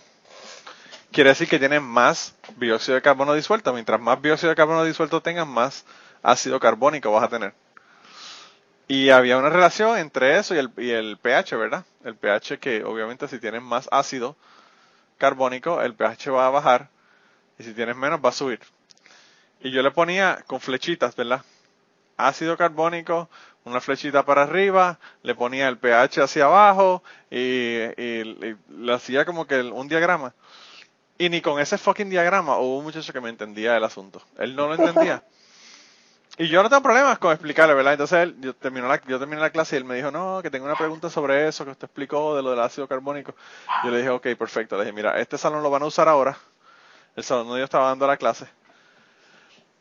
quiere 1.10 1.30
decir 1.30 1.48
que 1.48 1.58
tienes 1.58 1.82
más 1.82 2.34
dióxido 2.56 2.94
de 2.94 3.02
carbono 3.02 3.34
disuelto. 3.34 3.72
Mientras 3.72 4.00
más 4.00 4.22
dióxido 4.22 4.50
de 4.50 4.56
carbono 4.56 4.84
disuelto 4.84 5.22
tengas, 5.22 5.46
más 5.46 5.84
ácido 6.22 6.60
carbónico 6.60 7.10
vas 7.10 7.24
a 7.24 7.28
tener. 7.28 7.54
Y 8.86 9.10
había 9.10 9.38
una 9.38 9.48
relación 9.48 9.98
entre 9.98 10.38
eso 10.38 10.54
y 10.54 10.58
el, 10.58 10.70
y 10.76 10.90
el 10.90 11.16
pH, 11.16 11.56
¿verdad? 11.56 11.84
El 12.04 12.16
pH 12.16 12.58
que 12.58 12.84
obviamente 12.84 13.28
si 13.28 13.38
tienes 13.38 13.62
más 13.62 13.88
ácido 13.90 14.36
carbónico, 15.16 15.80
el 15.80 15.94
pH 15.94 16.30
va 16.30 16.46
a 16.46 16.50
bajar 16.50 16.88
y 17.58 17.64
si 17.64 17.72
tienes 17.72 17.96
menos 17.96 18.20
va 18.22 18.28
a 18.28 18.32
subir. 18.32 18.60
Y 19.60 19.70
yo 19.70 19.82
le 19.82 19.90
ponía 19.90 20.44
con 20.46 20.60
flechitas, 20.60 21.16
¿verdad? 21.16 21.42
Ácido 22.18 22.56
carbónico, 22.56 23.30
una 23.64 23.80
flechita 23.80 24.24
para 24.24 24.42
arriba, 24.42 24.98
le 25.22 25.34
ponía 25.34 25.68
el 25.68 25.78
pH 25.78 26.22
hacia 26.22 26.44
abajo 26.44 27.02
y, 27.30 27.78
le 27.88 28.92
hacía 28.92 29.24
como 29.24 29.46
que 29.46 29.60
un 29.60 29.88
diagrama. 29.88 30.34
Y 31.16 31.30
ni 31.30 31.40
con 31.40 31.60
ese 31.60 31.78
fucking 31.78 32.10
diagrama 32.10 32.58
hubo 32.58 32.78
un 32.78 32.84
muchacho 32.84 33.12
que 33.12 33.20
me 33.20 33.30
entendía 33.30 33.76
el 33.76 33.84
asunto. 33.84 34.20
Él 34.36 34.54
no 34.54 34.68
lo 34.68 34.74
entendía. 34.74 35.22
Y 36.36 36.48
yo 36.48 36.62
no 36.64 36.68
tengo 36.68 36.82
problemas 36.82 37.18
con 37.18 37.30
explicarle, 37.30 37.74
¿verdad? 37.74 37.92
Entonces 37.92 38.18
él, 38.18 38.36
yo, 38.40 38.54
terminó 38.54 38.88
la, 38.88 39.00
yo 39.06 39.20
terminé 39.20 39.40
la 39.40 39.50
clase 39.50 39.76
y 39.76 39.78
él 39.78 39.84
me 39.84 39.94
dijo, 39.94 40.10
no, 40.10 40.40
que 40.42 40.50
tengo 40.50 40.64
una 40.64 40.74
pregunta 40.74 41.08
sobre 41.08 41.46
eso 41.46 41.64
que 41.64 41.70
usted 41.70 41.84
explicó 41.84 42.34
de 42.34 42.42
lo 42.42 42.50
del 42.50 42.60
ácido 42.60 42.88
carbónico. 42.88 43.34
Yo 43.84 43.90
le 43.90 43.98
dije, 43.98 44.10
ok, 44.10 44.26
perfecto. 44.36 44.76
Le 44.76 44.82
dije, 44.82 44.92
mira, 44.92 45.18
este 45.20 45.38
salón 45.38 45.62
lo 45.62 45.70
van 45.70 45.82
a 45.82 45.86
usar 45.86 46.08
ahora. 46.08 46.36
El 47.14 47.22
salón 47.22 47.46
donde 47.46 47.60
yo 47.60 47.64
estaba 47.64 47.86
dando 47.86 48.06
la 48.08 48.16
clase. 48.16 48.46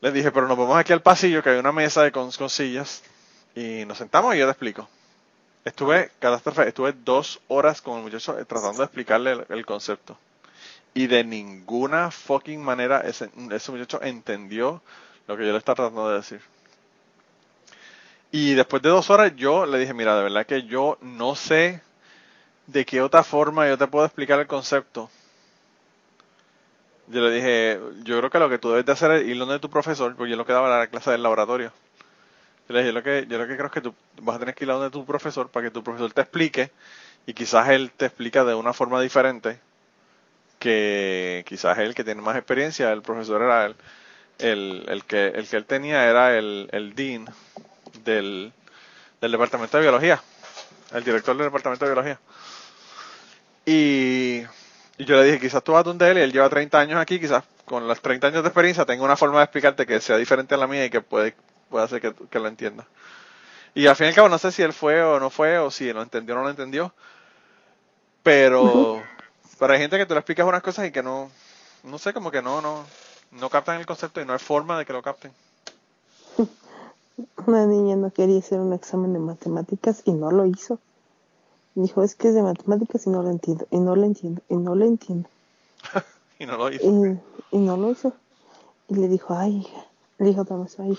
Le 0.01 0.11
dije, 0.11 0.31
pero 0.31 0.47
nos 0.47 0.57
vamos 0.57 0.77
aquí 0.77 0.93
al 0.93 1.01
pasillo 1.01 1.41
que 1.41 1.49
hay 1.49 1.57
una 1.57 1.71
mesa 1.71 2.03
de 2.03 2.11
con, 2.11 2.31
sillas 2.31 3.03
y 3.55 3.85
nos 3.85 3.97
sentamos 3.97 4.35
y 4.35 4.39
yo 4.39 4.45
te 4.45 4.51
explico. 4.51 4.87
Estuve, 5.65 6.11
catástrofe, 6.19 6.67
estuve 6.67 6.91
dos 6.91 7.39
horas 7.47 7.81
con 7.81 7.97
el 7.97 8.03
muchacho 8.03 8.37
eh, 8.37 8.45
tratando 8.45 8.79
de 8.79 8.83
explicarle 8.83 9.45
el, 9.49 9.65
concepto. 9.65 10.17
Y 10.93 11.07
de 11.07 11.23
ninguna 11.23 12.11
fucking 12.11 12.61
manera 12.61 13.01
ese, 13.01 13.31
ese 13.49 13.71
muchacho 13.71 14.03
entendió 14.03 14.83
lo 15.27 15.37
que 15.37 15.45
yo 15.45 15.51
le 15.51 15.57
estaba 15.57 15.75
tratando 15.75 16.09
de 16.09 16.17
decir. 16.17 16.41
Y 18.31 18.55
después 18.55 18.81
de 18.81 18.89
dos 18.89 19.09
horas 19.09 19.33
yo 19.35 19.65
le 19.65 19.77
dije, 19.77 19.93
mira, 19.93 20.17
de 20.17 20.23
verdad 20.23 20.45
que 20.45 20.63
yo 20.63 20.97
no 21.01 21.35
sé 21.35 21.81
de 22.67 22.85
qué 22.85 23.01
otra 23.01 23.23
forma 23.23 23.67
yo 23.67 23.77
te 23.77 23.87
puedo 23.87 24.05
explicar 24.05 24.39
el 24.39 24.47
concepto. 24.47 25.09
Yo 27.07 27.21
le 27.21 27.31
dije, 27.31 27.79
yo 28.03 28.17
creo 28.17 28.29
que 28.29 28.39
lo 28.39 28.49
que 28.49 28.57
tú 28.57 28.69
debes 28.69 28.85
de 28.85 28.91
hacer 28.91 29.11
es 29.11 29.27
ir 29.27 29.37
donde 29.37 29.59
tu 29.59 29.69
profesor, 29.69 30.15
porque 30.15 30.31
yo 30.31 30.37
lo 30.37 30.45
que 30.45 30.53
daba 30.53 30.79
la 30.79 30.87
clase 30.87 31.11
del 31.11 31.21
laboratorio. 31.21 31.71
Yo 32.67 32.73
le 32.73 32.79
dije, 32.79 32.87
yo 32.87 32.93
lo 32.93 33.03
que, 33.03 33.27
yo 33.29 33.47
que 33.47 33.55
creo 33.55 33.65
es 33.67 33.71
que 33.71 33.81
tú 33.81 33.93
vas 34.21 34.37
a 34.37 34.39
tener 34.39 34.55
que 34.55 34.63
ir 34.63 34.71
a 34.71 34.75
donde 34.75 34.89
tu 34.89 35.05
profesor 35.05 35.49
para 35.49 35.65
que 35.67 35.71
tu 35.71 35.83
profesor 35.83 36.11
te 36.11 36.21
explique 36.21 36.71
y 37.27 37.33
quizás 37.33 37.69
él 37.69 37.91
te 37.91 38.05
explica 38.05 38.43
de 38.45 38.55
una 38.55 38.73
forma 38.73 39.01
diferente 39.01 39.59
que 40.59 41.43
quizás 41.45 41.77
él 41.77 41.93
que 41.93 42.03
tiene 42.05 42.21
más 42.21 42.37
experiencia, 42.37 42.91
el 42.91 43.01
profesor 43.01 43.41
era 43.41 43.65
él 43.65 43.75
el, 44.39 44.85
el, 44.87 45.03
que, 45.05 45.27
el 45.27 45.47
que 45.47 45.57
él 45.57 45.65
tenía 45.65 46.05
era 46.09 46.37
el, 46.37 46.69
el 46.71 46.95
dean 46.95 47.27
del, 48.03 48.51
del 49.21 49.31
departamento 49.31 49.77
de 49.77 49.83
biología, 49.83 50.21
el 50.91 51.03
director 51.03 51.35
del 51.35 51.47
departamento 51.47 51.85
de 51.85 51.91
biología. 51.91 52.19
Y, 53.65 54.43
y 54.97 55.05
yo 55.05 55.15
le 55.15 55.23
dije, 55.23 55.39
quizás 55.39 55.63
tú 55.63 55.73
vas 55.73 55.83
donde 55.83 56.09
él 56.11 56.17
y 56.17 56.21
él 56.21 56.31
lleva 56.31 56.49
30 56.49 56.79
años 56.79 56.99
aquí, 56.99 57.19
quizás 57.19 57.43
con 57.65 57.87
los 57.87 58.01
30 58.01 58.27
años 58.27 58.43
de 58.43 58.49
experiencia 58.49 58.85
tenga 58.85 59.03
una 59.03 59.15
forma 59.15 59.37
de 59.37 59.45
explicarte 59.45 59.85
que 59.85 60.01
sea 60.01 60.17
diferente 60.17 60.55
a 60.55 60.57
la 60.57 60.67
mía 60.67 60.85
y 60.85 60.89
que 60.89 61.01
puede, 61.01 61.35
puede 61.69 61.85
hacer 61.85 62.01
que, 62.01 62.13
que 62.29 62.39
lo 62.39 62.47
entienda. 62.47 62.85
Y 63.75 63.87
al 63.87 63.95
fin 63.95 64.05
y 64.05 64.09
al 64.09 64.15
cabo 64.15 64.29
no 64.29 64.37
sé 64.37 64.51
si 64.51 64.61
él 64.61 64.73
fue 64.73 65.01
o 65.01 65.19
no 65.19 65.29
fue, 65.29 65.57
o 65.57 65.71
si 65.71 65.91
lo 65.91 66.01
entendió 66.01 66.35
o 66.35 66.37
no 66.37 66.43
lo 66.43 66.49
entendió. 66.49 66.93
Pero, 68.21 69.03
pero 69.59 69.73
hay 69.73 69.79
gente 69.79 69.97
que 69.97 70.05
tú 70.05 70.13
le 70.13 70.19
explicas 70.19 70.45
unas 70.45 70.61
cosas 70.61 70.87
y 70.87 70.91
que 70.91 71.01
no, 71.03 71.31
no 71.83 71.97
sé, 71.97 72.13
como 72.13 72.31
que 72.31 72.41
no, 72.41 72.61
no, 72.61 72.85
no 73.39 73.49
captan 73.49 73.79
el 73.79 73.85
concepto 73.85 74.21
y 74.21 74.25
no 74.25 74.33
hay 74.33 74.39
forma 74.39 74.77
de 74.77 74.85
que 74.85 74.93
lo 74.93 75.01
capten. 75.01 75.31
Una 77.47 77.65
niña 77.65 77.95
no 77.95 78.11
quería 78.11 78.39
hacer 78.39 78.59
un 78.59 78.73
examen 78.73 79.13
de 79.13 79.19
matemáticas 79.19 80.01
y 80.05 80.11
no 80.11 80.31
lo 80.31 80.45
hizo. 80.45 80.79
Dijo, 81.75 82.03
es 82.03 82.15
que 82.15 82.29
es 82.29 82.35
de 82.35 82.43
matemáticas 82.43 83.07
y 83.07 83.09
no 83.09 83.23
lo 83.23 83.29
entiendo, 83.29 83.67
y 83.71 83.77
no 83.77 83.95
lo 83.95 84.03
entiendo, 84.03 84.41
y 84.49 84.55
no 84.55 84.75
lo 84.75 84.85
entiendo. 84.85 85.27
y 86.39 86.45
no 86.45 86.57
lo 86.57 86.71
hizo. 86.71 87.19
Y, 87.51 87.57
no 87.57 87.77
lo 87.77 87.91
hizo. 87.91 88.13
Y 88.89 88.95
le 88.95 89.07
dijo, 89.07 89.33
ay, 89.35 89.67
le 90.19 90.25
dijo 90.27 90.43
vez, 90.43 90.79
ay, 90.79 90.97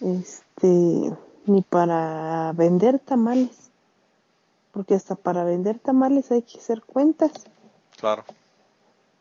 este, 0.00 1.16
ni 1.46 1.62
para 1.62 2.52
vender 2.52 2.98
tamales. 2.98 3.70
Porque 4.72 4.94
hasta 4.94 5.14
para 5.14 5.44
vender 5.44 5.78
tamales 5.78 6.30
hay 6.30 6.42
que 6.42 6.58
hacer 6.58 6.82
cuentas. 6.82 7.32
Claro 7.96 8.24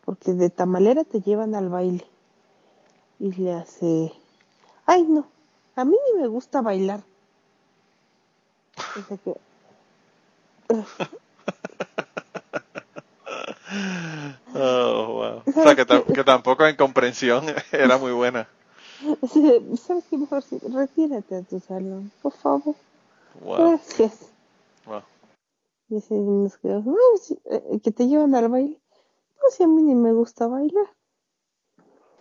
porque 0.05 0.33
de 0.33 0.49
tamalera 0.49 1.03
te 1.03 1.21
llevan 1.21 1.55
al 1.55 1.69
baile. 1.69 2.05
Y 3.19 3.31
le 3.33 3.53
hace, 3.53 4.13
ay 4.85 5.03
no, 5.03 5.25
a 5.75 5.85
mí 5.85 5.95
ni 6.07 6.21
me 6.21 6.27
gusta 6.27 6.61
bailar. 6.61 7.01
O 8.77 9.17
que, 9.17 9.35
oh, 14.53 15.07
wow. 15.07 15.43
O 15.45 15.51
sea, 15.51 15.75
que, 15.75 15.85
que, 16.13 16.23
tampoco 16.23 16.65
en 16.65 16.75
comprensión 16.75 17.45
era 17.71 17.97
muy 17.97 18.11
buena. 18.11 18.47
¿Sabes 19.77 20.05
qué? 20.09 20.17
Mejor 20.17 20.43
retírate 20.73 21.35
a 21.35 21.41
tu 21.41 21.59
salón, 21.59 22.11
por 22.21 22.33
favor. 22.33 22.75
Gracias. 23.43 24.29
Wow. 24.85 25.01
Y 25.89 25.97
así 25.97 26.13
nos 26.15 26.57
no, 26.63 26.95
eh, 27.45 27.79
que 27.83 27.91
te 27.91 28.07
llevan 28.07 28.33
al 28.35 28.49
baile. 28.49 28.79
No, 29.41 29.49
si 29.49 29.63
a 29.63 29.67
mí 29.67 29.81
ni 29.81 29.95
me 29.95 30.11
gusta 30.11 30.47
bailar. 30.47 30.87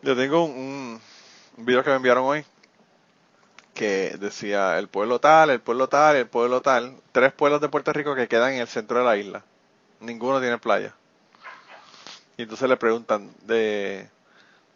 Yo 0.02 0.16
tengo 0.16 0.44
un, 0.44 1.00
un 1.56 1.64
video 1.64 1.82
que 1.82 1.90
me 1.90 1.96
enviaron 1.96 2.24
hoy 2.24 2.44
que 3.74 4.16
decía 4.18 4.78
el 4.78 4.88
pueblo 4.88 5.18
tal, 5.18 5.50
el 5.50 5.60
pueblo 5.60 5.88
tal, 5.88 6.16
el 6.16 6.28
pueblo 6.28 6.62
tal. 6.62 6.96
Tres 7.12 7.32
pueblos 7.32 7.60
de 7.60 7.68
Puerto 7.68 7.92
Rico 7.92 8.14
que 8.14 8.28
quedan 8.28 8.52
en 8.54 8.60
el 8.60 8.68
centro 8.68 8.98
de 8.98 9.04
la 9.04 9.16
isla. 9.16 9.44
Ninguno 10.00 10.40
tiene 10.40 10.58
playa. 10.58 10.94
Y 12.36 12.42
entonces 12.42 12.68
le 12.68 12.76
preguntan 12.76 13.30
de 13.42 14.08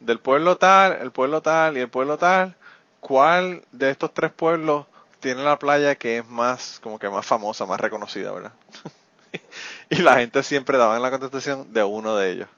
del 0.01 0.21
pueblo 0.21 0.57
tal, 0.59 0.93
el 0.93 1.11
pueblo 1.11 1.43
tal 1.43 1.77
y 1.77 1.81
el 1.81 1.89
pueblo 1.89 2.19
tal, 2.19 2.55
¿cuál 3.01 3.65
de 3.73 3.91
estos 3.91 4.15
tres 4.15 4.33
pueblos 4.33 4.87
tiene 5.21 5.43
la 5.43 5.59
playa 5.59 5.97
que 5.97 6.19
es 6.19 6.29
más, 6.29 6.79
como 6.83 6.99
que 6.99 7.09
más 7.09 7.27
famosa, 7.27 7.67
más 7.67 7.81
reconocida, 7.81 8.33
verdad? 8.33 8.53
y 9.91 9.97
la 9.97 10.17
gente 10.17 10.43
siempre 10.43 10.79
daba 10.79 10.97
en 10.97 11.03
la 11.03 11.11
contestación 11.11 11.73
de 11.73 11.83
uno 11.85 12.17
de 12.17 12.31
ellos. 12.31 12.49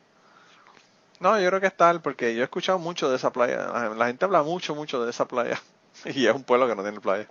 No, 1.21 1.39
yo 1.39 1.49
creo 1.49 1.61
que 1.61 1.66
es 1.66 1.77
tal, 1.77 2.01
porque 2.01 2.35
yo 2.35 2.41
he 2.41 2.45
escuchado 2.45 2.79
mucho 2.79 3.11
de 3.11 3.16
esa 3.16 3.31
playa. 3.31 3.66
La 3.95 4.07
gente 4.07 4.25
habla 4.25 4.43
mucho, 4.43 4.75
mucho 4.75 5.05
de 5.05 5.11
esa 5.11 5.27
playa. 5.27 5.61
Y 6.07 6.27
es 6.27 6.35
un 6.35 6.45
pueblo 6.45 6.66
que 6.66 6.75
no 6.75 6.83
tiene 6.83 6.99
playa. 6.99 7.27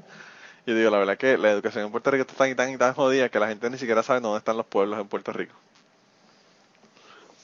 Y 0.65 0.73
digo, 0.73 0.91
la 0.91 0.99
verdad 0.99 1.17
que 1.17 1.39
la 1.39 1.49
educación 1.49 1.85
en 1.85 1.91
Puerto 1.91 2.11
Rico 2.11 2.21
está 2.21 2.35
tan 2.35 2.49
y 2.49 2.55
tan 2.55 2.69
y 2.69 2.77
tan 2.77 2.93
jodida 2.93 3.29
que 3.29 3.39
la 3.39 3.47
gente 3.47 3.67
ni 3.67 3.79
siquiera 3.79 4.03
sabe 4.03 4.19
dónde 4.19 4.37
están 4.37 4.57
los 4.57 4.65
pueblos 4.67 4.99
en 4.99 5.07
Puerto 5.07 5.33
Rico. 5.33 5.55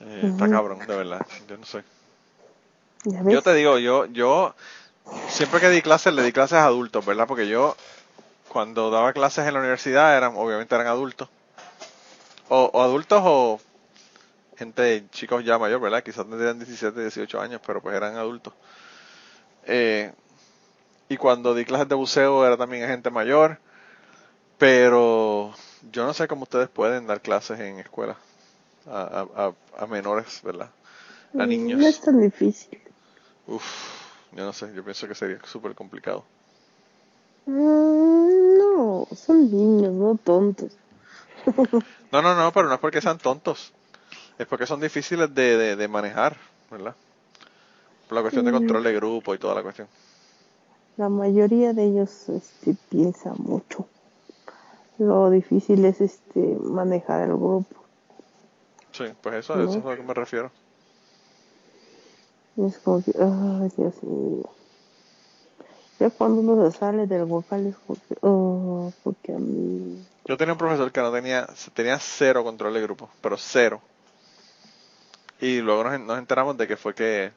Eh, 0.02 0.30
está 0.32 0.48
cabrón, 0.48 0.86
de 0.86 0.96
verdad. 0.96 1.26
Yo 1.50 1.58
no 1.58 1.66
sé. 1.66 1.84
Yo 3.06 3.41
te 3.41 3.56
digo, 3.56 3.80
yo, 3.80 4.06
yo 4.08 4.54
siempre 5.30 5.60
que 5.60 5.70
di 5.70 5.82
clases, 5.82 6.14
le 6.14 6.22
di 6.22 6.32
clases 6.32 6.60
a 6.60 6.66
adultos, 6.66 7.04
¿verdad? 7.04 7.26
Porque 7.26 7.48
yo, 7.48 7.76
cuando 8.50 8.91
daba 8.91 9.14
clases 9.14 9.48
en 9.48 9.54
la 9.56 9.62
universidad, 9.62 10.16
eran, 10.16 10.34
obviamente 10.36 10.76
eran 10.76 10.86
adultos 10.86 11.30
o, 12.50 12.82
adultos 12.82 13.22
o 13.24 13.60
gente, 14.58 15.06
chicos 15.12 15.43
ya 15.43 15.58
mayor, 15.58 15.82
¿verdad? 15.82 16.04
Quizás 16.04 16.26
tendrían 16.28 16.60
17, 16.60 17.00
18 17.02 17.41
años, 17.41 17.62
pero 17.66 17.82
pues 17.82 17.96
eran 17.96 18.16
adultos. 18.16 18.54
Eh, 19.66 20.14
y 21.10 21.18
cuando 21.18 21.54
di 21.54 21.66
clases 21.66 21.89
de 21.89 21.96
buceo 21.96 22.46
era 22.46 22.58
también 22.58 22.88
gente 22.88 23.10
mayor, 23.10 23.60
pero 24.58 25.54
yo 25.91 26.06
no 26.06 26.14
sé 26.14 26.28
cómo 26.28 26.43
ustedes 26.43 26.70
pueden 26.70 27.08
dar 27.08 27.22
clases 27.22 27.60
en 27.60 27.80
escuelas 27.80 28.18
a, 28.88 29.52
a, 29.78 29.86
menores, 29.88 30.41
¿verdad? 30.43 30.70
A 31.34 31.46
mm, 31.46 31.50
niños. 31.50 31.80
No 31.80 31.88
es 31.88 32.02
tan 32.02 32.22
difícil. 32.22 32.80
Uf, 33.48 33.64
yo 34.32 34.46
no 34.46 34.54
sé, 34.54 34.72
yo 34.74 34.84
pienso 34.84 35.08
que 35.08 35.16
sería 35.16 35.39
súper 35.46 35.76
complicado. 35.76 36.24
Mm, 37.46 38.58
no, 38.58 39.08
son 39.16 39.52
niños, 39.52 39.93
no 39.93 40.18
tontos. 40.24 40.72
No, 42.12 42.22
no, 42.22 42.36
no, 42.36 42.52
pero 42.52 42.68
no 42.68 42.76
es 42.76 42.80
porque 42.80 43.02
sean 43.02 43.18
tontos. 43.18 43.74
Es 44.38 44.48
porque 44.48 44.66
son 44.66 44.82
difíciles 44.82 45.34
de, 45.34 45.76
de, 45.76 45.88
manejar, 45.88 46.38
¿verdad? 46.70 46.96
Por 48.08 48.16
la 48.16 48.22
cuestión 48.22 48.46
de 48.46 48.52
control 48.52 48.84
de 48.84 48.93
grupo 48.93 49.34
y 49.34 49.38
toda 49.38 49.56
la 49.56 49.64
cuestión. 49.64 49.88
La 50.98 51.10
mayoría 51.10 51.74
de 51.74 51.86
ellos 51.86 52.30
este, 52.30 52.76
piensa 52.89 53.34
mucho. 53.38 53.88
Lo 54.98 55.30
difícil 55.30 55.84
es 55.86 56.02
este 56.02 56.58
manejar 56.62 57.24
el 57.24 57.36
grupo. 57.36 57.66
Sí, 58.91 59.06
pues 59.22 59.36
eso, 59.36 59.62
eso 59.62 59.80
es 59.80 59.86
a 59.86 59.89
lo 59.89 59.96
que 59.98 60.04
me 60.04 60.14
refiero. 60.14 60.52
Es 62.58 62.78
como 62.78 63.04
que, 63.04 63.12
ay, 63.20 63.72
Dios 63.76 64.02
mío. 64.04 64.50
Ya 66.00 66.10
cuando 66.10 66.41
uno 66.41 66.72
se 66.72 66.78
sale 66.78 67.08
del 67.08 67.26
vocal 67.26 67.68
es 67.68 67.76
como 67.76 68.00
que, 68.08 68.18
oh, 68.22 68.91
porque 69.04 69.34
a 69.34 69.39
mí. 69.39 70.02
Yo 70.26 70.38
tenía 70.38 70.53
un 70.53 70.57
profesor 70.57 70.91
que 70.91 71.01
no 71.01 71.11
tenía, 71.11 71.47
tenía 71.73 71.99
cero 71.99 72.43
control 72.43 72.73
de 72.73 72.82
grupo, 72.82 73.09
pero 73.21 73.38
cero. 73.38 73.82
Y 75.39 75.61
luego 75.61 75.84
nos, 75.84 75.99
nos 75.99 76.17
enteramos 76.17 76.57
de 76.57 76.67
que 76.67 76.78
fue 76.78 76.95
que 76.95 77.32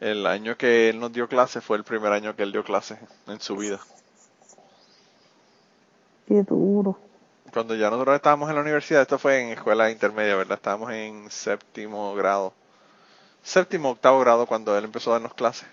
el 0.00 0.26
año 0.26 0.56
que 0.56 0.90
él 0.90 1.00
nos 1.00 1.12
dio 1.12 1.28
clase 1.28 1.60
fue 1.60 1.76
el 1.76 1.84
primer 1.84 2.12
año 2.12 2.36
que 2.36 2.44
él 2.44 2.52
dio 2.52 2.62
clase 2.62 2.98
en 3.26 3.40
su 3.40 3.56
vida. 3.56 3.80
Qué 6.28 6.42
duro. 6.42 6.98
Cuando 7.52 7.74
ya 7.74 7.90
nosotros 7.90 8.16
estábamos 8.16 8.48
en 8.48 8.56
la 8.56 8.62
universidad, 8.62 9.02
esto 9.02 9.18
fue 9.18 9.40
en 9.40 9.48
escuela 9.50 9.90
intermedia, 9.90 10.36
¿verdad? 10.36 10.56
Estábamos 10.56 10.92
en 10.92 11.30
séptimo 11.30 12.14
grado. 12.14 12.52
Séptimo, 13.42 13.90
octavo 13.90 14.20
grado 14.20 14.46
cuando 14.46 14.76
él 14.76 14.84
empezó 14.84 15.10
a 15.10 15.14
darnos 15.14 15.34
clases. 15.34 15.68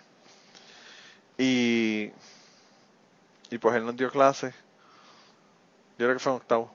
Y, 1.38 2.12
y 3.50 3.58
pues 3.58 3.76
él 3.76 3.86
nos 3.86 3.96
dio 3.96 4.12
clases. 4.12 4.54
Yo 6.02 6.08
creo 6.08 6.18
que 6.18 6.24
fue 6.24 6.32
en 6.32 6.38
octavo. 6.38 6.72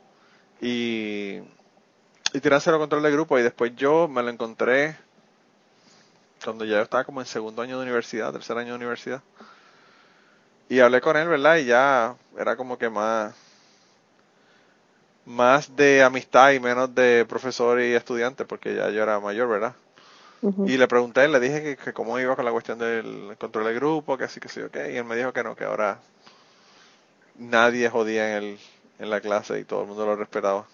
Y, 0.61 1.41
y 2.33 2.41
cero 2.41 2.79
control 2.79 3.03
de 3.03 3.11
grupo. 3.11 3.37
Y 3.41 3.43
después 3.43 3.75
yo 3.75 4.07
me 4.07 4.23
lo 4.23 4.31
encontré 4.31 4.97
cuando 6.45 6.65
ya 6.65 6.81
estaba 6.81 7.03
como 7.03 7.21
en 7.21 7.27
segundo 7.27 7.61
año 7.61 7.77
de 7.77 7.83
universidad, 7.83 8.33
tercer 8.33 8.57
año 8.57 8.69
de 8.69 8.77
universidad. 8.77 9.21
Y 10.69 10.79
hablé 10.79 11.01
con 11.01 11.17
él, 11.17 11.27
¿verdad? 11.27 11.57
Y 11.57 11.65
ya 11.65 12.15
era 12.39 12.55
como 12.57 12.79
que 12.79 12.89
más 12.89 13.35
más 15.25 15.75
de 15.75 16.05
amistad 16.05 16.53
y 16.53 16.61
menos 16.61 16.95
de 16.95 17.27
profesor 17.29 17.81
y 17.81 17.95
estudiante, 17.95 18.45
porque 18.45 18.77
ya 18.77 18.91
yo 18.91 19.03
era 19.03 19.19
mayor, 19.19 19.49
¿verdad? 19.49 19.75
Y 20.67 20.77
le 20.77 20.87
pregunté, 20.87 21.27
le 21.27 21.41
dije 21.41 21.65
que, 21.65 21.77
que, 21.77 21.93
cómo 21.93 22.17
iba 22.21 22.37
con 22.37 22.45
la 22.45 22.53
cuestión 22.53 22.79
del 22.79 23.37
control 23.41 23.65
del 23.65 23.75
grupo, 23.75 24.17
que 24.17 24.23
así 24.23 24.39
que 24.39 24.49
sí, 24.49 24.61
ok. 24.61 24.77
Y 24.93 24.97
él 24.99 25.05
me 25.05 25.17
dijo 25.17 25.33
que 25.33 25.43
no, 25.43 25.57
que 25.57 25.65
ahora 25.65 25.99
nadie 27.39 27.89
jodía 27.89 28.37
en, 28.37 28.45
el, 28.45 28.59
en 28.99 29.11
la 29.11 29.21
clase 29.21 29.59
y 29.61 29.65
todo 29.65 29.83
el 29.83 29.89
mundo 29.89 30.07
lo 30.07 30.17
respetaba. 30.17 30.67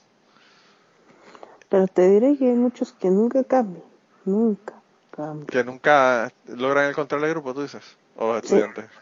Pero 1.68 1.87
te 1.89 2.09
diré 2.09 2.37
que 2.37 2.51
hay 2.51 2.57
muchos 2.57 2.93
que 2.93 3.09
nunca 3.09 3.45
cambian, 3.45 3.85
nunca 4.25 4.75
cambian. 5.11 5.47
Que 5.47 5.64
nunca 5.64 6.31
logran 6.47 6.87
el 6.87 6.95
control 6.95 7.23
del 7.23 7.31
grupo, 7.31 7.55
tú 7.55 7.62
dices, 7.62 7.97
o 8.16 8.35
los 8.35 8.43
estudiantes. 8.45 8.85
Sí. 8.85 8.93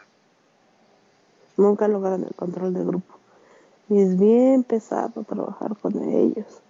Nunca 1.57 1.87
logran 1.87 2.23
el 2.23 2.33
control 2.35 2.73
del 2.73 2.85
grupo. 2.85 3.15
Y 3.89 3.99
es 3.99 4.17
bien 4.17 4.63
pesado 4.63 5.23
trabajar 5.23 5.75
con 5.81 6.01
ellos. 6.01 6.61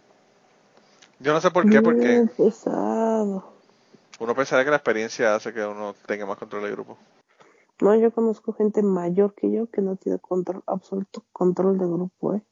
Yo 1.19 1.33
no 1.33 1.39
sé 1.39 1.51
por 1.51 1.65
qué, 1.65 1.69
bien 1.69 1.83
porque 1.83 2.27
pesado. 2.35 3.43
uno 4.19 4.35
pensaría 4.35 4.65
que 4.65 4.71
la 4.71 4.77
experiencia 4.77 5.35
hace 5.35 5.53
que 5.53 5.63
uno 5.63 5.93
tenga 6.07 6.25
más 6.25 6.39
control 6.39 6.63
del 6.63 6.71
grupo. 6.71 6.97
No, 7.81 7.95
yo 7.95 8.13
conozco 8.13 8.53
gente 8.53 8.83
mayor 8.83 9.33
que 9.33 9.51
yo 9.51 9.67
que 9.71 9.81
no 9.81 9.95
tiene 9.95 10.19
control, 10.19 10.63
absoluto 10.67 11.23
control 11.33 11.79
de 11.79 11.87
grupo, 11.87 12.35
¿eh? 12.35 12.45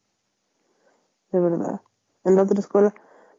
De 1.32 1.40
verdad. 1.40 1.82
En 2.24 2.36
la 2.36 2.42
otra 2.42 2.60
escuela 2.60 2.96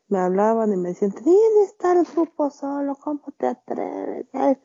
me 0.06 0.20
hablaban 0.20 0.72
y 0.72 0.76
me 0.76 0.90
decían, 0.90 1.10
tienes 1.10 1.68
estar 1.68 1.96
el 1.96 2.04
grupo 2.04 2.48
solo, 2.50 2.94
¿cómo 2.94 3.22
te 3.36 3.48
atreves? 3.48 4.58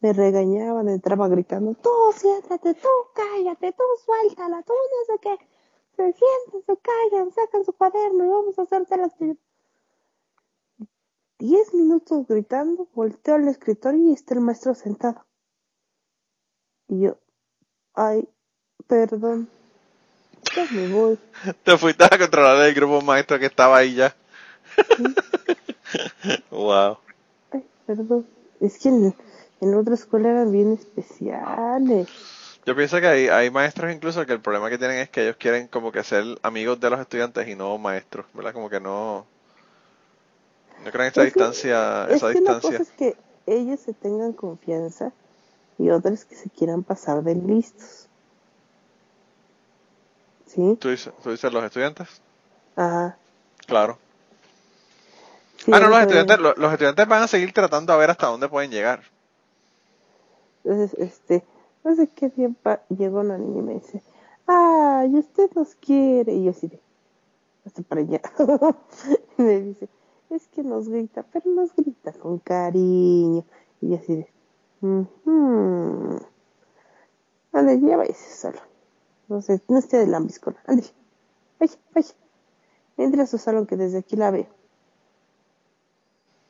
Me 0.00 0.14
regañaban, 0.14 0.88
entraba 0.88 1.28
gritando, 1.28 1.74
tú 1.74 1.90
siéntate, 2.14 2.72
tú 2.72 2.88
cállate, 3.14 3.72
tú 3.72 3.84
suéltala, 4.02 4.62
tú 4.62 4.72
no 4.72 5.14
sé 5.14 5.20
qué. 5.20 5.38
Se 5.96 6.14
sientan, 6.14 6.62
se 6.64 6.80
callan, 6.80 7.30
sacan 7.30 7.64
su 7.66 7.74
cuaderno 7.74 8.24
y 8.24 8.28
vamos 8.28 8.58
a 8.58 8.62
hacerte 8.62 8.96
la 8.96 9.04
actividad. 9.04 9.36
Diez 11.38 11.74
minutos 11.74 12.26
gritando, 12.26 12.88
volteo 12.94 13.34
al 13.34 13.48
escritorio 13.48 14.08
y 14.08 14.12
está 14.14 14.32
el 14.32 14.40
maestro 14.40 14.74
sentado. 14.74 15.26
Y 16.90 17.00
yo, 17.02 17.16
ay, 17.94 18.28
perdón, 18.86 19.48
ya 20.54 20.66
me 20.72 20.88
voy. 20.92 21.18
Te 21.64 21.78
fuiste 21.78 22.04
a 22.04 22.18
controlar 22.18 22.66
el 22.66 22.74
grupo 22.74 23.00
maestro 23.00 23.38
que 23.38 23.46
estaba 23.46 23.76
ahí 23.78 23.94
ya. 23.94 24.14
wow. 26.50 26.98
Ay, 27.52 27.64
perdón. 27.86 28.26
Es 28.60 28.78
que 28.78 28.88
en, 28.90 29.14
en 29.60 29.74
otra 29.74 29.94
escuela 29.94 30.30
eran 30.30 30.52
bien 30.52 30.72
especiales. 30.72 32.08
Yo 32.66 32.76
pienso 32.76 33.00
que 33.00 33.06
hay, 33.06 33.28
hay 33.28 33.50
maestros 33.50 33.90
incluso 33.92 34.26
que 34.26 34.32
el 34.34 34.40
problema 34.40 34.68
que 34.68 34.76
tienen 34.78 34.98
es 34.98 35.08
que 35.08 35.22
ellos 35.22 35.36
quieren 35.36 35.66
como 35.68 35.90
que 35.92 36.02
ser 36.04 36.24
amigos 36.42 36.78
de 36.78 36.90
los 36.90 37.00
estudiantes 37.00 37.48
y 37.48 37.54
no 37.54 37.78
maestros, 37.78 38.26
¿verdad? 38.34 38.52
Como 38.52 38.68
que 38.68 38.80
no 38.80 39.26
no 40.84 40.90
crean 40.90 41.08
esa 41.08 41.22
Es 41.22 41.32
que- 41.32 41.38
distancia, 41.40 42.04
es 42.08 42.16
esa 42.16 42.32
que 42.32 42.38
una 42.38 42.54
distancia. 42.56 42.78
cosa 42.78 42.82
es 42.82 42.90
que 42.90 43.16
ellos 43.46 43.80
se 43.80 43.94
tengan 43.94 44.32
confianza 44.34 45.12
y 45.80 45.90
otra 45.90 46.12
es 46.12 46.24
que 46.24 46.34
se 46.36 46.50
quieran 46.50 46.82
pasar 46.82 47.22
de 47.22 47.34
listos. 47.34 48.06
¿Sí? 50.46 50.76
¿Tú 50.80 50.88
dices, 50.88 51.12
tú 51.22 51.30
dices 51.30 51.52
los 51.52 51.64
estudiantes? 51.64 52.08
Ajá. 52.76 53.16
Claro. 53.66 53.98
Sí, 55.58 55.70
ah, 55.74 55.80
no, 55.80 55.88
los 55.88 56.00
estudiantes, 56.00 56.38
lo- 56.38 56.54
los, 56.54 56.72
estudiantes 56.72 57.06
van 57.08 57.22
a 57.22 57.28
seguir 57.28 57.52
tratando 57.52 57.92
a 57.92 57.96
ver 57.96 58.10
hasta 58.10 58.26
dónde 58.26 58.48
pueden 58.48 58.70
llegar. 58.70 59.02
Entonces, 60.64 60.98
este, 60.98 61.44
no 61.84 61.94
sé 61.94 62.08
qué 62.08 62.30
pa- 62.62 62.82
llegó 62.88 63.20
una 63.20 63.38
niña 63.38 63.58
y 63.60 63.62
me 63.62 63.74
dice, 63.74 64.02
ay, 64.46 65.14
usted 65.14 65.50
nos 65.54 65.74
quiere. 65.76 66.34
Y 66.34 66.44
yo 66.44 66.50
así 66.50 66.68
de, 66.68 66.80
hasta 67.64 67.82
para 67.82 68.00
allá. 68.00 68.20
y 69.38 69.42
me 69.42 69.60
dice, 69.60 69.88
es 70.30 70.46
que 70.48 70.62
nos 70.62 70.88
grita, 70.88 71.24
pero 71.32 71.50
nos 71.50 71.74
grita 71.74 72.12
con 72.12 72.38
cariño. 72.38 73.44
Y 73.80 73.90
yo 73.90 73.96
así 73.96 74.16
de, 74.16 74.28
mhm. 74.80 76.18
Ande, 77.52 77.80
ya 77.80 77.96
váyase 77.96 78.36
solo. 78.36 78.60
No 79.28 79.42
sé, 79.42 79.60
no 79.68 79.78
esté 79.78 79.98
de 79.98 80.06
lambiscona. 80.06 80.58
Ande, 80.66 80.84
vaya, 81.58 81.76
vaya. 81.94 82.14
Entre 82.96 83.22
a 83.22 83.26
su 83.26 83.38
salón 83.38 83.66
que 83.66 83.76
desde 83.76 83.98
aquí 83.98 84.16
la 84.16 84.30
veo. 84.30 84.46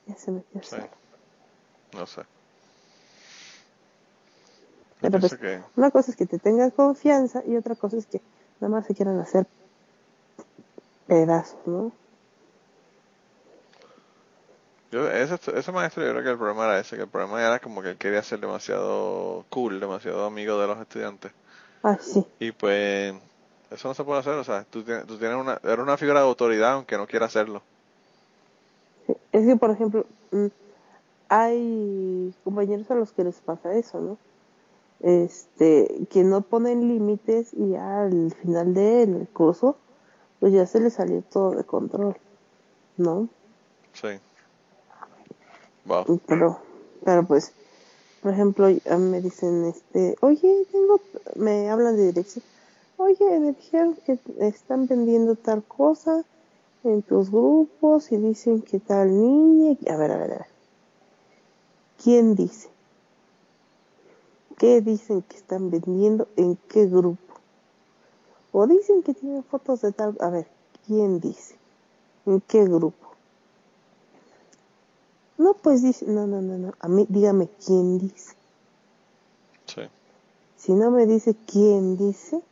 Ya 0.07 0.17
se 0.17 0.31
metió 0.31 0.63
Sí. 0.63 0.77
No 1.93 2.07
sé. 2.07 2.23
Pero 5.01 5.19
pues, 5.19 5.35
que 5.37 5.63
una 5.77 5.91
cosa 5.91 6.11
es 6.11 6.17
que 6.17 6.27
te 6.27 6.39
tengan 6.39 6.71
confianza 6.71 7.43
y 7.47 7.57
otra 7.57 7.75
cosa 7.75 7.97
es 7.97 8.07
que 8.07 8.21
nada 8.61 8.71
más 8.73 8.87
se 8.87 8.95
quieran 8.95 9.19
hacer 9.19 9.47
pedazos, 11.07 11.59
¿no? 11.67 11.93
Yo, 14.91 15.09
ese, 15.11 15.39
ese 15.57 15.73
maestro 15.73 16.05
yo 16.05 16.11
creo 16.11 16.25
que 16.25 16.31
el 16.31 16.39
problema 16.39 16.65
era 16.65 16.81
ese, 16.81 16.97
que 16.97 17.03
el 17.03 17.09
problema 17.09 17.41
era 17.41 17.61
como 17.61 17.83
que 17.83 17.91
él 17.91 17.97
quería 17.97 18.23
ser 18.23 18.41
demasiado 18.41 19.45
cool, 19.49 19.79
demasiado 19.79 20.25
amigo 20.27 20.59
de 20.61 20.67
los 20.67 20.79
estudiantes. 20.79 21.33
Ah, 21.83 21.97
sí. 22.01 22.27
Y 22.41 22.53
pues 22.53 23.15
eso 23.71 23.89
no 23.89 23.95
se 23.95 24.05
puede 24.05 24.21
hacer, 24.21 24.35
o 24.35 24.45
sea, 24.45 24.65
tú 24.69 24.83
tienes, 24.83 25.07
tú 25.07 25.17
tienes 25.17 25.39
una, 25.39 25.61
era 25.63 25.83
una 25.83 25.97
figura 25.97 26.21
de 26.21 26.27
autoridad 26.27 26.73
aunque 26.73 26.97
no 26.97 27.07
quiera 27.07 27.27
hacerlo. 27.27 27.63
sí. 29.07 29.15
Es 29.33 29.47
que, 29.47 29.57
por 29.57 29.71
ejemplo, 29.71 30.07
mm, 30.33 30.47
hay 31.29 32.35
compañeros 32.43 32.91
a 32.91 32.97
los 32.97 33.13
que 33.13 33.25
les 33.25 33.41
pasa 33.41 33.73
eso, 33.75 34.01
¿no? 34.01 34.19
Este, 35.01 36.07
que 36.11 36.25
no 36.25 36.43
ponen 36.43 36.89
límites 36.89 37.55
y 37.55 37.71
ya 37.71 38.03
al 38.03 38.35
final 38.43 38.75
del 38.75 39.29
curso, 39.33 39.77
pues 40.41 40.53
ya 40.53 40.67
se 40.67 40.81
les 40.81 40.95
salió 40.95 41.23
todo 41.23 41.53
de 41.53 41.65
control, 41.65 42.17
¿no? 42.97 43.29
Sí. 43.93 44.09
Pero 46.27 46.59
pero 47.05 47.27
pues 47.27 47.53
por 48.23 48.33
ejemplo 48.33 48.69
me 48.99 49.21
dicen 49.21 49.65
este 49.65 50.17
oye 50.21 50.67
tengo 50.71 51.01
me 51.37 51.71
hablan 51.71 51.97
de 51.97 52.07
dirección. 52.07 52.45
Oye 52.97 53.41
me 53.41 53.53
dijeron 53.53 53.97
que 54.05 54.19
están 54.39 54.87
vendiendo 54.87 55.37
tal 55.37 55.63
cosa 55.63 56.25
en 56.85 57.03
tus 57.03 57.31
grupos 57.31 58.13
y 58.13 58.17
dicen 58.19 58.63
que 58.63 58.79
tal 58.79 59.09
niña 59.09 59.77
a 59.89 59.97
ver 59.97 60.13
a 60.13 60.17
ver 60.17 60.33
a 60.33 60.39
ver. 60.39 60.47
Quién 62.03 62.35
dice 62.35 62.69
qué 64.61 64.83
dicen 64.83 65.23
que 65.23 65.39
están 65.39 65.71
vendiendo 65.71 66.29
en 66.37 66.57
qué 66.69 66.85
grupo 66.85 67.35
o 68.53 68.67
dicen 68.67 69.03
que 69.03 69.15
tienen 69.15 69.43
fotos 69.43 69.81
de 69.81 69.93
tal 69.93 70.15
a 70.21 70.29
ver 70.29 70.47
quién 70.87 71.19
dice 71.19 71.55
en 72.27 72.43
qué 72.43 72.65
grupo 72.65 73.10
no, 75.41 75.55
pues 75.55 75.83
dice, 75.83 76.05
no, 76.07 76.27
no, 76.27 76.43
no, 76.43 76.59
no, 76.59 76.75
a 76.81 76.87
mí 76.87 77.07
dígame 77.09 77.49
quién 77.65 77.99
dice. 77.99 78.35
Sí. 79.65 79.81
Si 80.59 80.73
no 80.73 80.91
me 80.91 81.07
dice 81.07 81.35
quién 81.47 81.97
dice, 81.97 82.43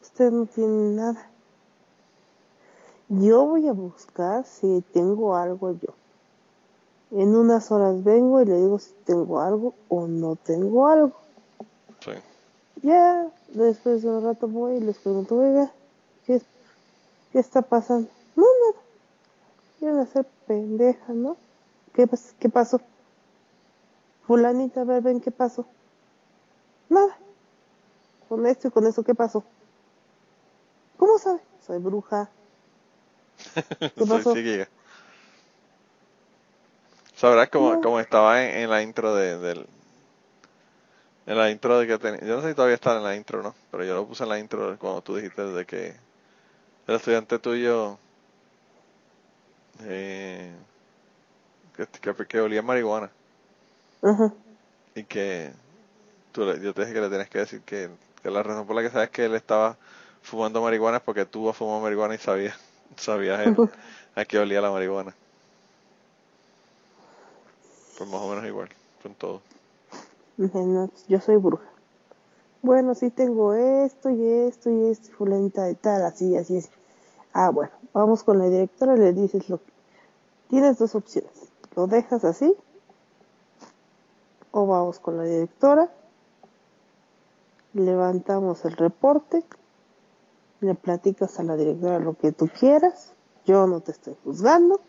usted 0.00 0.30
no 0.30 0.46
tiene 0.46 0.94
nada. 0.94 1.28
Yo 3.08 3.46
voy 3.46 3.66
a 3.66 3.72
buscar 3.72 4.46
si 4.46 4.84
tengo 4.92 5.34
algo 5.34 5.72
yo. 5.72 5.92
En 7.10 7.34
unas 7.34 7.72
horas 7.72 8.04
vengo 8.04 8.40
y 8.40 8.44
le 8.44 8.58
digo 8.58 8.78
si 8.78 8.92
tengo 9.04 9.40
algo 9.40 9.74
o 9.88 10.06
no 10.06 10.36
tengo 10.36 10.86
algo. 10.86 11.12
Sí. 11.98 12.12
Ya, 12.86 13.26
después 13.48 14.02
de 14.02 14.08
un 14.08 14.22
rato 14.22 14.46
voy 14.46 14.76
y 14.76 14.80
les 14.80 14.98
pregunto, 14.98 15.36
oiga, 15.36 15.72
¿qué, 16.26 16.40
qué 17.32 17.40
está 17.40 17.60
pasando? 17.60 18.08
No, 18.36 18.44
nada. 18.44 18.82
De 19.80 20.00
hacer 20.00 20.24
pendeja, 20.52 21.12
¿no? 21.14 21.38
¿Qué, 21.94 22.06
¿Qué 22.38 22.48
pasó? 22.50 22.80
Fulanita, 24.26 24.82
a 24.82 24.84
ver, 24.84 25.02
ven, 25.02 25.20
¿qué 25.20 25.30
pasó? 25.30 25.66
Nada. 26.90 27.16
Con 28.28 28.46
esto 28.46 28.68
y 28.68 28.70
con 28.70 28.86
eso, 28.86 29.02
¿qué 29.02 29.14
pasó? 29.14 29.42
¿Cómo 30.98 31.18
sabe? 31.18 31.40
Soy 31.66 31.78
bruja. 31.78 32.28
¿Qué 33.54 34.04
pasó? 34.06 34.34
Sabrás 37.16 37.48
cómo, 37.48 37.80
cómo 37.80 37.98
estaba 37.98 38.44
en, 38.44 38.68
la 38.68 38.82
intro 38.82 39.14
de, 39.14 39.38
del... 39.38 39.66
En 41.26 41.38
la 41.38 41.50
intro 41.50 41.78
de 41.78 41.86
que 41.86 41.98
tenía... 41.98 42.20
Yo 42.20 42.36
no 42.36 42.42
sé 42.42 42.50
si 42.50 42.54
todavía 42.54 42.74
está 42.74 42.96
en 42.96 43.04
la 43.04 43.16
intro, 43.16 43.42
¿no? 43.42 43.54
Pero 43.70 43.84
yo 43.84 43.94
lo 43.94 44.06
puse 44.06 44.24
en 44.24 44.28
la 44.28 44.38
intro 44.38 44.76
cuando 44.78 45.00
tú 45.00 45.16
dijiste 45.16 45.42
de 45.44 45.64
que 45.64 45.94
el 46.88 46.94
estudiante 46.94 47.38
tuyo... 47.38 47.98
Eh, 49.84 50.52
que, 51.76 52.26
que, 52.26 52.40
olía 52.40 52.62
marihuana. 52.62 53.10
Y 54.94 55.04
que 55.04 55.52
tú, 56.32 56.44
yo 56.56 56.74
te 56.74 56.82
dije 56.82 56.92
que 56.92 57.00
le 57.00 57.08
tienes 57.08 57.28
que 57.28 57.38
decir 57.38 57.60
que, 57.62 57.90
que 58.22 58.30
la 58.30 58.42
razón 58.42 58.66
por 58.66 58.76
la 58.76 58.82
que 58.82 58.90
sabes 58.90 59.10
que 59.10 59.24
él 59.24 59.34
estaba 59.34 59.76
fumando 60.22 60.62
marihuana 60.62 60.98
es 60.98 61.02
porque 61.02 61.24
tú 61.24 61.48
has 61.48 61.56
fumado 61.56 61.80
marihuana 61.80 62.14
y 62.14 62.18
sabías, 62.18 62.56
sabías 62.96 63.40
a 64.14 64.24
qué 64.24 64.38
olía 64.38 64.60
la 64.60 64.70
marihuana. 64.70 65.14
Pues 67.98 68.08
más 68.08 68.20
o 68.20 68.28
menos 68.28 68.44
igual, 68.46 68.68
con 69.02 69.14
todo. 69.14 69.40
yo 71.08 71.20
soy 71.20 71.36
bruja. 71.36 71.64
Bueno, 72.62 72.94
sí 72.94 73.10
tengo 73.10 73.54
esto 73.54 74.10
y 74.10 74.24
esto 74.24 74.70
y 74.70 74.90
esto, 74.90 75.10
fulanita 75.16 75.64
de 75.64 75.74
tal, 75.74 76.04
así, 76.04 76.36
así, 76.36 76.58
es. 76.58 76.70
Ah, 77.32 77.50
bueno, 77.50 77.72
vamos 77.92 78.22
con 78.22 78.38
la 78.38 78.44
directora 78.44 78.94
y 78.94 78.98
le 78.98 79.12
dices 79.12 79.48
lo 79.48 79.58
que... 79.58 79.71
Tienes 80.52 80.76
dos 80.76 80.94
opciones. 80.94 81.32
Lo 81.74 81.86
dejas 81.86 82.26
así 82.26 82.54
o 84.50 84.66
vamos 84.66 84.98
con 84.98 85.16
la 85.16 85.24
directora, 85.24 85.90
levantamos 87.72 88.62
el 88.66 88.72
reporte, 88.72 89.44
le 90.60 90.74
platicas 90.74 91.40
a 91.40 91.42
la 91.42 91.56
directora 91.56 92.00
lo 92.00 92.18
que 92.18 92.32
tú 92.32 92.48
quieras, 92.48 93.14
yo 93.46 93.66
no 93.66 93.80
te 93.80 93.92
estoy 93.92 94.14
juzgando, 94.24 94.82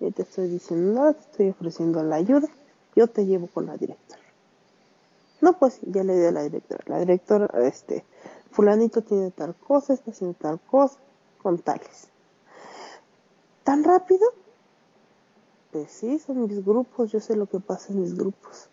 ni 0.00 0.12
te 0.12 0.22
estoy 0.22 0.48
diciendo 0.48 0.98
nada, 0.98 1.12
te 1.12 1.20
estoy 1.20 1.50
ofreciendo 1.50 2.02
la 2.02 2.16
ayuda, 2.16 2.48
yo 2.94 3.06
te 3.06 3.26
llevo 3.26 3.48
con 3.48 3.66
la 3.66 3.76
directora. 3.76 4.22
No, 5.42 5.58
pues 5.58 5.78
ya 5.82 6.04
le 6.04 6.18
di 6.18 6.24
a 6.24 6.32
la 6.32 6.42
directora. 6.44 6.82
La 6.86 7.00
directora, 7.00 7.50
este, 7.66 8.02
fulanito 8.50 9.02
tiene 9.02 9.30
tal 9.30 9.54
cosa, 9.56 9.92
está 9.92 10.10
haciendo 10.10 10.38
tal 10.40 10.58
cosa, 10.58 10.96
con 11.42 11.58
tales. 11.58 12.08
¿Tan 13.62 13.84
rápido? 13.84 14.45
Sí, 15.88 16.18
son 16.18 16.42
mis 16.46 16.64
grupos, 16.64 17.12
yo 17.12 17.20
sé 17.20 17.36
lo 17.36 17.46
que 17.46 17.60
pasa 17.60 17.92
en 17.92 18.00
mis 18.00 18.16
grupos. 18.16 18.68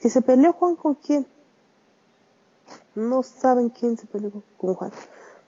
¿Que 0.00 0.10
se 0.10 0.20
peleó 0.22 0.52
Juan 0.52 0.76
con 0.76 0.94
quién? 0.94 1.26
No 2.94 3.22
saben 3.22 3.70
quién 3.70 3.96
se 3.96 4.06
peleó 4.06 4.30
con 4.58 4.74
Juan. 4.74 4.92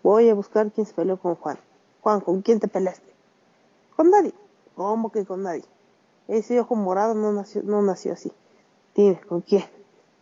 Voy 0.02 0.28
a 0.28 0.34
buscar 0.34 0.70
quién 0.72 0.86
se 0.86 0.94
peleó 0.94 1.18
con 1.18 1.34
Juan. 1.36 1.58
Juan, 2.00 2.20
¿con 2.20 2.42
quién 2.42 2.58
te 2.58 2.68
peleaste? 2.68 3.12
Con 3.96 4.10
nadie. 4.10 4.32
¿Cómo 4.74 5.12
que 5.12 5.26
con 5.26 5.42
nadie? 5.42 5.64
Ese 6.26 6.58
ojo 6.58 6.74
morado 6.74 7.14
no 7.14 7.32
nació, 7.32 7.62
no 7.62 7.82
nació 7.82 8.14
así. 8.14 8.32
Dime, 8.94 9.20
¿con 9.20 9.42
quién? 9.42 9.64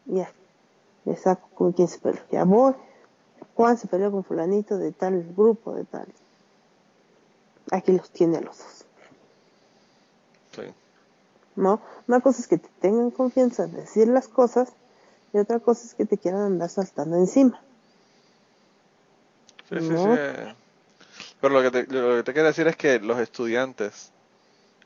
Ya. 0.07 0.33
Le 1.05 1.16
saco 1.16 1.49
con 1.55 1.72
quién 1.72 1.89
se 1.89 1.99
peleó. 1.99 2.20
Ya 2.31 2.45
voy. 2.45 2.74
Juan 3.55 3.79
se 3.79 3.87
peleó 3.87 4.11
con 4.11 4.24
fulanito 4.24 4.79
de 4.79 4.93
tal 4.93 5.33
grupo, 5.37 5.74
de 5.74 5.85
tal. 5.85 6.09
Aquí 7.70 7.93
los 7.93 8.11
tiene 8.11 8.39
a 8.39 8.41
los 8.41 8.59
dos. 8.59 8.88
Sí. 10.61 10.73
¿no? 11.59 11.81
Una 12.07 12.21
cosa 12.21 12.41
es 12.41 12.49
que 12.49 12.59
te 12.59 12.69
tengan 12.81 13.11
confianza 13.11 13.65
en 13.65 13.75
decir 13.75 14.09
las 14.09 14.29
cosas 14.29 14.73
y 15.33 15.39
otra 15.39 15.59
cosa 15.59 15.87
es 15.87 15.95
que 15.95 16.07
te 16.07 16.17
quieran 16.17 16.41
andar 16.43 16.71
saltando 16.71 17.17
encima. 17.17 17.61
Sí, 19.69 19.81
sí, 19.81 19.89
sí. 19.89 20.55
Pero 21.41 21.55
lo 21.55 21.63
que, 21.63 21.71
te, 21.71 21.93
lo 21.93 22.17
que 22.17 22.23
te 22.23 22.33
quiero 22.33 22.49
decir 22.49 22.67
es 22.69 22.77
que 22.77 22.99
los 23.01 23.19
estudiantes 23.19 24.13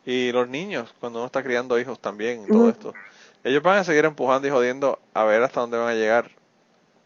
y 0.05 0.33
los 0.33 0.49
niños, 0.49 0.93
cuando 0.99 1.21
uno 1.21 1.27
está 1.27 1.43
criando 1.43 1.79
hijos 1.79 2.01
también 2.01 2.47
todo 2.47 2.69
esto, 2.69 2.95
ellos 3.45 3.63
van 3.63 3.79
a 3.79 3.85
seguir 3.85 4.05
empujando 4.05 4.49
y 4.49 4.51
jodiendo 4.51 4.99
a 5.15 5.25
ver 5.25 5.43
hasta 5.43 5.61
dónde 5.61 5.79
van 5.79 5.89
a 5.89 5.95
llegar. 5.95 6.31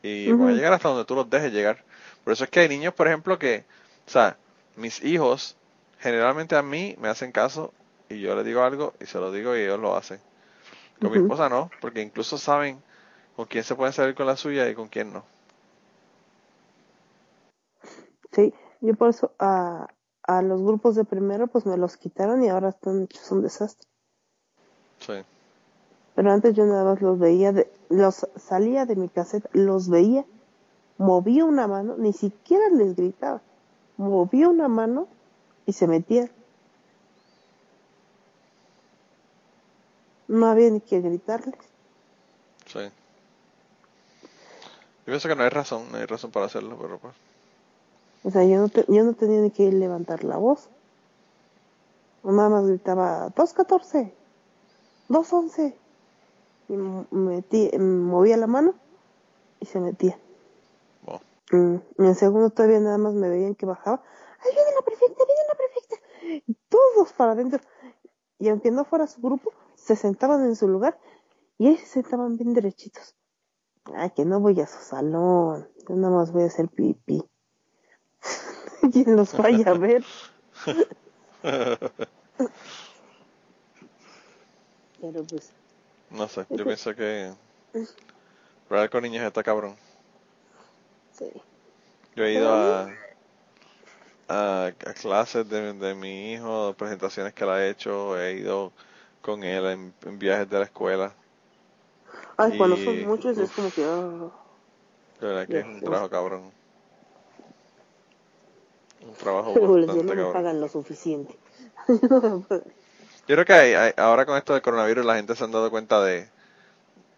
Y 0.02 0.32
van 0.32 0.50
a 0.50 0.52
llegar 0.52 0.72
hasta 0.72 0.88
donde 0.88 1.04
tú 1.04 1.14
los 1.14 1.28
dejes 1.28 1.52
llegar. 1.52 1.84
Por 2.24 2.32
eso 2.32 2.44
es 2.44 2.50
que 2.50 2.60
hay 2.60 2.68
niños, 2.68 2.94
por 2.94 3.08
ejemplo, 3.08 3.38
que, 3.38 3.64
o 4.06 4.10
sea, 4.10 4.36
mis 4.76 5.02
hijos 5.04 5.56
generalmente 5.98 6.56
a 6.56 6.62
mí 6.62 6.96
me 6.98 7.08
hacen 7.08 7.32
caso 7.32 7.72
y 8.08 8.20
yo 8.20 8.34
le 8.36 8.44
digo 8.44 8.62
algo 8.62 8.94
y 9.00 9.06
se 9.06 9.18
lo 9.18 9.32
digo 9.32 9.56
y 9.56 9.60
ellos 9.60 9.80
lo 9.80 9.96
hacen. 9.96 10.20
Con 11.00 11.10
mi 11.10 11.18
esposa 11.18 11.48
no, 11.48 11.70
porque 11.80 12.00
incluso 12.00 12.38
saben 12.38 12.82
con 13.36 13.46
quién 13.46 13.64
se 13.64 13.74
pueden 13.74 13.92
salir 13.92 14.14
con 14.14 14.26
la 14.26 14.36
suya 14.36 14.68
y 14.68 14.74
con 14.74 14.88
quién 14.88 15.12
no. 15.12 15.24
Sí, 18.32 18.54
yo 18.80 18.94
por 18.94 19.10
eso 19.10 19.32
a, 19.38 19.88
a 20.22 20.42
los 20.42 20.62
grupos 20.62 20.94
de 20.94 21.04
primero 21.04 21.46
pues 21.46 21.66
me 21.66 21.76
los 21.76 21.96
quitaron 21.96 22.42
y 22.42 22.48
ahora 22.48 22.70
están 22.70 23.02
hechos 23.02 23.30
un 23.30 23.42
desastre. 23.42 23.88
Sí. 25.00 25.14
Pero 26.14 26.32
antes 26.32 26.54
yo 26.54 26.64
nada 26.64 26.84
más 26.84 27.02
los 27.02 27.18
veía, 27.18 27.52
de, 27.52 27.70
los 27.90 28.26
salía 28.36 28.86
de 28.86 28.96
mi 28.96 29.08
caseta, 29.08 29.50
los 29.52 29.90
veía, 29.90 30.24
movía 30.96 31.44
una 31.44 31.66
mano, 31.66 31.96
ni 31.98 32.14
siquiera 32.14 32.70
les 32.70 32.96
gritaba, 32.96 33.42
movía 33.98 34.48
una 34.48 34.66
mano 34.66 35.08
y 35.66 35.74
se 35.74 35.86
metía 35.86 36.30
No 40.36 40.48
había 40.48 40.68
ni 40.68 40.80
que 40.80 41.00
gritarles. 41.00 41.54
Sí. 42.66 42.80
Yo 42.80 42.90
pienso 45.06 45.28
que 45.28 45.34
no 45.34 45.44
hay 45.44 45.48
razón, 45.48 45.90
no 45.90 45.96
hay 45.96 46.04
razón 46.04 46.30
para 46.30 46.44
hacerlo, 46.44 46.76
pero 46.78 46.98
pues. 46.98 47.14
O 48.22 48.30
sea, 48.30 48.44
yo 48.44 48.58
no, 48.58 48.66
yo 48.66 49.04
no 49.04 49.14
tenía 49.14 49.40
ni 49.40 49.50
que 49.50 49.72
levantar 49.72 50.24
la 50.24 50.36
voz. 50.36 50.68
Nada 52.22 52.50
más 52.50 52.66
gritaba 52.66 53.28
2.14, 53.28 54.12
2.11. 55.08 55.74
Y 56.68 56.72
metí, 57.14 57.70
movía 57.78 58.36
la 58.36 58.46
mano 58.46 58.74
y 59.60 59.64
se 59.64 59.80
metía. 59.80 60.18
Mm, 61.50 61.76
en 61.98 62.04
el 62.04 62.16
segundo 62.16 62.50
todavía 62.50 62.80
nada 62.80 62.98
más 62.98 63.14
me 63.14 63.30
veían 63.30 63.54
que 63.54 63.64
bajaba. 63.64 64.02
¡Ahí 64.40 64.52
viene 64.52 64.70
la 64.74 64.82
prefecta! 64.82 65.24
¡Viene 65.24 65.40
la 65.48 65.54
prefecta! 65.54 65.96
Y 66.46 66.54
todos 66.68 67.14
para 67.14 67.32
adentro. 67.32 67.60
Y 68.38 68.50
aunque 68.50 68.70
no 68.70 68.84
fuera 68.84 69.06
su 69.06 69.22
grupo, 69.22 69.54
se 69.86 69.94
sentaban 69.94 70.44
en 70.44 70.56
su 70.56 70.66
lugar 70.66 70.98
y 71.58 71.68
ahí 71.68 71.76
se 71.76 71.86
sentaban 71.86 72.36
bien 72.36 72.52
derechitos. 72.54 73.14
Ay, 73.94 74.10
que 74.10 74.24
no 74.24 74.40
voy 74.40 74.60
a 74.60 74.66
su 74.66 74.82
salón, 74.82 75.68
yo 75.88 75.94
nada 75.94 76.12
más 76.12 76.32
voy 76.32 76.42
a 76.42 76.46
hacer 76.46 76.68
pipí. 76.68 77.22
¿Quién 78.92 79.14
los 79.14 79.36
vaya 79.36 79.70
a 79.70 79.74
ver? 79.74 80.04
Pero 85.00 85.22
pues. 85.24 85.52
No 86.10 86.26
sé, 86.26 86.44
yo 86.50 86.64
pienso 86.64 86.92
que. 86.96 87.32
Hablar 88.68 88.90
con 88.90 89.04
niños 89.04 89.22
está 89.24 89.44
cabrón. 89.44 89.76
Sí. 91.12 91.30
Yo 92.16 92.24
he 92.24 92.32
ido 92.32 92.52
a, 92.52 92.90
a, 94.28 94.72
clases 95.00 95.48
de, 95.48 95.74
de, 95.74 95.94
mi 95.94 96.32
hijo, 96.32 96.74
presentaciones 96.76 97.32
que 97.34 97.44
él 97.44 97.50
ha 97.50 97.64
hecho, 97.64 98.20
he 98.20 98.38
ido 98.38 98.72
con 99.26 99.42
él 99.42 99.92
en, 100.04 100.18
viajes 100.18 100.48
de 100.48 100.58
la 100.58 100.64
escuela. 100.64 101.12
Ay, 102.36 102.56
cuando 102.56 102.76
son 102.76 103.04
muchos 103.04 103.36
es 103.36 103.50
como 103.50 103.70
que... 103.72 103.84
Oh, 103.84 104.32
verdad 105.20 105.48
que 105.48 105.58
es 105.58 105.64
un 105.64 105.80
trabajo 105.80 106.08
cabrón. 106.08 106.52
Un 109.04 109.14
trabajo 109.14 109.52
bastante 109.86 110.04
no 110.04 110.26
me 110.26 110.32
pagan 110.32 110.60
lo 110.60 110.68
suficiente. 110.68 111.36
Yo 111.88 113.34
creo 113.34 113.44
que 113.44 113.52
hay, 113.52 113.92
ahora 113.96 114.24
con 114.24 114.36
esto 114.36 114.52
del 114.52 114.62
coronavirus 114.62 115.04
la 115.04 115.16
gente 115.16 115.34
se 115.34 115.42
han 115.42 115.50
dado 115.50 115.70
cuenta 115.70 116.00
de, 116.04 116.28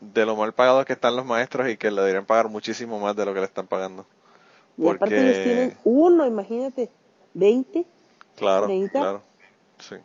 de 0.01 0.25
lo 0.25 0.35
mal 0.35 0.55
pagados 0.55 0.87
que 0.87 0.95
están 0.95 1.15
los 1.15 1.27
maestros 1.27 1.69
y 1.69 1.77
que 1.77 1.91
le 1.91 2.01
deberían 2.01 2.25
pagar 2.25 2.49
muchísimo 2.49 2.99
más 2.99 3.15
de 3.17 3.27
lo 3.27 3.35
que 3.35 3.41
le 3.41 3.47
están 3.47 3.67
pagando. 3.67 4.07
Y 4.79 4.89
aparte 4.89 5.21
ellos 5.21 5.45
tienen 5.45 5.77
uno, 5.85 6.25
imagínate, 6.25 6.91
20. 7.35 7.85
Claro, 8.37 8.69
claro, 8.93 9.23
sí. 9.79 9.97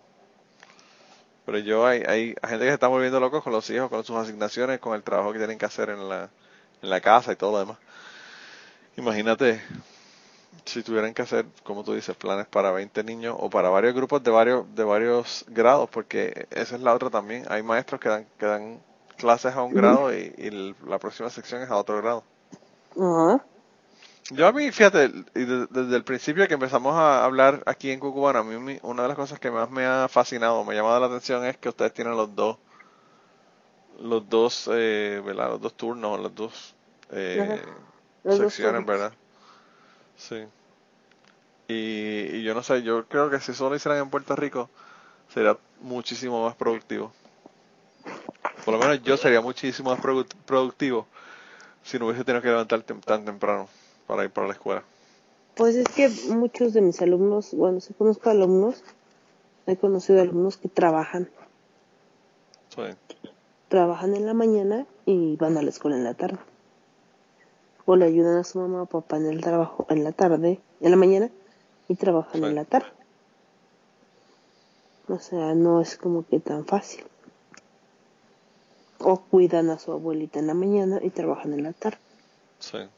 Pero 1.46 1.58
yo, 1.60 1.86
hay, 1.86 2.04
hay 2.08 2.36
gente 2.48 2.60
que 2.60 2.70
se 2.70 2.74
está 2.74 2.88
volviendo 2.88 3.20
locos 3.20 3.44
con 3.44 3.52
los 3.52 3.70
hijos, 3.70 3.90
con 3.90 4.04
sus 4.04 4.16
asignaciones, 4.16 4.80
con 4.80 4.96
el 4.96 5.04
trabajo 5.04 5.34
que 5.34 5.40
tienen 5.40 5.58
que 5.58 5.66
hacer 5.66 5.90
en 5.90 6.08
la, 6.08 6.30
en 6.82 6.90
la 6.90 7.02
casa 7.02 7.34
y 7.34 7.36
todo 7.36 7.52
lo 7.52 7.60
demás. 7.60 7.78
Imagínate 8.96 9.62
si 10.66 10.84
tuvieran 10.84 11.14
que 11.14 11.22
hacer, 11.22 11.46
como 11.64 11.84
tú 11.84 11.94
dices, 11.94 12.16
planes 12.16 12.48
para 12.48 12.72
20 12.72 13.04
niños 13.04 13.36
o 13.38 13.50
para 13.50 13.70
varios 13.70 13.94
grupos 13.94 14.24
de 14.24 14.32
varios 14.32 14.76
de 14.76 14.84
varios 14.84 15.46
grados, 15.50 15.90
porque 15.90 16.48
esa 16.52 16.76
es 16.76 16.82
la 16.82 16.94
otra 16.94 17.10
también. 17.10 17.46
Hay 17.50 17.64
maestros 17.64 18.00
que 18.00 18.10
dan, 18.10 18.26
que 18.38 18.46
dan 18.46 18.80
clases 19.18 19.56
a 19.56 19.64
un 19.64 19.74
grado 19.74 20.14
y, 20.14 20.76
la 20.88 21.00
próxima 21.00 21.30
sección 21.30 21.62
es 21.62 21.70
a 21.70 21.76
otro 21.76 21.98
grado. 22.02 22.24
Yo 24.32 24.48
a 24.48 24.52
mí, 24.54 24.72
fíjate, 24.72 25.10
desde 25.34 25.96
el 25.96 26.04
principio 26.04 26.48
que 26.48 26.54
empezamos 26.56 26.96
a 26.96 27.24
hablar 27.26 27.62
aquí 27.66 27.92
en 27.92 28.00
Cucubana, 28.00 28.40
a 28.40 28.44
mí 28.44 28.80
una 28.82 29.04
de 29.04 29.08
las 29.10 29.18
cosas 29.18 29.40
que 29.40 29.52
más 29.52 29.70
me 29.70 29.86
ha 29.86 30.08
fascinado, 30.10 30.64
me 30.64 30.74
ha 30.74 30.78
llamado 30.78 31.00
la 31.00 31.08
atención 31.08 31.46
es 31.46 31.58
que 31.58 31.70
ustedes 31.70 31.94
tienen 31.94 32.16
los 32.18 32.34
dos, 32.36 32.58
los 34.02 34.28
dos, 34.30 34.70
eh, 34.74 35.22
¿verdad? 35.26 35.50
Los 35.50 35.62
dos 35.62 35.74
turnos, 35.76 36.20
las 36.20 36.34
dos 36.36 36.76
eh. 37.12 37.62
Los 38.24 38.38
secciones. 38.38 38.86
¿verdad? 38.86 39.14
Sí. 40.18 40.46
Y, 41.68 42.38
y 42.38 42.44
yo 42.44 42.54
no 42.54 42.64
sé, 42.64 42.84
yo 42.84 43.06
creo 43.08 43.30
que 43.30 43.40
si 43.40 43.54
solo 43.54 43.72
lo 43.72 43.76
hicieran 43.78 44.00
en 44.02 44.10
Puerto 44.10 44.36
Rico, 44.36 44.70
sería 45.34 45.58
muchísimo 45.82 46.46
más 46.46 46.56
productivo. 46.56 47.14
Por 48.66 48.74
lo 48.74 48.80
menos 48.80 49.02
yo 49.04 49.18
sería 49.18 49.42
muchísimo 49.42 49.92
más 49.92 50.00
produ- 50.00 50.28
productivo 50.46 51.08
si 51.84 52.00
no 52.00 52.08
hubiese 52.08 52.24
tenido 52.26 52.42
que 52.42 52.50
levantar 52.50 52.82
tan 52.84 53.26
temprano 53.26 53.70
para 54.08 54.24
ir 54.24 54.32
para 54.32 54.48
la 54.48 54.54
escuela. 54.54 54.84
Pues 55.56 55.76
es 55.76 55.88
que 55.88 56.10
muchos 56.34 56.74
de 56.74 56.82
mis 56.82 57.02
alumnos, 57.02 57.54
bueno, 57.54 57.80
si 57.80 57.94
conozco 57.94 58.30
alumnos, 58.30 58.84
he 59.68 59.78
conocido 59.78 60.22
alumnos 60.22 60.58
que 60.58 60.68
trabajan, 60.70 61.30
Sí. 62.76 62.82
trabajan 63.70 64.16
en 64.16 64.26
la 64.26 64.34
mañana 64.34 64.88
y 65.06 65.36
van 65.36 65.58
a 65.58 65.62
la 65.62 65.70
escuela 65.70 65.96
en 65.96 66.04
la 66.04 66.16
tarde. 66.16 66.40
O 67.86 67.96
le 67.96 68.06
ayudan 68.06 68.38
a 68.38 68.44
su 68.44 68.60
mamá 68.60 68.82
o 68.84 68.86
papá 68.88 69.18
en 69.18 69.28
el 69.28 69.42
trabajo 69.42 69.86
en 69.90 70.04
la 70.04 70.12
tarde, 70.12 70.60
en 70.82 70.92
la 70.92 70.98
mañana, 70.98 71.30
y 71.88 71.96
trabajan 71.96 72.42
Sí. 72.42 72.48
en 72.48 72.56
la 72.56 72.66
tarde. 72.66 72.88
O 75.10 75.20
sea, 75.20 75.54
no 75.54 75.82
es 75.82 75.98
como 75.98 76.26
que 76.26 76.40
tan 76.40 76.66
fácil. 76.66 77.04
O 79.00 79.20
cuidan 79.20 79.70
a 79.70 79.78
su 79.80 79.92
abuelita 79.92 80.40
en 80.40 80.48
la 80.48 80.54
mañana 80.54 81.00
y 81.04 81.10
trabajan 81.10 81.54
en 81.54 81.64
la 81.64 81.74
tarde. 81.74 81.98
Sí. 82.60 82.78
eh, 82.78 82.90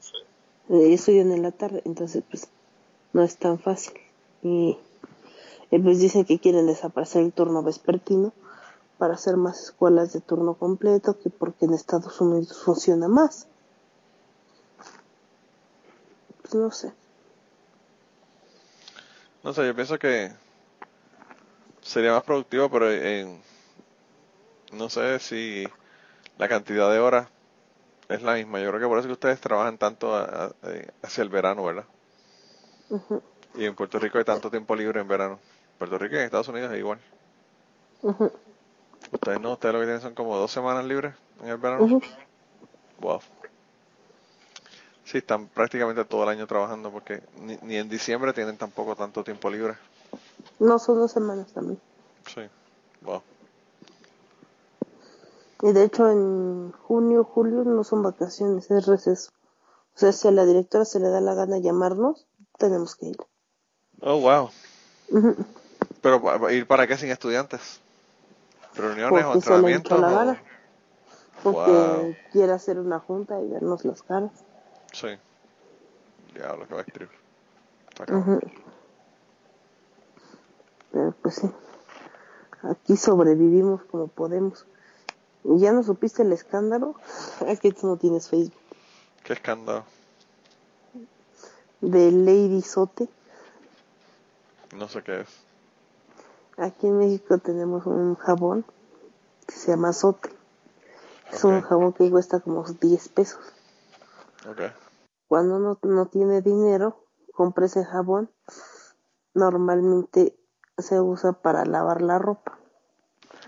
estudian 0.70 1.32
en 1.32 1.42
la 1.42 1.52
tarde, 1.52 1.82
entonces 1.86 2.24
pues 2.30 2.48
no 3.14 3.24
es 3.24 3.38
tan 3.38 3.60
fácil. 3.60 3.94
Y 4.42 4.78
eh, 5.72 5.80
pues 5.80 6.00
dicen 6.00 6.26
que 6.26 6.40
quieren 6.40 6.68
desaparecer 6.68 7.24
el 7.24 7.34
turno 7.34 7.64
vespertino 7.64 8.34
para 8.98 9.16
hacer 9.16 9.38
más 9.38 9.62
escuelas 9.62 10.14
de 10.14 10.22
turno 10.22 10.54
completo, 10.54 11.20
que 11.20 11.30
porque 11.30 11.66
en 11.66 11.74
Estados 11.74 12.20
Unidos 12.22 12.62
funciona 12.64 13.08
más. 13.08 13.48
Pues 16.42 16.56
no 16.56 16.72
sé. 16.72 16.94
No 19.44 19.54
sé, 19.54 19.66
yo 19.66 19.76
pienso 19.76 20.00
que 20.00 20.32
sería 21.82 22.14
más 22.14 22.24
productivo, 22.24 22.70
pero 22.70 22.92
en, 22.92 23.40
no 24.72 24.90
sé 24.90 25.20
si 25.20 25.68
la 26.38 26.48
cantidad 26.48 26.92
de 26.92 27.00
horas 27.00 27.28
es 28.10 28.22
la 28.22 28.34
misma. 28.36 28.60
Yo 28.60 28.70
creo 28.70 28.82
que 28.82 28.88
por 28.88 29.00
eso 29.00 29.08
que 29.08 29.14
ustedes 29.14 29.40
trabajan 29.42 29.78
tanto 29.78 30.16
a- 30.16 30.46
a- 30.46 30.52
eh, 30.64 30.90
hacia 31.02 31.22
el 31.24 31.30
verano, 31.30 31.64
¿verdad? 31.64 31.86
Y 33.56 33.66
en 33.66 33.76
Puerto 33.76 34.00
Rico 34.00 34.18
hay 34.18 34.24
tanto 34.24 34.50
tiempo 34.52 34.76
libre 34.76 35.00
en 35.02 35.08
verano. 35.08 35.40
Puerto 35.78 35.98
Rico 35.98 36.16
y 36.16 36.20
en 36.20 36.26
Estados 36.26 36.48
Unidos 36.48 36.72
es 36.72 36.80
igual. 36.80 37.00
Ustedes 39.12 39.40
no, 39.40 39.54
ustedes 39.54 39.74
lo 39.74 39.80
que 39.80 39.86
tienen 39.86 40.02
son 40.02 40.14
como 40.14 40.36
dos 40.38 40.52
semanas 40.52 40.86
libres 40.86 41.14
en 41.42 41.50
el 41.50 41.58
verano. 41.58 42.02
Wow. 43.00 43.22
Sí, 45.04 45.20
están 45.20 45.48
prácticamente 45.48 46.04
todo 46.06 46.24
el 46.24 46.30
año 46.30 46.48
trabajando 46.48 46.92
porque 46.92 47.22
ni, 47.42 47.58
ni 47.62 47.76
en 47.78 47.88
diciembre 47.90 48.34
tienen 48.34 48.58
tampoco 48.58 48.96
tanto 48.96 49.24
tiempo 49.24 49.50
libre. 49.50 49.76
No 50.60 50.80
son 50.80 51.00
dos 51.00 51.12
semanas 51.12 51.52
también. 51.54 51.80
Sí. 52.28 52.42
Wow. 53.02 53.22
Y 55.68 55.72
de 55.74 55.84
hecho 55.84 56.08
en 56.12 56.72
junio, 56.74 57.24
julio 57.24 57.64
no 57.64 57.84
son 57.84 58.04
vacaciones, 58.04 58.70
es 58.70 58.86
receso. 58.86 59.32
O 59.96 59.98
sea, 59.98 60.12
si 60.12 60.28
a 60.28 60.32
la 60.32 60.46
directora 60.46 60.86
se 60.86 61.00
le 61.00 61.10
da 61.10 61.22
la 61.22 61.34
gana 61.34 61.58
llamarnos, 61.58 62.28
tenemos 62.60 62.96
que 62.96 63.08
ir. 63.08 63.18
Oh, 64.02 64.20
wow. 64.20 64.50
Pero 66.02 66.22
¿pa- 66.22 66.38
pa- 66.40 66.52
ir 66.54 66.68
para 66.68 66.86
qué 66.86 66.98
sin 66.98 67.10
estudiantes? 67.10 67.80
¿Reuniones 68.76 69.24
o 69.26 69.32
Porque 69.34 69.42
se 69.42 69.50
le 69.50 69.74
entrenamientos? 69.74 70.00
la 70.02 70.12
gana. 70.12 70.44
Porque 71.42 71.72
Wow. 71.72 72.16
quiere 72.32 72.52
hacer 72.54 72.80
una 72.80 73.00
junta 73.00 73.42
y 73.42 73.48
vernos 73.48 73.86
las 73.86 74.04
caras. 74.04 74.32
Sí. 74.94 75.08
Diablo, 76.34 76.68
que 76.68 76.74
va 76.76 76.82
a 76.82 76.84
escribir. 76.84 77.18
Está 77.90 78.06
cabrón. 78.06 78.36
Ujú. 78.36 78.52
Pero 80.92 81.16
pues 81.24 81.36
sí. 81.36 81.50
Aquí 82.64 82.98
sobrevivimos 82.98 83.84
como 83.86 84.08
podemos. 84.10 84.68
¿Y 85.48 85.60
ya 85.60 85.72
no 85.72 85.84
supiste 85.84 86.24
el 86.24 86.32
escándalo? 86.34 86.96
Es 87.48 87.60
que 87.60 87.72
tú 87.72 87.88
no 87.88 87.98
tienes 87.98 88.30
Facebook. 88.30 88.60
Qué 89.24 89.34
escándalo. 89.34 89.86
De 91.82 92.12
Lady 92.12 92.62
Sote. 92.62 93.08
No 94.76 94.88
sé 94.88 95.04
qué 95.04 95.22
es. 95.22 95.30
Aquí 96.58 96.88
en 96.88 96.98
México 96.98 97.38
tenemos 97.38 97.86
un 97.86 98.16
jabón 98.16 98.66
que 99.46 99.56
se 99.56 99.72
llama 99.72 99.94
Sote. 99.94 100.30
Es 101.32 101.44
un 101.44 101.62
jabón 101.62 101.94
que 101.94 102.10
cuesta 102.10 102.40
como 102.40 102.64
10 102.64 103.10
pesos. 103.10 103.40
Ok. 104.50 104.62
Cuando 105.28 105.58
uno 105.58 105.78
no 105.82 106.06
tiene 106.06 106.42
dinero, 106.42 107.04
compra 107.34 107.66
ese 107.66 107.84
jabón. 107.84 108.30
Normalmente 109.34 110.36
se 110.78 111.02
usa 111.02 111.34
para 111.34 111.66
lavar 111.66 112.02
la 112.02 112.20
ropa 112.20 112.58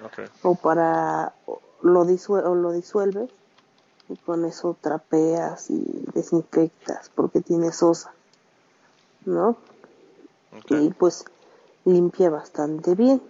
Ok. 0.04 0.30
o 0.44 0.56
para 0.56 1.34
lo, 1.82 2.06
disue- 2.06 2.44
o 2.44 2.56
lo 2.56 2.72
disuelves 2.72 3.30
y 4.10 4.16
con 4.18 4.46
eso 4.46 4.78
trapeas 4.82 5.70
y 5.70 5.84
desinfectas 6.14 7.10
porque 7.16 7.42
tiene 7.42 7.72
sosa, 7.72 8.14
¿no? 9.26 9.58
Y 10.70 10.90
pues 10.92 11.26
limpia 11.86 12.30
bastante 12.30 12.96
bien. 12.96 13.22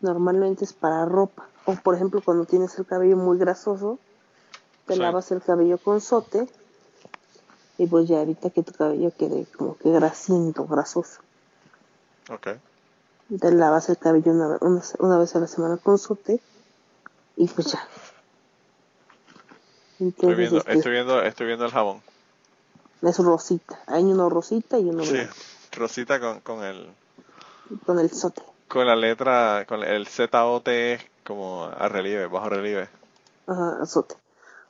Normalmente 0.00 0.64
es 0.64 0.72
para 0.72 1.04
ropa. 1.04 1.48
O 1.66 1.74
por 1.74 1.94
ejemplo 1.94 2.20
cuando 2.24 2.44
tienes 2.44 2.78
el 2.78 2.86
cabello 2.86 3.16
muy 3.16 3.38
grasoso, 3.38 3.98
te 4.86 4.94
Sí. 4.94 5.00
lavas 5.00 5.30
el 5.30 5.42
cabello 5.42 5.78
con 5.78 6.00
sote 6.00 6.48
y 7.78 7.86
pues 7.86 8.08
ya 8.08 8.20
evita 8.22 8.50
que 8.50 8.62
tu 8.62 8.72
cabello 8.72 9.12
quede 9.16 9.46
como 9.56 9.76
que 9.76 9.90
grasiento, 9.90 10.66
grasoso. 10.66 11.20
Ok. 12.30 12.48
Te 13.40 13.52
lavas 13.52 13.88
el 13.88 13.98
cabello 13.98 14.32
una, 14.32 14.58
una, 14.60 14.82
una 14.98 15.18
vez 15.18 15.36
a 15.36 15.40
la 15.40 15.46
semana 15.46 15.76
con 15.76 15.96
sote 15.98 16.40
y 17.40 17.48
pues 17.48 17.72
ya. 17.72 17.88
Estoy 19.98 20.06
Entonces 20.08 20.36
viendo, 20.36 20.58
este, 20.58 20.72
estoy 20.74 20.92
viendo, 20.92 21.22
estoy 21.22 21.46
viendo 21.46 21.64
el 21.64 21.70
jabón. 21.72 22.02
es 23.02 23.18
rosita. 23.18 23.80
Hay 23.86 24.04
uno 24.04 24.28
rosita 24.28 24.78
y 24.78 24.90
uno 24.90 25.02
Sí. 25.04 25.12
blanco 25.12 25.34
Rosita 25.72 26.20
con, 26.20 26.40
con 26.40 26.62
el, 26.64 26.90
con 27.86 27.98
el 27.98 28.10
sote. 28.10 28.42
con 28.68 28.86
la 28.86 28.96
letra, 28.96 29.64
con 29.68 29.82
el 29.82 30.06
ZOT 30.06 30.68
como 31.24 31.64
a 31.64 31.88
relieve, 31.88 32.26
bajo 32.26 32.48
relieve. 32.48 32.88
Ajá, 33.46 33.78
azote. 33.82 34.16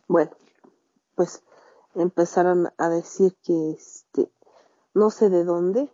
Bueno, 0.08 0.30
pues 1.16 1.42
empezaron 1.94 2.70
a 2.78 2.88
decir 2.88 3.34
que 3.44 3.70
este, 3.72 4.30
no 4.94 5.10
sé 5.10 5.28
de 5.30 5.42
dónde, 5.44 5.88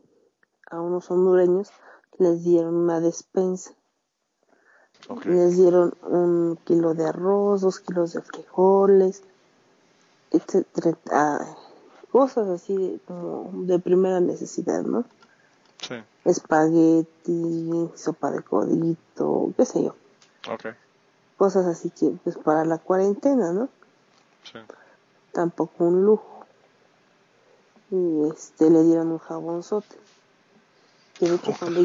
a 0.71 0.81
unos 0.81 1.11
hondureños 1.11 1.71
les 2.19 2.43
dieron 2.43 2.75
una 2.75 3.01
despensa. 3.01 3.73
Les 5.25 5.57
dieron 5.57 5.95
un 6.03 6.59
kilo 6.65 6.95
de 6.95 7.07
arroz, 7.07 7.61
dos 7.61 7.81
kilos 7.81 8.13
de 8.13 8.23
frijoles, 8.23 9.23
etcétera. 10.33 10.99
ah, 11.13 11.57
cosas 12.11 12.49
así 12.49 12.77
de, 12.77 12.99
como 13.07 13.51
de 13.67 13.79
primera 13.79 14.21
necesidad, 14.21 14.83
¿no? 14.83 15.05
Sí. 15.81 15.95
Espagueti, 16.25 17.91
sopa 17.95 18.31
de 18.31 18.43
codito, 18.43 19.53
qué 19.57 19.65
sé 19.65 19.85
yo. 19.85 19.95
Ok. 20.51 20.67
Cosas 21.37 21.67
así 21.67 21.91
que, 21.91 22.11
pues 22.25 22.37
para 22.39 22.65
la 22.65 22.79
cuarentena, 22.79 23.53
¿no? 23.53 23.69
Sí. 24.43 24.59
tampoco 25.33 25.85
un 25.85 26.05
lujo. 26.05 26.47
Y 27.91 28.29
este 28.31 28.71
le 28.71 28.83
dieron 28.83 29.09
un 29.09 29.19
jabonzote. 29.19 29.97
Que 31.19 31.29
de 31.29 31.37
hecho 31.37 31.53
cuando 31.59 31.81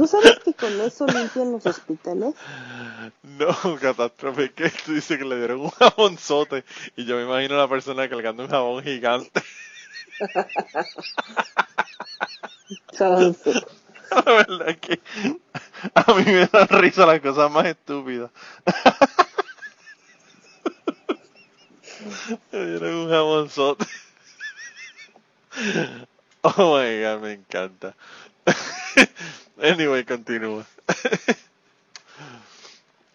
¿Tú 0.00 0.06
sabes 0.06 0.38
que 0.42 0.54
con 0.54 0.80
eso 0.80 1.06
limpian 1.06 1.52
los 1.52 1.66
hospitales? 1.66 2.34
No, 3.22 3.76
catástrofe, 3.78 4.50
que 4.50 4.70
tú 4.70 4.94
dices 4.94 5.18
que 5.18 5.26
le 5.26 5.36
dieron 5.36 5.60
un 5.60 5.68
jabonzote 5.68 6.64
y 6.96 7.04
yo 7.04 7.16
me 7.16 7.24
imagino 7.24 7.56
a 7.56 7.58
la 7.58 7.68
persona 7.68 8.08
cargando 8.08 8.44
un 8.44 8.48
jabón 8.48 8.82
gigante. 8.82 9.42
Jabonzote. 12.96 13.66
La 14.10 14.22
verdad 14.22 14.70
es 14.70 14.76
que 14.78 15.00
a 15.94 16.14
mí 16.14 16.24
me 16.24 16.46
dan 16.46 16.66
risa 16.70 17.04
las 17.04 17.20
cosas 17.20 17.50
más 17.50 17.66
estúpidas. 17.66 18.30
Le 22.52 22.66
dieron 22.70 22.94
un 22.94 23.10
jabonzote. 23.10 23.86
Oh 26.42 26.78
my 26.78 27.00
god, 27.02 27.20
me 27.20 27.32
encanta. 27.34 27.94
Anyway, 29.62 30.04
continúa. 30.04 30.64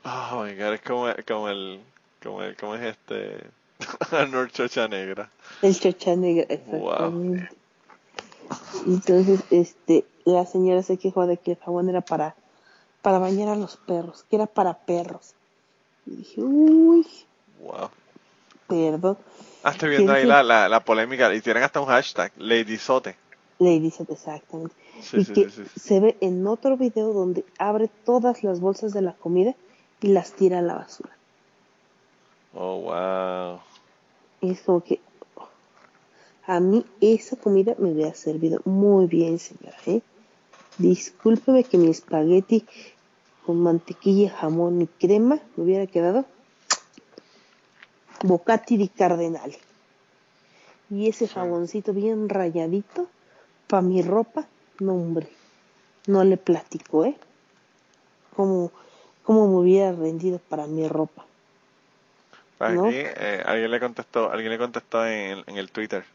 Oh 0.08 0.44
my 0.44 0.54
god, 0.56 0.74
es 0.76 0.82
como, 0.82 1.08
como 1.28 1.50
el, 1.50 1.80
como 2.22 2.44
el, 2.44 2.56
como 2.56 2.76
es 2.76 2.84
este, 2.84 3.40
Arnold 4.12 4.52
Chocha 4.52 4.88
Negra. 4.88 5.32
El 5.64 5.80
chocha 5.80 6.16
negra, 6.16 6.46
exactamente. 6.48 7.50
Entonces, 8.86 9.40
este, 9.50 10.06
la 10.26 10.46
señora 10.46 10.84
se 10.84 10.98
quejó 10.98 11.26
de 11.26 11.38
que 11.38 11.54
el 11.54 11.58
jabón 11.58 11.90
era 11.90 12.02
para, 12.02 12.36
para 13.02 13.18
bañar 13.18 13.50
a 13.50 13.56
los 13.56 13.78
perros, 13.78 14.24
que 14.30 14.36
era 14.36 14.46
para 14.46 14.76
perros. 14.78 15.34
Y 16.06 16.18
dije, 16.18 16.42
uy, 16.42 17.08
Wow. 17.60 17.90
perdón. 18.68 19.18
Ah, 19.64 19.72
estoy 19.72 19.90
viendo 19.90 20.14
ahí 20.14 20.26
la, 20.28 20.44
la, 20.44 20.70
la 20.70 20.80
polémica 20.82 21.34
y 21.34 21.42
tienen 21.42 21.64
hasta 21.64 21.80
un 21.80 21.88
hashtag, 21.88 22.32
Lady 22.38 22.78
Sote. 22.78 23.16
Le 23.58 23.80
dice 23.80 24.06
exactamente. 24.08 24.76
Sí, 25.02 25.18
y 25.18 25.26
sí, 25.26 25.34
que 25.34 25.50
sí, 25.50 25.64
se 25.76 26.00
ve 26.00 26.18
en 26.22 26.46
otro 26.48 26.78
video 26.78 27.14
donde 27.14 27.46
abre 27.60 27.90
todas 28.06 28.44
las 28.44 28.60
bolsas 28.60 28.94
de 28.94 29.02
la 29.02 29.14
comida 29.14 29.56
y 30.02 30.08
las 30.08 30.34
tira 30.34 30.60
a 30.60 30.62
la 30.62 30.76
basura. 30.76 31.16
Oh, 32.54 32.82
wow. 32.82 33.60
Y 34.42 34.52
es 34.52 34.62
como 34.62 34.84
que 34.84 35.02
a 36.48 36.60
mí 36.60 36.86
esa 37.02 37.36
comida 37.36 37.76
me 37.80 37.92
hubiera 37.92 38.14
servido 38.14 38.62
muy 38.66 39.08
bien, 39.08 39.40
señora. 39.40 39.78
¿eh? 39.88 40.02
Discúlpeme 40.78 41.64
que 41.64 41.78
mi 41.78 41.90
espagueti 41.90 42.66
con 43.46 43.62
mantequilla, 43.62 44.30
jamón 44.32 44.82
y 44.82 44.88
crema 44.88 45.40
me 45.56 45.64
hubiera 45.64 45.88
quedado 45.88 46.26
bocati 48.24 48.78
di 48.78 48.88
cardenale. 48.90 49.58
Y 50.90 51.08
ese 51.08 51.28
jaboncito 51.28 51.94
bien 51.94 52.30
rayadito 52.30 53.08
para 53.68 53.82
mi 53.82 54.02
ropa, 54.02 54.48
no 54.80 54.94
hombre, 54.94 55.30
no 56.08 56.24
le 56.24 56.38
platico, 56.38 57.06
¿eh? 57.06 57.16
Como, 58.36 58.72
como 59.24 59.48
me 59.48 59.56
hubiera 59.58 59.92
rendido 59.94 60.40
para 60.50 60.68
mi 60.68 60.88
ropa. 60.88 61.26
Pues 62.58 62.74
¿No? 62.74 62.86
aquí 62.86 62.96
eh, 62.98 63.44
alguien 63.46 63.72
le 63.72 63.80
contestó, 63.80 64.32
alguien 64.32 64.52
le 64.52 64.58
contestó 64.58 65.06
en, 65.06 65.44
en 65.48 65.58
el 65.58 65.72
Twitter. 65.72 66.06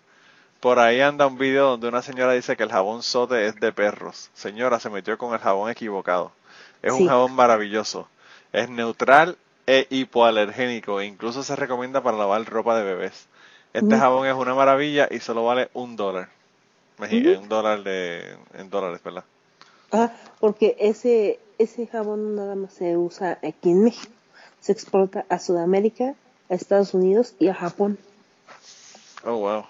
Por 0.61 0.79
ahí 0.79 1.01
anda 1.01 1.27
un 1.27 1.39
video 1.39 1.71
donde 1.71 1.89
una 1.89 2.03
señora 2.03 2.33
dice 2.33 2.57
que 2.57 2.63
el 2.63 2.71
jabón 2.73 3.03
sote 3.03 3.47
es 3.47 3.57
de 3.61 3.73
perros. 3.73 4.31
Señora, 4.35 4.79
se 4.81 4.91
metió 4.91 5.17
con 5.19 5.33
el 5.35 5.41
jabón 5.41 5.71
equivocado. 5.71 6.33
Es 6.83 6.95
Sí. 6.95 7.03
un 7.03 7.09
jabón 7.09 7.33
maravilloso. 7.33 8.09
Es 8.53 8.69
neutral 8.69 9.39
e 9.67 9.87
hipoalergénico 9.91 11.01
e 11.01 11.07
incluso 11.07 11.43
se 11.43 11.57
recomienda 11.57 12.03
para 12.03 12.19
lavar 12.19 12.45
ropa 12.45 12.77
de 12.79 12.85
bebés. 12.85 13.29
Este 13.73 13.97
jabón 13.97 14.27
es 14.27 14.35
una 14.35 14.55
maravilla 14.55 15.09
y 15.11 15.21
solo 15.21 15.45
vale 15.45 15.71
un 15.75 15.97
dólar. 15.97 16.29
Ujú. 17.07 17.43
Un 17.43 17.49
dólar 17.49 17.83
de, 17.83 18.37
en 18.55 18.71
dólares, 18.71 19.03
¿verdad? 19.03 19.25
Ah, 19.93 20.13
porque 20.39 20.77
ese, 20.79 21.41
ese 21.59 21.87
jabón 21.87 22.37
nada 22.37 22.55
más 22.55 22.73
se 22.75 22.97
usa 22.97 23.39
aquí 23.43 23.71
en 23.71 23.85
México. 23.85 24.13
Se 24.61 24.73
exporta 24.73 25.25
a 25.29 25.39
Sudamérica, 25.39 26.15
a 26.49 26.55
Estados 26.55 26.95
Unidos 26.95 27.35
y 27.39 27.49
a 27.49 27.55
Japón. 27.55 27.99
Oh, 29.25 29.37
wow. 29.37 29.65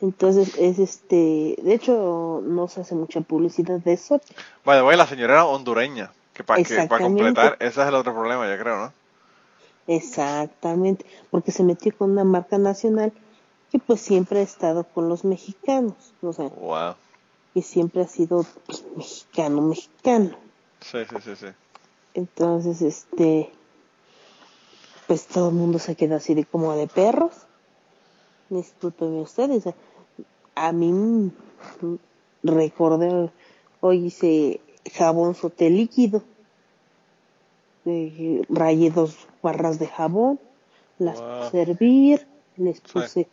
Entonces 0.00 0.56
es 0.58 0.78
este, 0.78 1.56
de 1.62 1.74
hecho 1.74 2.40
no 2.42 2.68
se 2.68 2.80
hace 2.80 2.94
mucha 2.94 3.20
publicidad 3.20 3.80
de 3.80 3.92
eso. 3.92 4.20
The 4.64 4.82
way, 4.82 4.96
la 4.96 5.06
señora 5.06 5.34
era 5.34 5.44
hondureña. 5.44 6.10
Que 6.32 6.42
para 6.42 6.62
que, 6.62 6.82
para 6.88 7.04
completar, 7.04 7.56
ese 7.60 7.82
es 7.82 7.88
el 7.88 7.94
otro 7.94 8.14
problema, 8.14 8.48
yo 8.48 8.58
creo, 8.58 8.78
¿no? 8.78 8.92
Exactamente, 9.86 11.04
porque 11.30 11.52
se 11.52 11.64
metió 11.64 11.94
con 11.96 12.12
una 12.12 12.24
marca 12.24 12.56
nacional 12.56 13.12
que 13.70 13.78
pues 13.78 14.00
siempre 14.00 14.40
ha 14.40 14.42
estado 14.42 14.84
con 14.84 15.08
los 15.08 15.24
mexicanos, 15.24 16.14
o 16.20 16.32
sea, 16.32 16.48
Wow. 16.48 16.96
y 17.54 17.62
siempre 17.62 18.02
ha 18.02 18.08
sido 18.08 18.44
pues, 18.66 18.84
mexicano, 18.96 19.62
mexicano. 19.62 20.36
Sí, 20.80 20.98
sí, 21.08 21.16
sí, 21.22 21.36
sí. 21.36 21.46
Entonces, 22.14 22.82
este, 22.82 23.52
pues 25.06 25.26
todo 25.26 25.50
el 25.50 25.54
mundo 25.54 25.78
se 25.78 25.94
queda 25.94 26.16
así 26.16 26.34
de 26.34 26.44
como 26.44 26.74
de 26.74 26.88
perros. 26.88 27.46
Discúlpeme 28.48 29.20
ustedes, 29.20 29.58
o 29.58 29.60
sea, 29.70 29.74
a 30.56 30.72
mí 30.72 31.32
recordé, 32.42 33.30
hoy 33.80 34.06
hice 34.06 34.60
jabón 34.92 35.34
sote 35.36 35.70
líquido. 35.70 36.24
Eh, 37.84 38.42
rayé 38.48 38.90
dos 38.90 39.16
barras 39.42 39.78
de 39.78 39.86
jabón, 39.86 40.40
las 40.98 41.20
Wow. 41.20 41.38
puse 41.44 41.58
a 41.58 41.62
hervir, 41.62 42.28
les 42.56 42.82
Sí. 43.08 43.26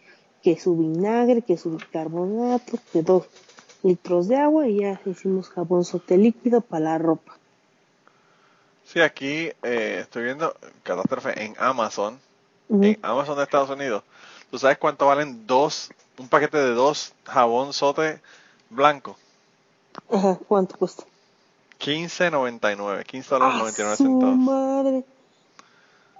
Que 0.43 0.59
su 0.59 0.75
vinagre, 0.77 1.41
que 1.41 1.57
su 1.57 1.71
bicarbonato, 1.77 2.77
que 2.93 3.01
dos 3.01 3.25
litros 3.83 4.27
de 4.27 4.37
agua 4.37 4.67
y 4.67 4.81
ya 4.81 4.99
hicimos 5.05 5.49
jabón 5.49 5.85
sote 5.85 6.17
líquido 6.17 6.61
para 6.61 6.85
la 6.85 6.97
ropa. 6.97 7.37
Sí, 8.85 9.01
aquí 9.01 9.51
eh, 9.63 9.99
estoy 10.01 10.23
viendo 10.23 10.55
catástrofe 10.83 11.43
en 11.43 11.55
Amazon, 11.59 12.19
en 12.69 12.97
Amazon 13.01 13.35
de 13.37 13.43
Estados 13.43 13.69
Unidos. 13.69 14.03
¿Tú 14.49 14.57
sabes 14.57 14.77
cuánto 14.77 15.05
valen 15.07 15.45
dos, 15.45 15.89
un 16.17 16.29
paquete 16.29 16.57
de 16.57 16.71
dos 16.71 17.13
jabón 17.25 17.73
sote 17.73 18.21
blanco? 18.69 19.17
Ajá, 20.09 20.39
¿cuánto 20.47 20.77
cuesta? 20.77 21.03
15.99, 21.79 23.03
15 23.05 23.29
dólares 23.35 23.55
¡Ah, 23.55 23.59
99 23.59 23.95
su 23.97 24.03
centavos. 24.03 24.37
madre! 24.37 25.03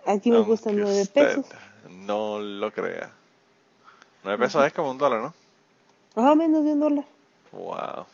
Aquí 0.05 0.32
me 0.32 0.43
cuesta 0.43 0.70
Aunque 0.70 0.84
nueve 0.84 1.01
usted 1.01 1.36
pesos. 1.38 1.45
No 2.05 2.39
lo 2.39 2.72
crea. 2.72 3.11
9 4.28 4.45
pesos 4.45 4.65
es 4.65 4.73
como 4.73 4.91
un 4.91 4.97
dólar, 4.97 5.21
¿no? 5.21 5.34
Ajá, 6.21 6.36
menos 6.36 6.63
de 6.65 6.73
un 6.73 6.80
dólar. 6.80 7.05
Wow. 7.51 8.05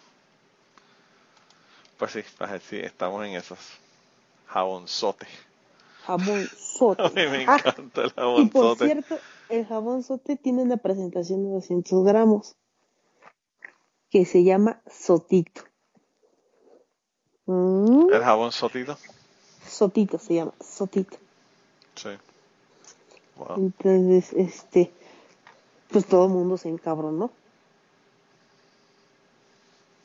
Pues 1.97 2.11
sí, 2.11 2.21
pues 2.37 2.63
sí, 2.63 2.77
estamos 2.79 3.25
en 3.25 3.33
esos. 3.35 3.57
Jabón 4.47 4.87
sote. 4.87 5.25
A 6.07 6.17
mí 6.17 6.31
me 7.15 7.45
Ah, 7.47 7.57
encanta 7.57 8.01
el 8.01 8.07
y 8.07 8.11
jabón 8.13 8.49
por 8.49 8.77
cierto, 8.77 9.17
el 9.49 9.65
jabón 9.65 10.03
sote 10.03 10.35
tiene 10.35 10.61
una 10.61 10.77
presentación 10.77 11.43
de 11.45 11.49
200 11.51 12.03
gramos 12.03 12.55
que 14.11 14.25
se 14.25 14.43
llama 14.43 14.81
sotito. 14.91 15.61
Mm, 17.45 18.11
El 18.13 18.21
jabón 18.23 18.51
sotito. 18.51 18.97
Sotito 19.67 20.19
se 20.19 20.35
llama, 20.35 20.53
sotito. 20.59 21.17
Sí. 21.95 22.09
Wow. 23.37 23.55
Entonces, 23.57 24.33
este, 24.33 24.91
pues 25.93 26.05
todo 26.07 26.25
el 26.25 26.31
mundo 26.31 26.57
se 26.57 26.69
encabronó. 26.69 27.29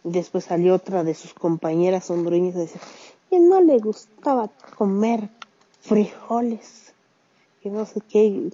Después 0.04 0.44
salió 0.44 0.74
otra 0.74 1.02
de 1.02 1.14
sus 1.14 1.32
compañeras 1.32 2.10
hondureñas 2.10 2.54
y 2.54 2.58
decía 2.58 2.80
que 3.30 3.40
no 3.40 3.60
le 3.60 3.78
gustaba 3.78 4.48
comer 4.76 5.28
frijoles, 5.80 6.92
que 7.62 7.70
no 7.70 7.86
sé 7.86 8.00
qué. 8.08 8.50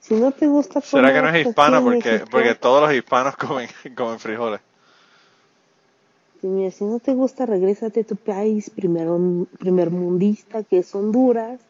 Si 0.00 0.14
no 0.14 0.30
te 0.30 0.46
gusta 0.46 0.80
¿Será 0.80 1.12
que 1.12 1.20
no 1.20 1.28
es 1.30 1.46
hispana? 1.46 1.82
Porque, 1.82 2.24
porque 2.30 2.54
todos 2.54 2.82
los 2.82 2.94
hispanos 2.94 3.36
comen, 3.36 3.68
comen 3.96 4.20
frijoles. 4.20 4.60
mira, 6.42 6.70
si 6.70 6.84
no 6.84 7.00
te 7.00 7.12
gusta, 7.12 7.44
regrésate 7.44 8.00
a 8.00 8.04
tu 8.04 8.14
país 8.14 8.70
primero, 8.70 9.18
primer 9.58 9.90
mundista, 9.90 10.62
que 10.62 10.78
es 10.78 10.94
Honduras, 10.94 11.60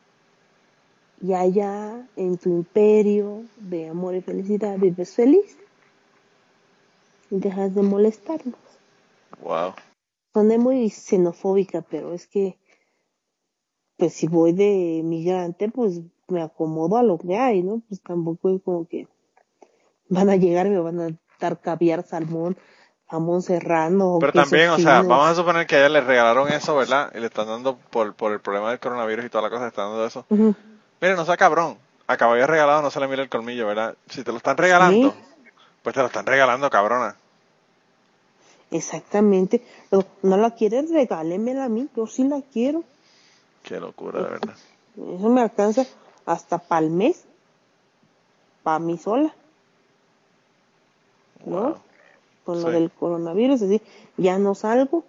y 1.20 1.32
allá 1.32 2.06
en 2.16 2.38
tu 2.38 2.50
imperio 2.50 3.44
de 3.56 3.88
amor 3.88 4.14
y 4.14 4.20
felicidad 4.20 4.78
vives 4.78 5.14
feliz. 5.14 5.58
Y 7.30 7.38
dejas 7.38 7.74
de 7.74 7.82
molestarnos. 7.82 8.54
Wow. 9.42 9.74
Soné 10.32 10.58
muy 10.58 10.90
xenofóbica, 10.90 11.82
pero 11.82 12.12
es 12.12 12.26
que, 12.26 12.58
pues 13.96 14.12
si 14.12 14.28
voy 14.28 14.52
de 14.52 15.00
migrante, 15.02 15.68
pues 15.70 16.02
me 16.28 16.42
acomodo 16.42 16.96
a 16.96 17.02
lo 17.02 17.18
que 17.18 17.36
hay, 17.36 17.62
¿no? 17.62 17.82
Pues 17.88 18.02
tampoco 18.02 18.50
es 18.50 18.62
como 18.62 18.86
que 18.86 19.08
van 20.08 20.30
a 20.30 20.36
llegar 20.36 20.68
me 20.68 20.78
van 20.78 21.00
a 21.00 21.08
dar 21.40 21.60
caviar, 21.60 22.04
salmón, 22.04 22.56
jamón 23.08 23.42
serrano. 23.42 24.18
Pero 24.20 24.32
también, 24.32 24.70
o 24.70 24.78
sea, 24.78 25.02
vamos 25.02 25.28
a 25.28 25.34
suponer 25.34 25.66
que 25.66 25.76
a 25.76 25.78
ella 25.80 25.88
le 25.88 26.00
regalaron 26.00 26.48
eso, 26.48 26.76
¿verdad? 26.76 27.10
Y 27.14 27.20
le 27.20 27.26
están 27.26 27.46
dando, 27.46 27.76
por, 27.76 28.14
por 28.14 28.32
el 28.32 28.40
problema 28.40 28.70
del 28.70 28.78
coronavirus 28.78 29.24
y 29.24 29.30
toda 29.30 29.42
la 29.42 29.50
cosa, 29.50 29.62
le 29.62 29.68
están 29.68 29.90
dando 29.90 30.06
eso. 30.06 30.26
Mire, 31.00 31.14
no 31.16 31.24
sea 31.24 31.36
cabrón. 31.36 31.78
A 32.06 32.16
caballo 32.16 32.46
regalado 32.46 32.82
no 32.82 32.90
se 32.90 33.00
le 33.00 33.08
mira 33.08 33.22
el 33.22 33.28
colmillo, 33.28 33.66
¿verdad? 33.66 33.96
Si 34.08 34.22
te 34.22 34.30
lo 34.30 34.38
están 34.38 34.56
regalando, 34.56 35.10
Sí. 35.10 35.18
pues 35.82 35.94
te 35.94 36.00
lo 36.00 36.06
están 36.06 36.24
regalando, 36.26 36.70
cabrona. 36.70 37.16
Exactamente. 38.70 39.62
No 40.22 40.36
la 40.36 40.52
quieres, 40.52 40.90
regálemela 40.90 41.64
a 41.64 41.68
mí, 41.68 41.88
yo 41.96 42.06
sí 42.06 42.24
la 42.24 42.40
quiero. 42.52 42.84
Qué 43.62 43.80
locura, 43.80 44.22
de 44.22 44.28
verdad. 44.30 44.54
Eso 44.96 45.28
me 45.28 45.40
alcanza 45.40 45.84
hasta 46.24 46.58
para 46.58 46.86
el 46.86 46.90
mes, 46.92 47.24
para 48.62 48.78
mí 48.78 48.96
sola, 48.98 49.34
¿no? 51.44 51.78
Con 52.44 52.62
lo 52.62 52.70
del 52.70 52.90
coronavirus, 52.92 53.62
así, 53.62 53.82
ya 54.16 54.38
no 54.38 54.54
salgo. 54.54 55.04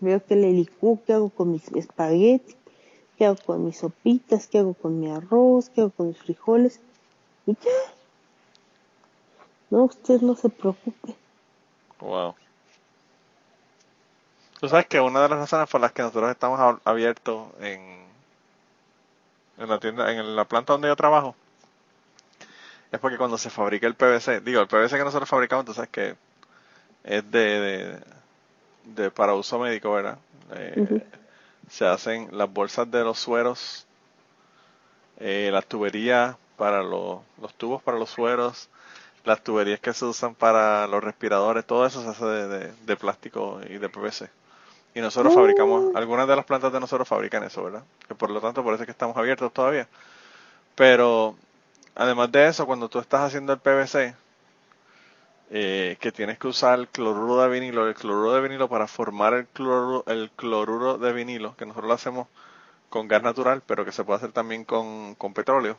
Veo 0.00 0.24
que 0.24 0.34
le 0.36 0.50
licúo, 0.52 0.98
qué 1.06 1.12
hago 1.12 1.30
con 1.30 1.52
mis 1.52 1.68
espaguetis, 1.72 2.56
qué 3.16 3.26
hago 3.26 3.36
con 3.44 3.64
mis 3.64 3.78
sopitas, 3.78 4.46
qué 4.46 4.58
hago 4.58 4.74
con 4.74 5.00
mi 5.00 5.10
arroz, 5.10 5.70
qué 5.70 5.80
hago 5.80 5.90
con 5.90 6.08
mis 6.08 6.18
frijoles, 6.18 6.80
y 7.46 7.54
ya. 7.54 7.70
No, 9.70 9.84
usted 9.84 10.20
no 10.20 10.36
se 10.36 10.48
preocupe. 10.48 11.14
Wow. 12.00 12.34
Tú 14.60 14.68
sabes 14.68 14.86
que 14.86 15.00
una 15.00 15.22
de 15.22 15.28
las 15.28 15.38
razones 15.38 15.68
por 15.68 15.80
las 15.80 15.92
que 15.92 16.02
nosotros 16.02 16.30
estamos 16.30 16.80
abiertos 16.84 17.48
en, 17.60 18.04
en 19.58 19.68
la 19.68 19.78
tienda, 19.78 20.10
en 20.12 20.36
la 20.36 20.44
planta 20.44 20.72
donde 20.72 20.88
yo 20.88 20.96
trabajo, 20.96 21.34
es 22.90 23.00
porque 23.00 23.18
cuando 23.18 23.36
se 23.38 23.50
fabrica 23.50 23.86
el 23.86 23.94
PVC, 23.94 24.40
digo, 24.40 24.60
el 24.60 24.68
PVC 24.68 24.96
que 24.96 25.04
nosotros 25.04 25.28
fabricamos, 25.28 25.64
tú 25.64 25.74
sabes 25.74 25.90
que 25.90 26.16
es 27.04 27.30
de, 27.30 27.98
de, 28.84 29.10
para 29.10 29.34
uso 29.34 29.58
médico, 29.58 29.92
¿verdad? 29.92 30.18
Eh, 30.54 31.04
se 31.68 31.86
hacen 31.86 32.28
las 32.32 32.52
bolsas 32.52 32.90
de 32.90 33.02
los 33.04 33.18
sueros, 33.18 33.86
eh, 35.18 35.50
las 35.52 35.66
tuberías 35.66 36.36
para 36.56 36.82
los, 36.82 37.20
los 37.40 37.54
tubos 37.54 37.82
para 37.82 37.98
los 37.98 38.10
sueros, 38.10 38.68
las 39.24 39.42
tuberías 39.42 39.80
que 39.80 39.92
se 39.92 40.04
usan 40.04 40.34
para 40.34 40.86
los 40.86 41.02
respiradores, 41.02 41.66
todo 41.66 41.86
eso 41.86 42.02
se 42.02 42.08
hace 42.08 42.24
de, 42.24 42.72
de, 42.72 42.96
plástico 42.96 43.60
y 43.68 43.78
de 43.78 43.88
PVC. 43.88 44.30
Y 44.94 45.00
nosotros 45.00 45.34
fabricamos, 45.34 45.92
oh. 45.92 45.98
algunas 45.98 46.26
de 46.26 46.36
las 46.36 46.44
plantas 46.44 46.72
de 46.72 46.80
nosotros 46.80 47.06
fabrican 47.06 47.42
eso, 47.44 47.64
¿verdad? 47.64 47.82
Que 48.08 48.14
por 48.14 48.30
lo 48.30 48.40
tanto, 48.40 48.62
por 48.62 48.72
eso 48.72 48.84
es 48.84 48.86
que 48.86 48.92
estamos 48.92 49.16
abiertos 49.16 49.52
todavía. 49.52 49.88
Pero, 50.74 51.36
además 51.94 52.32
de 52.32 52.46
eso, 52.46 52.66
cuando 52.66 52.88
tú 52.88 52.98
estás 52.98 53.22
haciendo 53.22 53.52
el 53.52 53.58
PVC, 53.58 54.14
eh, 55.50 55.96
que 56.00 56.10
tienes 56.10 56.38
que 56.38 56.48
usar 56.48 56.78
el 56.78 56.88
cloruro 56.88 57.40
de 57.40 57.48
vinilo, 57.48 57.86
el 57.86 57.94
cloruro 57.94 58.32
de 58.32 58.40
vinilo 58.40 58.68
para 58.68 58.88
formar 58.88 59.34
el 59.34 59.46
cloruro, 59.46 60.04
el 60.08 60.30
cloruro 60.30 60.98
de 60.98 61.12
vinilo, 61.12 61.56
que 61.56 61.66
nosotros 61.66 61.88
lo 61.88 61.94
hacemos 61.94 62.28
con 62.88 63.06
gas 63.06 63.22
natural, 63.22 63.62
pero 63.64 63.84
que 63.84 63.92
se 63.92 64.02
puede 64.02 64.16
hacer 64.18 64.32
también 64.32 64.64
con, 64.64 65.14
con 65.14 65.34
petróleo. 65.34 65.78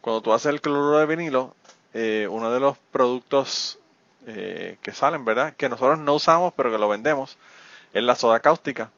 Cuando 0.00 0.22
tú 0.22 0.32
haces 0.32 0.46
el 0.46 0.62
cloruro 0.62 0.98
de 0.98 1.06
vinilo, 1.06 1.54
eh, 1.92 2.26
uno 2.30 2.50
de 2.50 2.60
los 2.60 2.78
productos 2.90 3.78
eh, 4.26 4.78
que 4.80 4.92
salen, 4.92 5.24
¿verdad? 5.26 5.54
Que 5.54 5.68
nosotros 5.68 5.98
no 5.98 6.14
usamos, 6.14 6.54
pero 6.56 6.70
que 6.70 6.78
lo 6.78 6.88
vendemos, 6.88 7.36
es 7.92 8.02
la 8.02 8.14
soda 8.14 8.40
cáustica. 8.40 8.90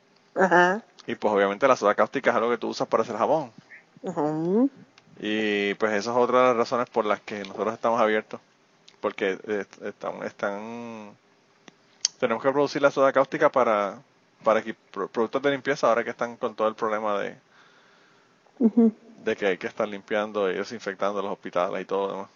Y 1.07 1.17
pues 1.17 1.35
obviamente 1.35 1.67
la 1.67 1.77
soda 1.77 1.95
cáustica 1.95 2.31
es 2.31 2.37
algo 2.37 2.51
que 2.51 2.59
tú 2.59 2.69
usas 2.69 2.87
para 2.87 3.03
hacer 3.03 3.17
jabón. 3.17 3.51
Y 5.19 5.75
pues 5.75 5.93
esa 5.93 6.13
es 6.13 6.17
otra 6.17 6.41
de 6.41 6.47
las 6.49 6.57
razones 6.57 6.89
por 6.89 7.05
las 7.05 7.21
que 7.21 7.41
nosotros 7.41 7.75
estamos 7.75 8.01
abiertos 8.01 8.41
porque 9.05 9.39
eh, 9.49 9.67
están, 9.83 10.23
están 10.23 11.11
tenemos 12.19 12.43
que 12.43 12.51
producir 12.51 12.81
la 12.81 12.91
soda 12.91 13.13
cáustica 13.13 13.53
para 13.53 13.99
para 14.43 14.63
productos 15.13 15.43
de 15.43 15.51
limpieza 15.51 15.89
ahora 15.89 16.03
que 16.03 16.09
están 16.09 16.39
con 16.39 16.55
todo 16.55 16.69
el 16.69 16.75
problema 16.75 17.21
de 17.21 17.37
de 19.23 19.37
que 19.37 19.47
hay 19.47 19.59
que 19.59 19.67
estar 19.67 19.87
limpiando 19.87 20.51
y 20.51 20.55
desinfectando 20.55 21.21
los 21.21 21.33
hospitales 21.33 21.83
y 21.83 21.85
todo 21.85 22.13
demás. 22.13 22.29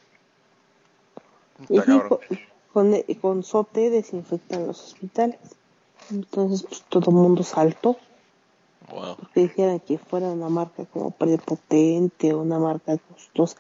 y 1.70 1.80
con, 2.74 3.02
con, 3.22 3.42
sote 3.42 3.88
desinfectan 3.88 4.66
los 4.66 4.88
hospitales. 4.88 5.38
Entonces 6.10 6.66
pues, 6.68 6.82
todo 6.90 7.10
el 7.10 7.16
mundo 7.16 7.44
saltó. 7.44 7.96
Porque 8.90 9.40
dijeran 9.40 9.80
que 9.80 9.96
fuera 9.96 10.28
una 10.28 10.50
marca 10.50 10.84
como 10.84 11.12
prepotente 11.12 12.34
o 12.34 12.42
una 12.42 12.58
marca 12.58 12.98
costosa. 12.98 13.56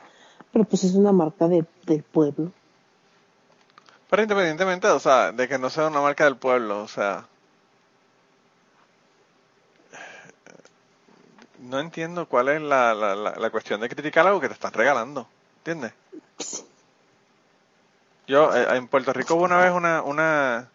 Pero 0.52 0.66
pues 0.66 0.84
es 0.84 0.94
una 0.94 1.12
marca 1.12 1.48
de, 1.48 1.64
del 1.86 2.02
pueblo. 2.02 2.52
Pero 4.08 4.22
independientemente, 4.22 4.88
o 4.88 4.98
sea, 4.98 5.32
de 5.32 5.48
que 5.48 5.58
no 5.58 5.68
sea 5.68 5.86
una 5.86 6.00
marca 6.00 6.24
del 6.24 6.36
pueblo, 6.36 6.82
o 6.82 6.88
sea, 6.88 7.26
no 11.58 11.78
entiendo 11.78 12.26
cuál 12.26 12.48
es 12.48 12.62
la, 12.62 12.94
la, 12.94 13.14
la, 13.14 13.50
cuestión 13.50 13.80
de 13.80 13.88
criticar 13.88 14.26
algo 14.26 14.40
que 14.40 14.48
te 14.48 14.54
están 14.54 14.72
regalando, 14.72 15.28
¿entiendes? 15.58 15.92
Yo, 18.26 18.54
eh, 18.54 18.76
en 18.76 18.88
Puerto 18.88 19.12
Rico 19.12 19.34
hubo 19.34 19.44
una 19.44 19.58
vez 19.58 19.72
una, 19.72 20.02
una, 20.02 20.68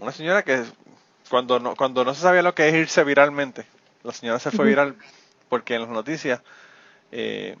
una 0.00 0.12
señora 0.12 0.42
que 0.42 0.64
cuando 1.28 1.60
no, 1.60 1.76
cuando 1.76 2.04
no 2.04 2.14
se 2.14 2.22
sabía 2.22 2.42
lo 2.42 2.54
que 2.54 2.68
es 2.68 2.74
irse 2.74 3.04
viralmente, 3.04 3.66
la 4.02 4.12
señora 4.12 4.40
se 4.40 4.50
fue 4.50 4.66
viral 4.66 4.96
porque 5.48 5.74
en 5.76 5.82
las 5.82 5.90
noticias 5.90 6.40
eh, 7.12 7.56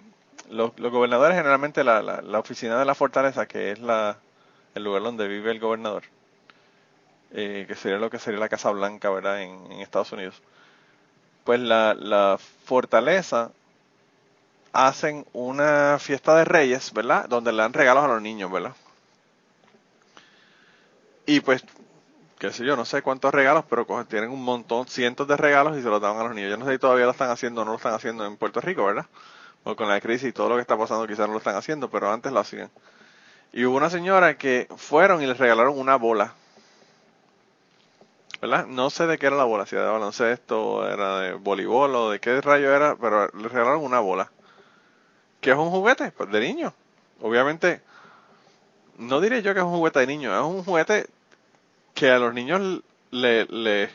los, 0.48 0.76
los, 0.78 0.90
gobernadores 0.90 1.36
generalmente 1.36 1.84
la, 1.84 2.02
la, 2.02 2.20
la 2.22 2.38
oficina 2.40 2.78
de 2.78 2.84
la 2.84 2.96
fortaleza, 2.96 3.46
que 3.46 3.72
es 3.72 3.78
la, 3.78 4.16
el 4.74 4.84
lugar 4.84 5.02
donde 5.02 5.28
vive 5.28 5.50
el 5.50 5.60
gobernador, 5.60 6.04
eh, 7.32 7.64
que 7.66 7.74
sería 7.74 7.98
lo 7.98 8.10
que 8.10 8.18
sería 8.18 8.40
la 8.40 8.48
Casa 8.48 8.70
Blanca, 8.70 9.10
¿verdad?, 9.10 9.42
en, 9.42 9.72
Estados 9.80 10.12
Unidos. 10.12 10.40
Pues 11.44 11.60
la, 11.60 11.94
la, 11.94 12.38
fortaleza 12.64 13.50
hacen 14.72 15.26
una 15.32 15.98
fiesta 15.98 16.36
de 16.36 16.44
reyes, 16.44 16.92
¿verdad?, 16.92 17.28
donde 17.28 17.52
le 17.52 17.58
dan 17.58 17.72
regalos 17.72 18.04
a 18.04 18.08
los 18.08 18.22
niños, 18.22 18.50
¿verdad? 18.50 18.74
Y 21.26 21.40
pues, 21.40 21.64
qué 22.40 22.50
sé 22.50 22.64
yo, 22.64 22.74
no 22.76 22.84
sé 22.84 23.02
cuántos 23.02 23.32
regalos, 23.32 23.64
pero 23.68 23.86
tienen 24.06 24.30
un 24.30 24.42
montón, 24.42 24.88
cientos 24.88 25.28
de 25.28 25.36
regalos 25.36 25.78
y 25.78 25.82
se 25.82 25.88
los 25.88 26.00
dan 26.00 26.16
a 26.16 26.24
los 26.24 26.34
niños. 26.34 26.50
Yo 26.50 26.56
no 26.56 26.64
sé 26.66 26.72
si 26.72 26.78
todavía 26.78 27.04
lo 27.04 27.12
están 27.12 27.30
haciendo 27.30 27.62
o 27.62 27.64
no 27.64 27.72
lo 27.72 27.76
están 27.76 27.94
haciendo 27.94 28.26
en 28.26 28.36
Puerto 28.36 28.60
Rico, 28.60 28.84
¿verdad? 28.86 29.06
O 29.62 29.76
con 29.76 29.88
la 29.88 30.00
crisis 30.00 30.30
y 30.30 30.32
todo 30.32 30.48
lo 30.48 30.54
que 30.56 30.62
está 30.62 30.76
pasando 30.76 31.06
quizás 31.06 31.28
no 31.28 31.34
lo 31.34 31.38
están 31.38 31.54
haciendo, 31.54 31.90
pero 31.90 32.10
antes 32.10 32.32
lo 32.32 32.40
hacían. 32.40 32.70
Y 33.52 33.64
hubo 33.64 33.76
una 33.76 33.90
señora 33.90 34.38
que 34.38 34.68
fueron 34.76 35.22
y 35.22 35.26
les 35.26 35.38
regalaron 35.38 35.78
una 35.78 35.96
bola. 35.96 36.34
¿Verdad? 38.40 38.66
No 38.66 38.88
sé 38.90 39.06
de 39.06 39.18
qué 39.18 39.26
era 39.26 39.36
la 39.36 39.44
bola, 39.44 39.66
si 39.66 39.74
era 39.74 39.86
de 39.86 39.90
baloncesto, 39.90 40.88
era 40.88 41.20
de 41.20 41.32
voleibol 41.34 41.94
o 41.94 42.10
de 42.10 42.20
qué 42.20 42.40
rayo 42.40 42.74
era, 42.74 42.96
pero 42.96 43.28
les 43.28 43.52
regalaron 43.52 43.84
una 43.84 44.00
bola. 44.00 44.30
Que 45.40 45.50
es 45.50 45.56
un 45.56 45.70
juguete 45.70 46.10
pues, 46.12 46.30
de 46.30 46.40
niño. 46.40 46.72
Obviamente, 47.20 47.82
no 48.96 49.20
diré 49.20 49.42
yo 49.42 49.52
que 49.52 49.60
es 49.60 49.66
un 49.66 49.72
juguete 49.72 50.00
de 50.00 50.06
niño, 50.06 50.34
es 50.34 50.42
un 50.42 50.64
juguete 50.64 51.06
que 51.94 52.10
a 52.10 52.18
los 52.18 52.32
niños 52.32 52.82
le, 53.10 53.44
le 53.46 53.90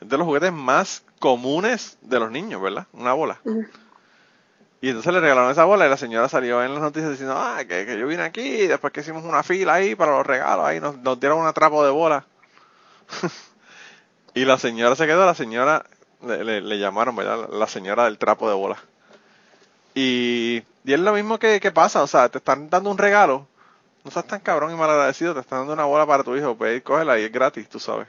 es 0.00 0.08
de 0.08 0.16
los 0.16 0.26
juguetes 0.26 0.52
más 0.52 1.02
comunes 1.18 1.98
de 2.02 2.20
los 2.20 2.30
niños, 2.30 2.62
¿verdad? 2.62 2.86
Una 2.92 3.12
bola. 3.12 3.40
Y 4.80 4.88
entonces 4.88 5.12
le 5.12 5.20
regalaron 5.20 5.50
esa 5.50 5.64
bola 5.64 5.86
y 5.86 5.90
la 5.90 5.96
señora 5.96 6.28
salió 6.28 6.62
en 6.62 6.72
las 6.72 6.82
noticias 6.82 7.10
diciendo, 7.10 7.34
ah, 7.36 7.64
que, 7.66 7.98
yo 7.98 8.06
vine 8.06 8.22
aquí 8.22 8.66
después 8.68 8.92
que 8.92 9.00
hicimos 9.00 9.24
una 9.24 9.42
fila 9.42 9.74
ahí 9.74 9.96
para 9.96 10.12
los 10.12 10.26
regalos, 10.26 10.66
ahí 10.66 10.80
nos, 10.80 11.18
dieron 11.18 11.40
un 11.40 11.46
atrapo 11.46 11.84
de 11.84 11.90
bola. 11.90 12.24
y 14.34 14.44
la 14.44 14.56
señora 14.56 14.94
se 14.94 15.06
quedó, 15.06 15.26
la 15.26 15.34
señora, 15.34 15.84
le, 16.22 16.78
llamaron, 16.78 17.16
¿verdad? 17.16 17.48
La 17.50 17.66
señora 17.66 18.04
del 18.04 18.18
trapo 18.18 18.48
de 18.48 18.54
bola. 18.54 18.76
Y, 19.94 20.62
y 20.84 20.92
es 20.92 21.00
lo 21.00 21.12
mismo 21.12 21.40
que, 21.40 21.58
que, 21.58 21.72
pasa, 21.72 22.02
o 22.02 22.06
sea, 22.06 22.28
te 22.28 22.38
están 22.38 22.70
dando 22.70 22.90
un 22.90 22.98
regalo, 22.98 23.48
no 24.04 24.12
seas 24.12 24.26
tan 24.28 24.40
cabrón 24.40 24.72
y 24.72 24.76
mal 24.76 24.90
agradecido, 24.90 25.34
te 25.34 25.40
están 25.40 25.60
dando 25.60 25.72
una 25.72 25.86
bola 25.86 26.06
para 26.06 26.22
tu 26.22 26.36
hijo, 26.36 26.56
pues 26.56 26.82
cógela 26.82 27.18
y 27.18 27.24
es 27.24 27.32
gratis, 27.32 27.68
tú 27.68 27.80
sabes. 27.80 28.06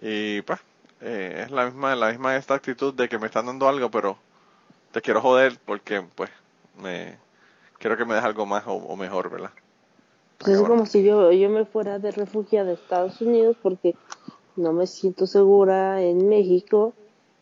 Y 0.00 0.40
pues, 0.42 0.60
eh, 1.02 1.42
es 1.44 1.50
la 1.50 1.66
misma, 1.66 1.94
la 1.94 2.08
misma 2.08 2.36
esta 2.36 2.54
actitud 2.54 2.94
de 2.94 3.08
que 3.08 3.18
me 3.18 3.26
están 3.26 3.44
dando 3.46 3.68
algo, 3.68 3.90
pero 3.90 4.16
te 4.92 5.00
quiero 5.00 5.20
joder 5.20 5.58
porque, 5.64 6.02
pues, 6.14 6.30
me 6.80 7.18
quiero 7.78 7.96
que 7.96 8.04
me 8.04 8.14
des 8.14 8.24
algo 8.24 8.46
más 8.46 8.64
o, 8.66 8.96
mejor, 8.96 9.30
¿verdad? 9.30 9.50
Pues 10.38 10.56
es 10.56 10.62
como 10.62 10.86
si 10.86 11.02
yo, 11.02 11.32
yo 11.32 11.48
me 11.50 11.64
fuera 11.64 11.98
de 11.98 12.10
refugiada 12.10 12.68
de 12.68 12.74
Estados 12.74 13.20
Unidos 13.20 13.56
porque 13.62 13.94
no 14.56 14.72
me 14.72 14.86
siento 14.86 15.26
segura 15.26 16.02
en 16.02 16.28
México 16.28 16.94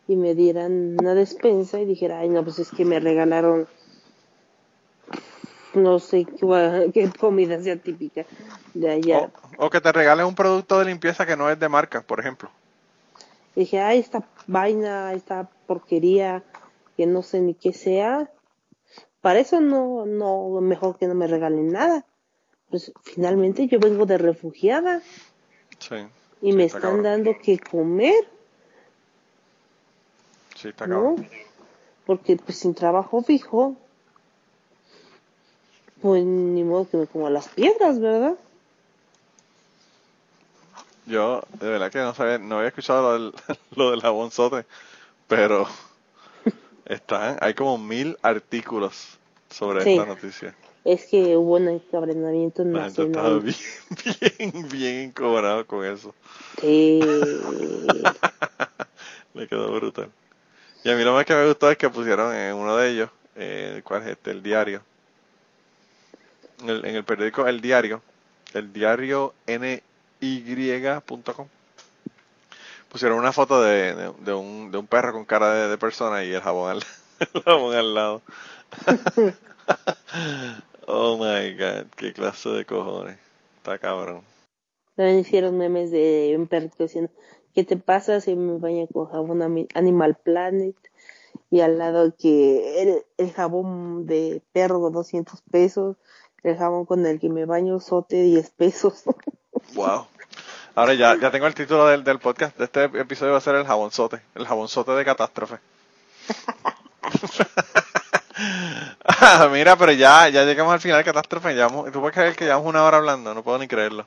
y 0.07 0.15
me 0.15 0.35
dieran 0.35 0.97
una 0.99 1.13
despensa 1.13 1.79
y 1.79 1.85
dijera, 1.85 2.19
ay, 2.19 2.29
no, 2.29 2.43
pues 2.43 2.59
es 2.59 2.71
que 2.71 2.85
me 2.85 2.99
regalaron 2.99 3.67
no 5.73 5.99
sé 5.99 6.25
qué, 6.93 7.11
comida 7.19 7.61
sea 7.61 7.77
típica 7.77 8.25
de 8.73 8.89
allá. 8.89 9.31
O, 9.57 9.69
que 9.69 9.81
te 9.81 9.91
regalen 9.91 10.25
un 10.25 10.35
producto 10.35 10.79
de 10.79 10.85
limpieza 10.85 11.25
que 11.25 11.37
no 11.37 11.49
es 11.49 11.59
de 11.59 11.69
marca, 11.69 12.01
por 12.01 12.19
ejemplo. 12.19 12.49
dije, 13.55 13.79
ay, 13.79 13.99
esta 13.99 14.23
vaina, 14.47 15.13
esta 15.13 15.49
porquería, 15.67 16.43
que 16.97 17.05
no 17.05 17.21
sé 17.21 17.41
ni 17.41 17.53
qué 17.53 17.73
sea, 17.73 18.29
para 19.21 19.39
eso 19.39 19.61
no, 19.61 20.05
no, 20.05 20.59
mejor 20.61 20.97
que 20.97 21.07
no 21.07 21.13
me 21.13 21.27
regalen 21.27 21.71
nada. 21.71 22.05
Pues 22.69 22.91
finalmente 23.03 23.67
yo 23.67 23.79
vengo 23.79 24.05
de 24.05 24.17
refugiada. 24.17 25.01
Sí. 25.77 25.95
Y 26.41 26.53
me 26.53 26.65
están 26.65 27.03
dando 27.03 27.35
que 27.41 27.59
comer. 27.59 28.27
Sí, 30.55 30.69
está 30.69 30.87
¿no? 30.87 31.15
Porque 32.05 32.35
pues 32.37 32.57
sin 32.57 32.73
trabajo 32.73 33.21
fijo, 33.21 33.75
pues 36.01 36.23
ni 36.23 36.63
modo 36.63 36.89
que 36.89 36.97
me 36.97 37.07
como 37.07 37.29
las 37.29 37.47
piedras, 37.47 37.99
¿verdad? 37.99 38.35
Yo, 41.05 41.43
de 41.59 41.69
verdad 41.69 41.91
que 41.91 41.99
no 41.99 42.13
sabía, 42.13 42.37
no 42.37 42.57
había 42.57 42.69
escuchado 42.69 43.01
lo 43.01 43.13
del, 43.13 43.33
lo 43.75 43.91
del 43.91 44.01
jabonzote, 44.01 44.65
pero 45.27 45.67
están, 46.85 47.37
hay 47.41 47.53
como 47.53 47.77
mil 47.77 48.17
artículos 48.21 49.17
sobre 49.49 49.79
esta 49.79 50.05
noticia. 50.05 50.55
Es 50.83 51.05
que 51.05 51.37
hubo 51.37 51.57
un 51.57 51.67
encabrenamiento 51.67 52.65
nacional. 52.65 53.41
bien, 53.41 53.55
bien, 54.49 54.69
bien 54.69 55.11
cobrado 55.11 55.65
con 55.67 55.85
eso. 55.85 56.15
Sí. 56.59 56.99
me 59.33 59.47
quedó 59.47 59.71
brutal. 59.73 60.09
Y 60.83 60.89
a 60.89 60.95
mí 60.95 61.03
lo 61.03 61.13
más 61.13 61.25
que 61.25 61.35
me 61.35 61.47
gustó 61.47 61.69
es 61.69 61.77
que 61.77 61.89
pusieron 61.89 62.33
en 62.33 62.55
uno 62.55 62.75
de 62.77 62.89
ellos, 62.89 63.09
eh, 63.35 63.81
¿cuál 63.83 64.03
es 64.03 64.09
este? 64.09 64.31
El 64.31 64.41
diario. 64.41 64.81
En 66.63 66.69
el, 66.69 66.85
en 66.85 66.95
el 66.95 67.03
periódico 67.03 67.47
El 67.47 67.61
Diario, 67.61 68.01
el 68.53 68.71
diario 68.71 69.33
N, 69.47 69.81
y.com. 70.19 71.47
Pusieron 72.91 73.17
una 73.17 73.31
foto 73.31 73.61
de, 73.61 74.11
de, 74.19 74.33
un, 74.33 74.69
de 74.69 74.77
un 74.77 74.85
perro 74.85 75.13
con 75.13 75.23
cara 75.23 75.69
de, 75.69 75.77
persona 75.77 76.25
y 76.25 76.33
el 76.33 76.41
jabón 76.41 76.71
al, 76.71 76.83
el 77.33 77.41
jabón 77.41 77.73
al 77.73 77.93
lado. 77.93 78.21
oh 80.87 81.17
my 81.17 81.55
god, 81.55 81.85
qué 81.95 82.11
clase 82.11 82.49
de 82.49 82.65
cojones. 82.65 83.17
Está 83.57 83.77
cabrón. 83.77 84.23
También 84.95 85.19
hicieron 85.19 85.57
memes 85.57 85.89
de 85.89 86.35
un 86.37 86.47
perro 86.47 86.69
diciendo, 86.77 87.09
¿qué 87.53 87.63
te 87.63 87.77
pasa 87.77 88.19
si 88.19 88.35
me 88.35 88.57
baño 88.57 88.87
con 88.87 89.07
jabón 89.07 89.67
Animal 89.73 90.17
Planet? 90.21 90.75
Y 91.49 91.61
al 91.61 91.77
lado 91.77 92.13
que 92.17 92.81
el, 92.81 93.05
el 93.17 93.31
jabón 93.31 94.05
de 94.05 94.41
perro 94.51 94.89
200 94.89 95.41
pesos, 95.43 95.95
el 96.43 96.57
jabón 96.57 96.85
con 96.85 97.05
el 97.05 97.19
que 97.19 97.29
me 97.29 97.45
baño 97.45 97.79
sote 97.79 98.21
10 98.21 98.49
pesos. 98.51 99.03
wow. 99.75 100.07
Ahora 100.75 100.93
ya, 100.93 101.17
ya 101.19 101.31
tengo 101.31 101.47
el 101.47 101.53
título 101.53 101.87
del, 101.87 102.03
del 102.03 102.19
podcast 102.19 102.57
de 102.57 102.65
este 102.65 102.85
episodio 102.85 103.33
va 103.33 103.39
a 103.39 103.41
ser 103.41 103.55
el 103.55 103.65
jabonzote, 103.65 104.21
el 104.35 104.45
jabonzote 104.45 104.91
de 104.91 105.05
catástrofe. 105.05 105.57
Ah, 109.03 109.49
mira, 109.51 109.75
pero 109.75 109.91
ya, 109.91 110.29
ya 110.29 110.45
llegamos 110.45 110.73
al 110.73 110.79
final 110.79 110.97
de 110.97 111.03
catástrofe. 111.03 111.55
Ya, 111.55 111.67
¿Tú 111.67 111.99
puedes 111.99 112.13
creer 112.13 112.35
que 112.35 112.45
llevamos 112.45 112.67
una 112.67 112.83
hora 112.83 112.97
hablando? 112.97 113.33
No 113.33 113.43
puedo 113.43 113.57
ni 113.57 113.67
creerlo. 113.67 114.05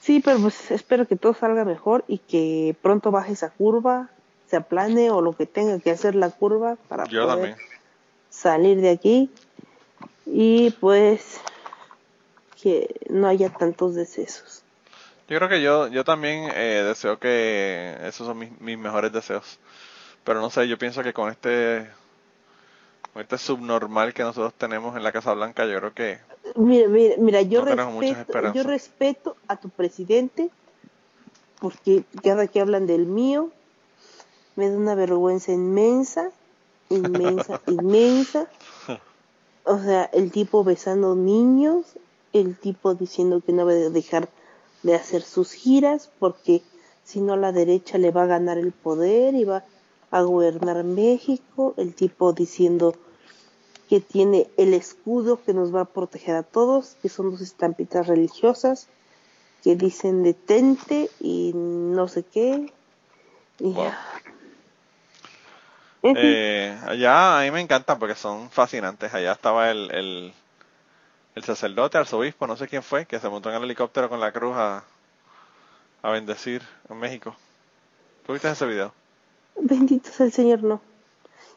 Sí, 0.00 0.20
pero 0.24 0.38
pues 0.40 0.70
espero 0.70 1.06
que 1.06 1.16
todo 1.16 1.34
salga 1.34 1.64
mejor 1.64 2.04
y 2.08 2.18
que 2.18 2.74
pronto 2.80 3.10
baje 3.10 3.32
esa 3.32 3.50
curva, 3.50 4.08
se 4.48 4.56
aplane 4.56 5.10
o 5.10 5.20
lo 5.20 5.34
que 5.34 5.46
tenga 5.46 5.78
que 5.80 5.90
hacer 5.90 6.14
la 6.14 6.30
curva 6.30 6.76
para 6.88 7.04
poder 7.04 7.56
salir 8.30 8.80
de 8.80 8.90
aquí 8.90 9.30
y 10.24 10.70
pues 10.80 11.40
que 12.62 12.94
no 13.10 13.28
haya 13.28 13.50
tantos 13.50 13.94
decesos. 13.94 14.62
Yo 15.28 15.36
creo 15.36 15.48
que 15.48 15.60
yo, 15.60 15.88
yo 15.88 16.04
también 16.04 16.50
eh, 16.54 16.82
deseo 16.86 17.18
que 17.18 17.96
esos 18.04 18.26
son 18.26 18.38
mis, 18.38 18.60
mis 18.60 18.78
mejores 18.78 19.12
deseos. 19.12 19.58
Pero 20.24 20.40
no 20.40 20.50
sé, 20.50 20.66
yo 20.68 20.78
pienso 20.78 21.02
que 21.02 21.12
con 21.12 21.30
este 21.30 21.88
con 23.12 23.22
este 23.22 23.38
subnormal 23.38 24.14
que 24.14 24.22
nosotros 24.22 24.54
tenemos 24.54 24.96
en 24.96 25.02
la 25.02 25.12
Casa 25.12 25.32
Blanca, 25.32 25.66
yo 25.66 25.78
creo 25.78 25.94
que 25.94 26.18
Mira, 26.54 26.88
mira, 26.88 27.14
mira 27.18 27.42
yo, 27.42 27.64
respeto, 27.64 28.52
yo 28.54 28.62
respeto 28.62 29.36
a 29.48 29.56
tu 29.56 29.68
presidente 29.68 30.50
porque 31.60 32.04
cada 32.22 32.46
que 32.46 32.60
hablan 32.60 32.86
del 32.86 33.06
mío 33.06 33.50
me 34.56 34.70
da 34.70 34.76
una 34.76 34.94
vergüenza 34.94 35.52
inmensa, 35.52 36.30
inmensa, 36.88 37.60
inmensa. 37.66 38.48
O 39.64 39.78
sea, 39.78 40.04
el 40.04 40.32
tipo 40.32 40.64
besando 40.64 41.14
niños, 41.14 41.84
el 42.32 42.56
tipo 42.56 42.94
diciendo 42.94 43.42
que 43.44 43.52
no 43.52 43.66
va 43.66 43.72
a 43.72 43.74
dejar 43.74 44.28
de 44.82 44.94
hacer 44.94 45.22
sus 45.22 45.52
giras 45.52 46.10
porque 46.18 46.62
si 47.04 47.20
no 47.20 47.36
la 47.36 47.52
derecha 47.52 47.98
le 47.98 48.10
va 48.10 48.24
a 48.24 48.26
ganar 48.26 48.58
el 48.58 48.72
poder 48.72 49.34
y 49.34 49.44
va 49.44 49.64
a 50.10 50.22
gobernar 50.22 50.84
México, 50.84 51.74
el 51.76 51.94
tipo 51.94 52.32
diciendo 52.32 52.94
que 53.88 54.00
tiene 54.00 54.48
el 54.56 54.74
escudo 54.74 55.42
que 55.42 55.54
nos 55.54 55.74
va 55.74 55.82
a 55.82 55.86
proteger 55.86 56.36
a 56.36 56.42
todos, 56.42 56.96
que 57.00 57.08
son 57.08 57.30
dos 57.30 57.40
estampitas 57.40 58.06
religiosas 58.06 58.88
que 59.64 59.76
dicen 59.76 60.22
detente 60.22 61.10
y 61.20 61.52
no 61.54 62.06
sé 62.08 62.22
qué. 62.22 62.72
Y 63.58 63.74
eh, 66.02 66.78
allá 66.86 67.40
a 67.40 67.42
mí 67.44 67.50
me 67.50 67.60
encantan 67.60 67.98
porque 67.98 68.14
son 68.14 68.50
fascinantes. 68.50 69.12
Allá 69.12 69.32
estaba 69.32 69.70
el, 69.70 69.90
el, 69.90 70.34
el 71.38 71.44
sacerdote, 71.44 71.96
arzobispo, 71.98 72.46
no 72.46 72.56
sé 72.56 72.68
quién 72.68 72.82
fue, 72.82 73.06
que 73.06 73.18
se 73.18 73.28
montó 73.28 73.48
en 73.48 73.56
el 73.56 73.62
helicóptero 73.62 74.08
con 74.08 74.20
la 74.20 74.32
cruz 74.32 74.56
a, 74.56 74.84
a 76.02 76.10
bendecir 76.10 76.62
en 76.90 76.98
México. 76.98 77.34
¿Tú 78.26 78.32
viste 78.32 78.50
ese 78.50 78.66
video? 78.66 78.92
Bendito 79.56 80.10
sea 80.10 80.26
el 80.26 80.32
Señor, 80.32 80.62
no. 80.62 80.80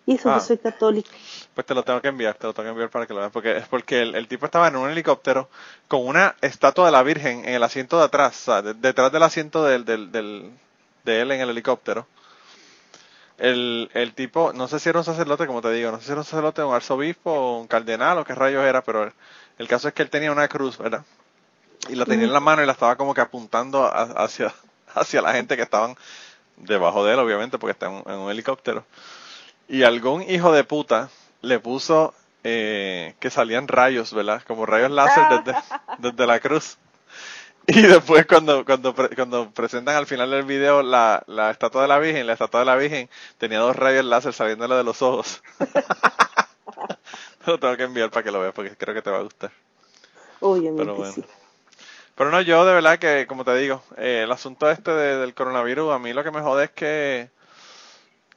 Y 0.06 0.16
eso 0.16 0.30
que 0.30 0.36
ah. 0.36 0.40
soy 0.40 0.58
católico. 0.58 1.10
Pues 1.54 1.66
te 1.66 1.76
lo 1.76 1.84
tengo 1.84 2.02
que 2.02 2.08
enviar, 2.08 2.36
te 2.36 2.48
lo 2.48 2.54
tengo 2.54 2.68
que 2.68 2.72
enviar 2.72 2.90
para 2.90 3.06
que 3.06 3.14
lo 3.14 3.20
veas. 3.20 3.32
Porque 3.32 3.58
es 3.58 3.68
porque 3.68 4.02
el, 4.02 4.28
tipo 4.28 4.46
estaba 4.46 4.68
en 4.68 4.76
un 4.76 4.90
helicóptero 4.90 5.50
con 5.88 6.06
una 6.08 6.36
estatua 6.42 6.86
de 6.86 6.92
la 6.92 7.04
Virgen 7.04 7.46
en 7.46 7.56
el 7.56 7.64
asiento 7.64 7.98
de 7.98 8.06
atrás, 8.06 8.48
o 8.48 8.52
sea, 8.52 8.62
detrás 8.62 9.12
del 9.12 9.24
asiento 9.24 9.64
del, 9.64 9.86
del, 9.86 10.12
del, 10.12 10.52
de 11.04 11.22
él 11.22 11.32
en 11.32 11.42
el 11.42 11.50
helicóptero. 11.50 12.08
El, 13.38 13.90
el 13.94 14.14
tipo, 14.14 14.54
no 14.54 14.68
sé 14.68 14.80
si 14.80 14.90
era 14.90 15.00
un 15.00 15.06
sacerdote, 15.06 15.48
como 15.48 15.62
te 15.62 15.72
digo, 15.72 15.92
no 15.92 15.98
sé 16.00 16.06
si 16.06 16.12
era 16.12 16.22
un 16.22 16.26
sacerdote, 16.26 16.64
un 16.64 16.76
arzobispo, 16.76 17.60
un 17.60 17.68
cardenal 17.68 18.20
o 18.20 18.24
qué 18.24 18.36
rayos 18.36 18.64
era, 18.64 18.84
pero 18.84 19.04
el, 19.04 19.14
caso 19.68 19.88
es 19.88 19.94
que 19.94 20.04
él 20.04 20.10
tenía 20.10 20.32
una 20.32 20.48
cruz, 20.48 20.78
¿verdad? 20.78 21.04
Y 21.90 21.96
la 21.96 22.06
tenía 22.06 22.26
en 22.26 22.34
la 22.34 22.40
mano 22.40 22.62
y 22.62 22.66
la 22.66 22.74
estaba 22.74 22.96
como 22.96 23.14
que 23.14 23.22
apuntando 23.22 23.90
hacia, 23.94 24.54
hacia 24.94 25.22
la 25.22 25.34
gente 25.34 25.56
que 25.56 25.64
estaban 25.64 25.96
debajo 26.58 27.06
de 27.06 27.14
él, 27.14 27.20
obviamente, 27.20 27.58
porque 27.58 27.72
está 27.72 27.88
en, 27.88 28.18
un 28.18 28.32
helicóptero. 28.32 28.86
Y 29.68 29.84
algún 29.84 30.22
hijo 30.24 30.52
de 30.52 30.64
puta 30.64 31.10
le 31.42 31.60
puso 31.60 32.14
eh, 32.44 33.16
que 33.20 33.30
salían 33.30 33.68
rayos, 33.68 34.14
¿verdad? 34.14 34.44
Como 34.46 34.66
rayos 34.66 34.92
láser 34.92 35.44
desde, 35.44 35.60
desde 35.98 36.28
la 36.28 36.40
cruz. 36.40 36.78
Y 37.68 37.84
después 37.84 38.26
cuando, 38.26 38.66
cuando, 38.66 38.96
cuando 39.16 39.52
presentan 39.52 39.96
al 39.96 40.08
final 40.08 40.32
del 40.32 40.44
video 40.44 40.82
la, 40.82 41.24
la 41.28 41.52
estatua 41.52 41.84
de 41.84 41.88
la 41.88 42.00
Virgen, 42.00 42.26
la 42.26 42.34
estatua 42.34 42.62
de 42.62 42.66
la 42.66 42.76
Virgen 42.76 43.08
tenía 43.38 43.60
dos 43.60 43.76
rayos 43.76 44.04
láser 44.04 44.34
saliéndole 44.34 44.76
de 44.76 44.84
los 44.84 45.02
ojos. 45.04 45.44
lo 47.46 47.60
tengo 47.60 47.78
que 47.78 47.84
enviar 47.84 48.10
para 48.10 48.24
que 48.24 48.32
lo 48.32 48.40
veas 48.40 48.54
porque 48.54 48.76
creo 48.76 48.94
que 48.94 49.02
te 49.02 49.10
va 49.10 49.18
a 49.18 49.24
gustar. 49.24 49.52
Pero 50.40 50.96
bueno. 50.96 51.14
Pero 52.16 52.30
no, 52.30 52.42
yo 52.42 52.66
de 52.66 52.74
verdad 52.74 53.00
que, 53.00 53.26
como 53.28 53.46
te 53.46 53.56
digo, 53.56 53.82
eh, 53.98 54.22
el 54.24 54.32
asunto 54.32 54.70
este 54.70 54.92
del 54.92 55.34
coronavirus, 55.34 55.94
a 55.94 56.00
mí 56.00 56.14
lo 56.14 56.24
que 56.24 56.32
me 56.32 56.42
jode 56.42 56.66
es 56.66 56.72
que 56.72 57.30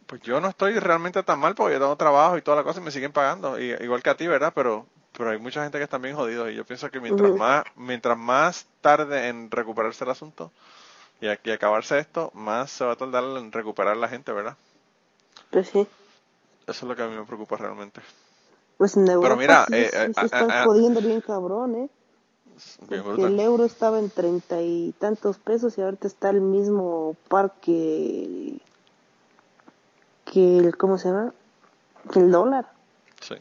pues 0.07 0.21
yo 0.23 0.41
no 0.41 0.49
estoy 0.49 0.79
realmente 0.79 1.23
tan 1.23 1.39
mal 1.39 1.55
porque 1.55 1.75
yo 1.75 1.81
tengo 1.81 1.97
trabajo 1.97 2.37
y 2.37 2.43
toda 2.43 2.59
la 2.59 2.63
cosa 2.63 2.81
y 2.81 2.83
me 2.83 2.91
siguen 2.91 3.13
pagando, 3.13 3.59
y, 3.59 3.73
igual 3.81 4.03
que 4.03 4.11
a 4.11 4.17
ti, 4.17 4.27
¿verdad? 4.27 4.53
Pero 4.55 4.87
pero 5.17 5.31
hay 5.31 5.39
mucha 5.39 5.63
gente 5.63 5.79
que 5.79 5.85
está 5.85 5.99
bien 5.99 6.17
jodidos 6.17 6.51
y 6.51 6.55
yo 6.55 6.65
pienso 6.65 6.91
que 6.91 7.01
mientras 7.01 7.33
más 7.33 7.65
mientras 7.77 8.19
más 8.19 8.67
tarde 8.81 9.29
en 9.29 9.51
recuperarse 9.51 10.05
el 10.05 10.11
asunto 10.11 10.51
y, 11.21 11.29
aquí 11.29 11.51
acabarse 11.51 11.99
esto, 11.99 12.31
más 12.35 12.71
se 12.71 12.85
va 12.85 12.93
a 12.93 12.97
tardar 12.97 13.25
en 13.39 13.53
recuperar 13.53 13.97
la 13.97 14.09
gente, 14.09 14.33
¿verdad? 14.33 14.57
Pues 15.51 15.69
sí. 15.69 15.81
Eso 15.81 15.91
es 16.67 16.83
lo 16.83 16.97
que 16.97 17.03
a 17.03 17.07
mí 17.07 17.17
me 17.17 17.25
preocupa 17.25 17.57
realmente. 17.57 18.01
Pues 18.77 18.97
en 18.97 19.09
Europa 19.09 19.23
Pero 19.23 19.37
mira, 19.37 19.65
sí, 19.67 19.75
eh, 19.75 19.91
eh, 19.93 20.13
se 20.15 20.27
están 20.27 20.65
jodiendo 20.65 21.01
bien 21.01 21.21
cabrón, 21.21 21.75
¿eh? 21.77 21.89
el 22.91 23.41
euro 23.41 23.65
estaba 23.65 23.99
en 23.99 24.11
treinta 24.11 24.63
y 24.63 24.95
tantos 24.99 25.39
pesos 25.39 25.77
y 25.77 25.83
ahorita 25.83 26.07
está 26.07 26.31
el 26.31 26.41
mismo 26.41 27.17
parque 27.29 28.59
que 30.25 30.59
el, 30.59 30.77
¿cómo 30.77 30.99
se 30.99 31.09
llama? 31.09 31.33
Que 32.13 32.21
el 32.21 32.31
dólar. 32.31 32.71
Sí. 33.21 33.35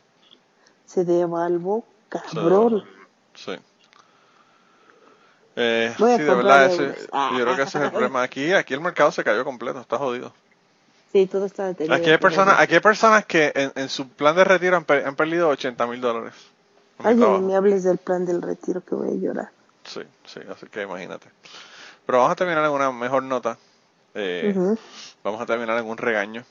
Se 0.86 1.06
devaluó 1.06 1.84
cabrón. 2.10 2.84
Sí. 3.36 3.54
Eh, 5.56 5.94
sí, 5.96 6.04
de 6.04 6.18
verdad, 6.18 6.66
ese, 6.66 6.96
yo 7.12 7.44
creo 7.44 7.56
que 7.56 7.62
ese 7.64 7.78
es 7.78 7.84
el 7.84 7.92
problema. 7.92 8.24
Aquí, 8.24 8.52
aquí 8.54 8.74
el 8.74 8.82
mercado 8.82 9.12
se 9.12 9.24
cayó 9.24 9.44
completo, 9.44 9.80
está 9.80 9.98
jodido. 9.98 10.34
Sí, 11.14 11.28
todo 11.28 11.46
está 11.46 11.68
detenido. 11.68 11.96
Aquí 11.96 12.10
hay 12.10 12.18
personas, 12.18 12.60
aquí 12.60 12.74
hay 12.74 12.80
personas 12.80 13.26
que 13.26 13.52
en, 13.56 13.72
en 13.76 13.88
su 13.88 14.10
plan 14.10 14.36
de 14.36 14.44
retiro 14.44 14.76
han, 14.76 14.86
han 15.06 15.16
perdido 15.16 15.48
80 15.50 15.88
mil 15.88 16.02
dólares. 16.02 16.34
Ay, 16.98 17.16
no 17.16 17.40
me 17.40 17.56
hables 17.56 17.84
del 17.84 18.00
plan 18.00 18.26
del 18.26 18.42
retiro 18.42 18.82
que 18.82 18.96
voy 18.96 19.10
a 19.10 19.16
llorar. 19.16 19.52
Sí, 19.84 20.02
sí, 20.26 20.40
así 20.50 20.66
que 20.68 20.82
imagínate. 20.82 21.28
Pero 22.06 22.18
vamos 22.18 22.32
a 22.32 22.36
terminar 22.36 22.66
en 22.66 22.72
una 22.72 22.92
mejor 22.92 23.24
nota. 23.24 23.58
Eh, 24.16 24.56
vamos 25.24 25.42
a 25.42 25.46
terminar 25.46 25.78
en 25.80 25.86
un 25.86 25.98
regaño. 25.98 26.44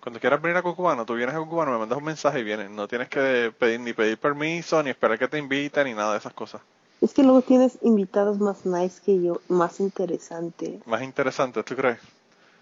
Cuando 0.00 0.20
quieras 0.20 0.40
venir 0.40 0.56
a 0.56 0.62
Cucubano, 0.62 1.04
tú 1.04 1.14
vienes 1.14 1.34
a 1.34 1.38
Cucubano, 1.38 1.72
me 1.72 1.78
mandas 1.78 1.98
un 1.98 2.04
mensaje 2.04 2.38
y 2.40 2.44
vienes. 2.44 2.70
No 2.70 2.86
tienes 2.86 3.08
que 3.08 3.52
pedir 3.58 3.80
ni 3.80 3.92
pedir 3.92 4.18
permiso, 4.18 4.80
ni 4.82 4.90
esperar 4.90 5.18
que 5.18 5.26
te 5.26 5.38
inviten, 5.38 5.86
ni 5.86 5.94
nada 5.94 6.12
de 6.12 6.18
esas 6.18 6.32
cosas. 6.32 6.60
Es 7.00 7.12
que 7.12 7.22
luego 7.22 7.42
tienes 7.42 7.78
invitados 7.82 8.38
más 8.38 8.64
nice 8.64 9.00
que 9.04 9.20
yo, 9.20 9.40
más 9.48 9.80
interesantes. 9.80 10.86
Más 10.86 11.02
interesantes, 11.02 11.64
¿tú 11.64 11.74
crees? 11.74 11.98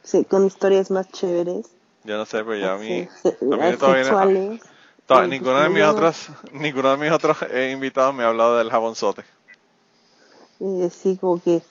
Sí, 0.04 0.24
con 0.26 0.44
historias 0.44 0.90
más 0.90 1.10
chéveres. 1.10 1.70
Yo 2.04 2.18
no 2.18 2.26
sé, 2.26 2.44
pero 2.44 2.56
ya 2.56 2.74
a 2.74 2.78
mí, 2.78 3.08
a 3.24 3.56
mí 3.56 3.76
todavía 3.78 4.02
ninguno, 5.26 5.60
de 5.60 5.68
mis 5.70 5.82
otros, 5.82 6.28
ninguno 6.52 6.90
de 6.90 6.96
mis 6.98 7.10
otros 7.10 7.38
invitados 7.72 8.14
me 8.14 8.22
ha 8.22 8.28
hablado 8.28 8.58
del 8.58 8.70
jabonzote. 8.70 9.24
Eh, 10.60 10.90
sí, 10.90 11.16
como 11.16 11.42
que, 11.42 11.62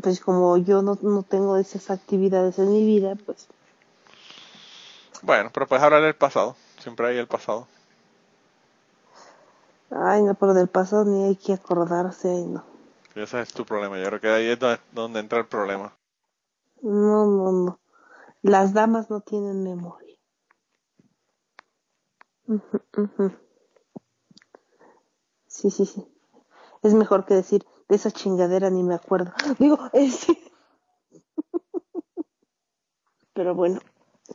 pues 0.00 0.20
como 0.20 0.56
yo 0.58 0.82
no, 0.82 0.96
no 1.02 1.24
tengo 1.24 1.56
esas 1.56 1.90
actividades 1.90 2.58
en 2.60 2.72
mi 2.72 2.86
vida, 2.86 3.14
pues. 3.26 3.48
Bueno, 5.22 5.50
pero 5.52 5.66
puedes 5.66 5.84
hablar 5.84 6.02
del 6.02 6.14
pasado. 6.14 6.54
Siempre 6.78 7.08
hay 7.08 7.18
el 7.18 7.26
pasado. 7.26 7.66
Ay, 9.90 10.22
no, 10.22 10.34
pero 10.34 10.54
del 10.54 10.68
pasado 10.68 11.04
ni 11.04 11.24
hay 11.24 11.36
que 11.36 11.52
acordarse, 11.52 12.28
no. 12.28 12.64
Ese 13.16 13.40
es 13.40 13.52
tu 13.52 13.64
problema. 13.64 13.98
Yo 13.98 14.06
creo 14.06 14.20
que 14.20 14.28
ahí 14.28 14.46
es 14.46 14.58
donde 14.92 15.20
entra 15.20 15.38
el 15.40 15.46
problema. 15.46 15.92
No, 16.82 17.26
no, 17.26 17.52
no. 17.52 17.80
Las 18.42 18.72
damas 18.72 19.10
no 19.10 19.20
tienen 19.20 19.62
memoria. 19.62 20.16
Sí, 25.48 25.70
sí, 25.70 25.86
sí. 25.86 26.06
Es 26.82 26.94
mejor 26.94 27.24
que 27.24 27.34
decir, 27.34 27.64
De 27.88 27.96
esa 27.96 28.10
chingadera 28.10 28.68
ni 28.70 28.82
me 28.82 28.94
acuerdo. 28.94 29.32
Digo, 29.58 29.78
ese. 29.92 30.38
Pero 33.32 33.54
bueno, 33.54 33.80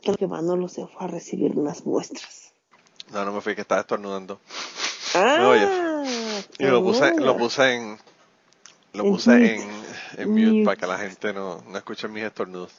creo 0.02 0.16
que 0.16 0.26
Manolo 0.26 0.68
se 0.68 0.86
fue 0.86 1.04
a 1.04 1.06
recibir 1.06 1.58
unas 1.58 1.84
muestras. 1.86 2.52
No, 3.12 3.24
no 3.24 3.32
me 3.32 3.40
fui 3.40 3.54
que 3.54 3.60
estaba 3.60 3.82
estornudando. 3.82 4.40
Ah. 5.14 6.02
Y 6.58 6.64
lo 6.64 6.82
puse, 6.82 7.14
lo 7.20 7.36
puse 7.36 7.74
en, 7.74 7.98
lo 8.94 9.04
puse 9.04 9.54
en, 9.56 9.81
en 10.16 10.30
mute, 10.30 10.46
Mute. 10.46 10.64
para 10.64 10.76
que 10.76 10.86
la 10.86 10.98
gente 10.98 11.32
no, 11.32 11.62
no 11.66 11.78
escuche 11.78 12.08
mis 12.08 12.24
estornudos. 12.24 12.72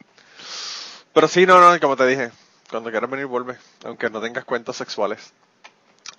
Pero 1.14 1.28
sí, 1.28 1.46
no, 1.46 1.60
no, 1.60 1.80
como 1.80 1.96
te 1.96 2.08
dije, 2.08 2.32
cuando 2.70 2.90
quieras 2.90 3.10
venir 3.10 3.28
vuelve, 3.28 3.58
aunque 3.86 4.10
no 4.10 4.20
tengas 4.22 4.46
cuentos 4.46 4.78
sexuales. 4.78 5.34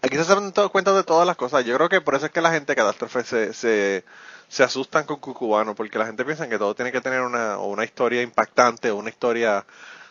Aquí 0.02 0.16
se 0.16 0.22
hacen 0.22 0.52
cuentas 0.70 0.94
de 0.94 1.02
todas 1.02 1.26
las 1.26 1.36
cosas. 1.36 1.64
Yo 1.64 1.74
creo 1.76 1.88
que 1.88 2.00
por 2.00 2.14
eso 2.14 2.26
es 2.26 2.32
que 2.32 2.40
la 2.40 2.52
gente 2.52 2.76
catástrofe 2.76 3.24
se, 3.24 3.54
se, 3.54 4.04
se 4.48 4.62
asustan 4.62 5.04
con 5.04 5.16
Cucubano, 5.16 5.74
porque 5.74 5.98
la 5.98 6.06
gente 6.06 6.24
piensa 6.24 6.48
que 6.48 6.58
todo 6.58 6.74
tiene 6.74 6.92
que 6.92 7.00
tener 7.00 7.22
una, 7.22 7.58
o 7.58 7.68
una 7.68 7.84
historia 7.84 8.22
impactante, 8.22 8.90
o 8.90 8.96
una 8.96 9.08
historia 9.08 9.64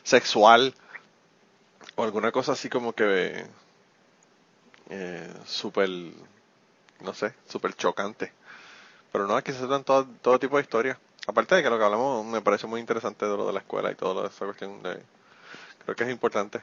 sexual, 0.03 0.73
o 1.95 2.03
alguna 2.03 2.31
cosa 2.31 2.53
así 2.53 2.69
como 2.69 2.93
que 2.93 3.45
eh, 4.89 5.33
súper, 5.45 5.89
no 7.01 7.13
sé, 7.13 7.33
súper 7.47 7.75
chocante. 7.75 8.33
Pero 9.13 9.27
no, 9.27 9.35
aquí 9.37 9.53
se 9.53 9.59
tratan 9.59 9.83
todo, 9.85 10.05
todo 10.21 10.39
tipo 10.39 10.57
de 10.57 10.63
historias. 10.63 10.97
Aparte 11.27 11.55
de 11.55 11.63
que 11.63 11.69
lo 11.69 11.77
que 11.77 11.85
hablamos 11.85 12.25
me 12.25 12.41
parece 12.41 12.67
muy 12.67 12.81
interesante 12.81 13.25
de 13.25 13.37
lo 13.37 13.47
de 13.47 13.53
la 13.53 13.59
escuela 13.59 13.89
y 13.91 13.95
todo 13.95 14.13
lo 14.15 14.21
de 14.23 14.27
esa 14.27 14.43
cuestión 14.43 14.83
de... 14.83 15.01
Creo 15.85 15.95
que 15.95 16.03
es 16.03 16.09
importante. 16.09 16.59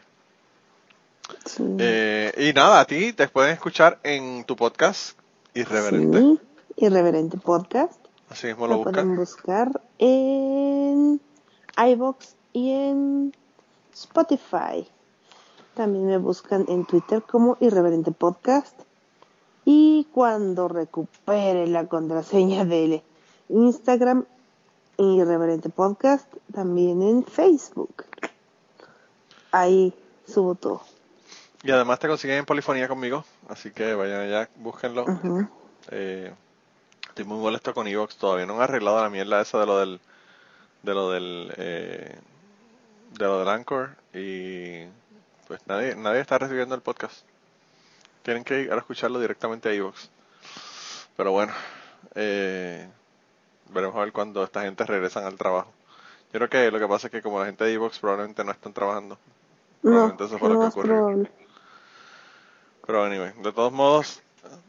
Sí. 1.47 1.64
Eh, 1.78 2.35
y 2.36 2.52
nada, 2.52 2.81
a 2.81 2.85
ti 2.85 3.12
te 3.12 3.28
pueden 3.28 3.52
escuchar 3.52 3.98
en 4.02 4.44
tu 4.44 4.56
podcast 4.56 5.16
Irreverente. 5.55 6.18
Sí, 6.18 6.40
Irreverente 6.77 7.39
Podcast. 7.39 8.01
Así 8.28 8.48
mismo 8.48 8.66
lo 8.66 8.77
Lo 8.78 8.82
pueden 8.82 9.16
buscan. 9.16 9.68
buscar 9.72 9.82
en 9.98 11.20
iBox 11.77 12.35
y 12.52 12.72
en 12.72 13.35
Spotify. 13.94 14.89
También 15.74 16.06
me 16.06 16.18
buscan 16.18 16.64
en 16.68 16.85
Twitter 16.85 17.22
como 17.22 17.56
Irreverente 17.60 18.10
Podcast. 18.12 18.74
Y 19.64 20.08
cuando 20.12 20.68
recupere 20.68 21.66
la 21.66 21.86
contraseña 21.86 22.64
de 22.64 23.02
Instagram, 23.48 24.24
Irreverente 24.96 25.68
Podcast, 25.68 26.26
también 26.52 27.02
en 27.02 27.24
Facebook. 27.24 28.04
Ahí 29.52 29.94
subo 30.26 30.54
todo. 30.54 30.82
Y 31.62 31.70
además 31.70 31.98
te 31.98 32.08
consiguen 32.08 32.38
en 32.38 32.46
polifonía 32.46 32.88
conmigo. 32.88 33.24
Así 33.48 33.70
que 33.70 33.94
vayan 33.94 34.20
allá, 34.20 34.48
búsquenlo. 34.56 35.04
Eh, 35.90 36.32
estoy 37.08 37.24
muy 37.24 37.38
molesto 37.38 37.74
con 37.74 37.86
Evox. 37.86 38.16
Todavía 38.16 38.46
no 38.46 38.54
han 38.54 38.62
arreglado 38.62 39.02
la 39.02 39.10
mierda 39.10 39.40
esa 39.40 39.58
de 39.58 39.66
lo 39.66 39.78
del... 39.78 40.00
De 40.82 40.94
lo 40.94 41.10
del... 41.10 41.52
Eh, 41.56 42.18
de 43.18 43.24
lo 43.24 43.38
del 43.40 43.48
Anchor. 43.48 43.96
Y... 44.14 44.84
Pues 45.48 45.60
nadie, 45.66 45.96
nadie 45.96 46.20
está 46.20 46.38
recibiendo 46.38 46.74
el 46.74 46.80
podcast. 46.80 47.24
Tienen 48.22 48.44
que 48.44 48.62
ir 48.62 48.72
a 48.72 48.78
escucharlo 48.78 49.18
directamente 49.20 49.68
a 49.68 49.72
Evox. 49.72 50.10
Pero 51.16 51.32
bueno, 51.32 51.52
eh, 52.14 52.88
veremos 53.70 53.97
a 53.97 54.01
ver 54.01 54.12
cuando 54.12 54.42
esta 54.44 54.62
gente 54.62 54.84
regresan 54.84 55.24
al 55.24 55.36
trabajo. 55.36 55.72
Yo 56.32 56.38
creo 56.38 56.48
que 56.48 56.70
lo 56.70 56.78
que 56.78 56.86
pasa 56.86 57.09
es 57.09 57.10
que 57.10 57.22
como 57.22 57.40
la 57.40 57.47
gente 57.47 57.64
de 57.64 57.72
Evox 57.72 57.98
probablemente 57.98 58.44
no 58.44 58.52
están 58.52 58.72
trabajando. 58.72 59.18
No, 59.82 59.90
Probablemente 59.90 60.24
eso 60.24 60.38
fue 60.38 60.48
lo 60.51 60.60
que 60.60 60.66
ocurrió. 60.66 60.94
probable. 60.94 61.30
Pero 62.86 63.05
anyway, 63.05 63.32
de 63.42 63.52
todos 63.52 63.72
modos, 63.72 64.22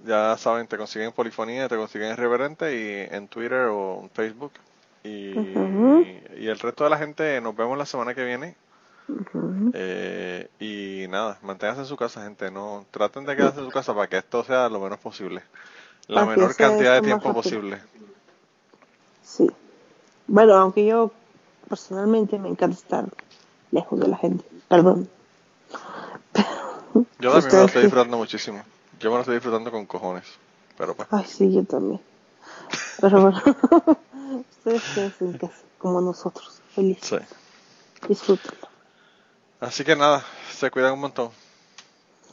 ya 0.05 0.37
saben, 0.37 0.67
te 0.67 0.77
consiguen 0.77 1.07
en 1.07 1.13
Polifonía, 1.13 1.67
te 1.67 1.75
consiguen 1.75 2.11
en 2.11 2.17
Reverente 2.17 2.75
y 2.75 3.15
en 3.15 3.27
Twitter 3.27 3.67
o 3.69 4.01
en 4.03 4.09
Facebook. 4.09 4.51
Y 5.03 5.31
el 6.47 6.59
resto 6.59 6.83
de 6.83 6.89
la 6.89 6.97
gente 6.97 7.41
nos 7.41 7.55
vemos 7.55 7.77
la 7.77 7.85
semana 7.85 8.13
que 8.13 8.23
viene. 8.23 8.55
Eh, 9.73 10.49
y 10.59 11.07
nada, 11.09 11.37
manténganse 11.41 11.81
en 11.81 11.87
su 11.87 11.97
casa, 11.97 12.23
gente. 12.23 12.51
No 12.51 12.85
traten 12.91 13.25
de 13.25 13.35
quedarse 13.35 13.59
en 13.59 13.65
su 13.65 13.71
casa 13.71 13.93
para 13.93 14.07
que 14.07 14.17
esto 14.17 14.43
sea 14.43 14.69
lo 14.69 14.79
menos 14.79 14.99
posible. 14.99 15.43
La 16.07 16.25
Para 16.25 16.35
menor 16.35 16.55
cantidad 16.55 16.95
de 16.95 17.01
tiempo 17.01 17.33
posible. 17.33 17.81
Sí. 19.23 19.49
Bueno, 20.27 20.53
aunque 20.55 20.85
yo 20.85 21.11
personalmente 21.69 22.37
me 22.39 22.49
encanta 22.49 22.77
estar 22.77 23.05
lejos 23.71 23.99
de 23.99 24.07
la 24.07 24.17
gente. 24.17 24.43
Perdón. 24.67 25.09
Yo 27.19 27.31
también 27.31 27.51
me 27.51 27.59
lo 27.59 27.65
estoy 27.65 27.67
sí. 27.69 27.79
disfrutando 27.79 28.17
muchísimo. 28.17 28.63
Yo 28.99 29.09
me 29.09 29.15
lo 29.15 29.21
estoy 29.21 29.35
disfrutando 29.35 29.71
con 29.71 29.85
cojones. 29.85 30.25
Pero 30.77 30.95
pues, 30.95 31.07
Ay, 31.11 31.25
sí, 31.25 31.51
yo 31.53 31.63
también. 31.63 32.01
Pero 32.99 33.21
bueno, 33.21 33.41
ustedes 34.51 34.83
quédense 34.93 35.25
en 35.25 35.37
casa, 35.37 35.61
como 35.77 36.01
nosotros. 36.01 36.61
Feliz. 36.73 36.97
sí. 37.01 37.17
Disfrútenlo. 38.07 38.70
Así 39.61 39.83
que 39.83 39.95
nada, 39.95 40.25
se 40.51 40.71
cuidan 40.71 40.93
un 40.93 41.01
montón. 41.01 41.29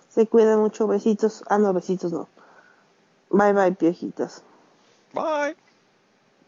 Se 0.08 0.26
cuidan 0.26 0.58
mucho. 0.60 0.88
Besitos. 0.88 1.44
Ah, 1.48 1.58
no, 1.58 1.74
besitos 1.74 2.10
no. 2.10 2.26
Bye, 3.28 3.52
bye, 3.52 3.72
piojitas. 3.72 4.42
Bye. 5.12 5.54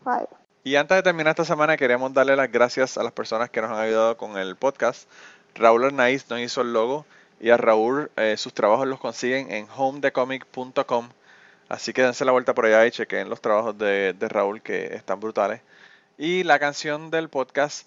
Bye. 0.03 0.27
Y 0.65 0.77
antes 0.77 0.97
de 0.97 1.03
terminar 1.03 1.33
esta 1.33 1.45
semana, 1.45 1.77
queremos 1.77 2.13
darle 2.15 2.35
las 2.35 2.51
gracias 2.51 2.97
a 2.97 3.03
las 3.03 3.13
personas 3.13 3.51
que 3.51 3.61
nos 3.61 3.71
han 3.71 3.81
ayudado 3.81 4.17
con 4.17 4.39
el 4.39 4.57
podcast. 4.57 5.07
Raúl 5.55 5.85
Arnaiz 5.85 6.29
nos 6.31 6.41
hizo 6.41 6.63
el 6.63 6.73
logo 6.73 7.05
y 7.41 7.51
a 7.51 7.59
Raúl 7.59 8.11
eh, 8.17 8.37
sus 8.39 8.55
trabajos 8.55 8.89
los 8.89 9.01
consiguen 9.01 9.53
en 9.53 9.69
homedecomic.com. 9.77 11.11
Así 11.69 11.93
que 11.93 12.03
dense 12.03 12.25
la 12.25 12.33
vuelta 12.33 12.55
por 12.55 12.65
allá 12.65 12.87
y 12.87 12.91
chequen 12.91 13.29
los 13.29 13.43
trabajos 13.43 13.77
de, 13.77 14.15
de 14.15 14.29
Raúl 14.31 14.63
que 14.63 14.95
están 14.95 15.21
brutales. 15.21 15.61
Y 16.17 16.43
la 16.45 16.59
canción 16.59 17.11
del 17.11 17.29
podcast 17.29 17.87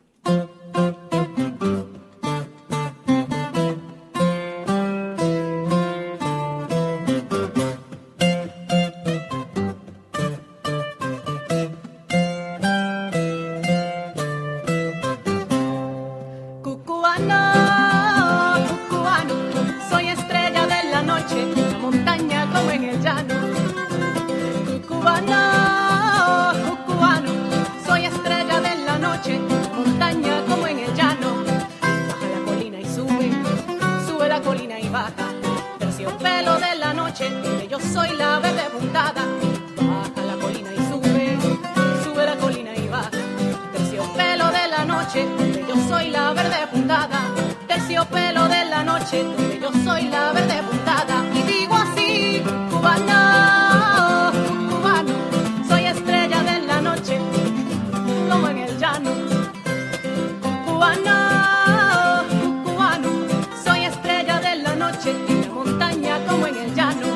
como 66.27 66.47
en 66.47 66.57
el 66.57 66.75
llano, 66.75 67.07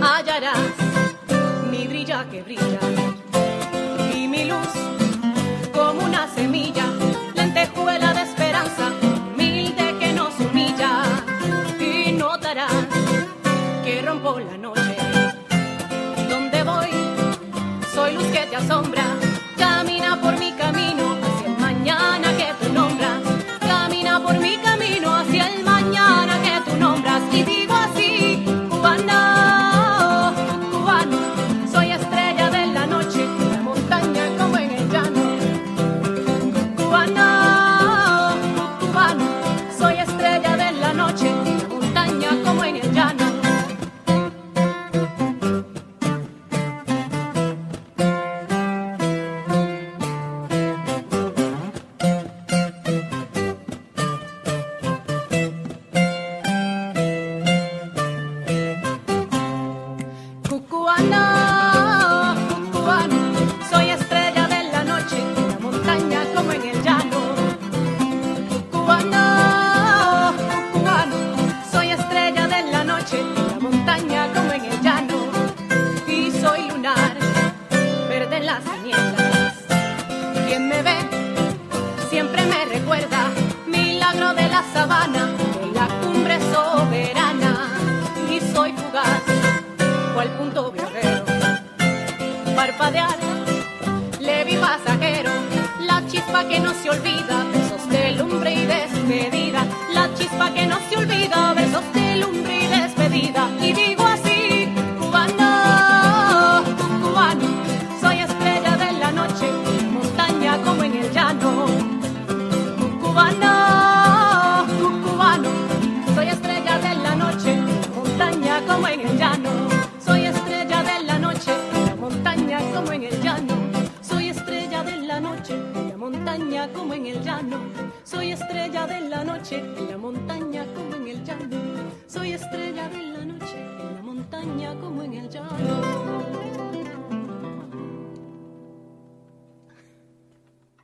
hallarás 0.00 0.58
mi 1.70 1.86
brilla 1.88 2.24
que 2.30 2.42
brilla 2.42 2.78
y 4.14 4.28
mi 4.28 4.44
luz 4.44 4.68
como 5.72 6.04
una 6.04 6.28
semilla, 6.28 6.86
lentejuela 7.34 8.14
de 8.14 8.22
esperanza, 8.22 8.92
humilde 9.32 9.96
que 9.98 10.12
nos 10.12 10.38
humilla 10.38 11.02
y 11.80 12.12
notarás 12.12 12.86
que 13.84 14.02
rompo 14.02 14.38
la 14.38 14.56
noche. 14.56 14.96
Donde 16.28 16.62
voy, 16.62 16.90
soy 17.92 18.14
luz 18.14 18.26
que 18.26 18.46
te 18.46 18.56
asombra. 18.56 19.13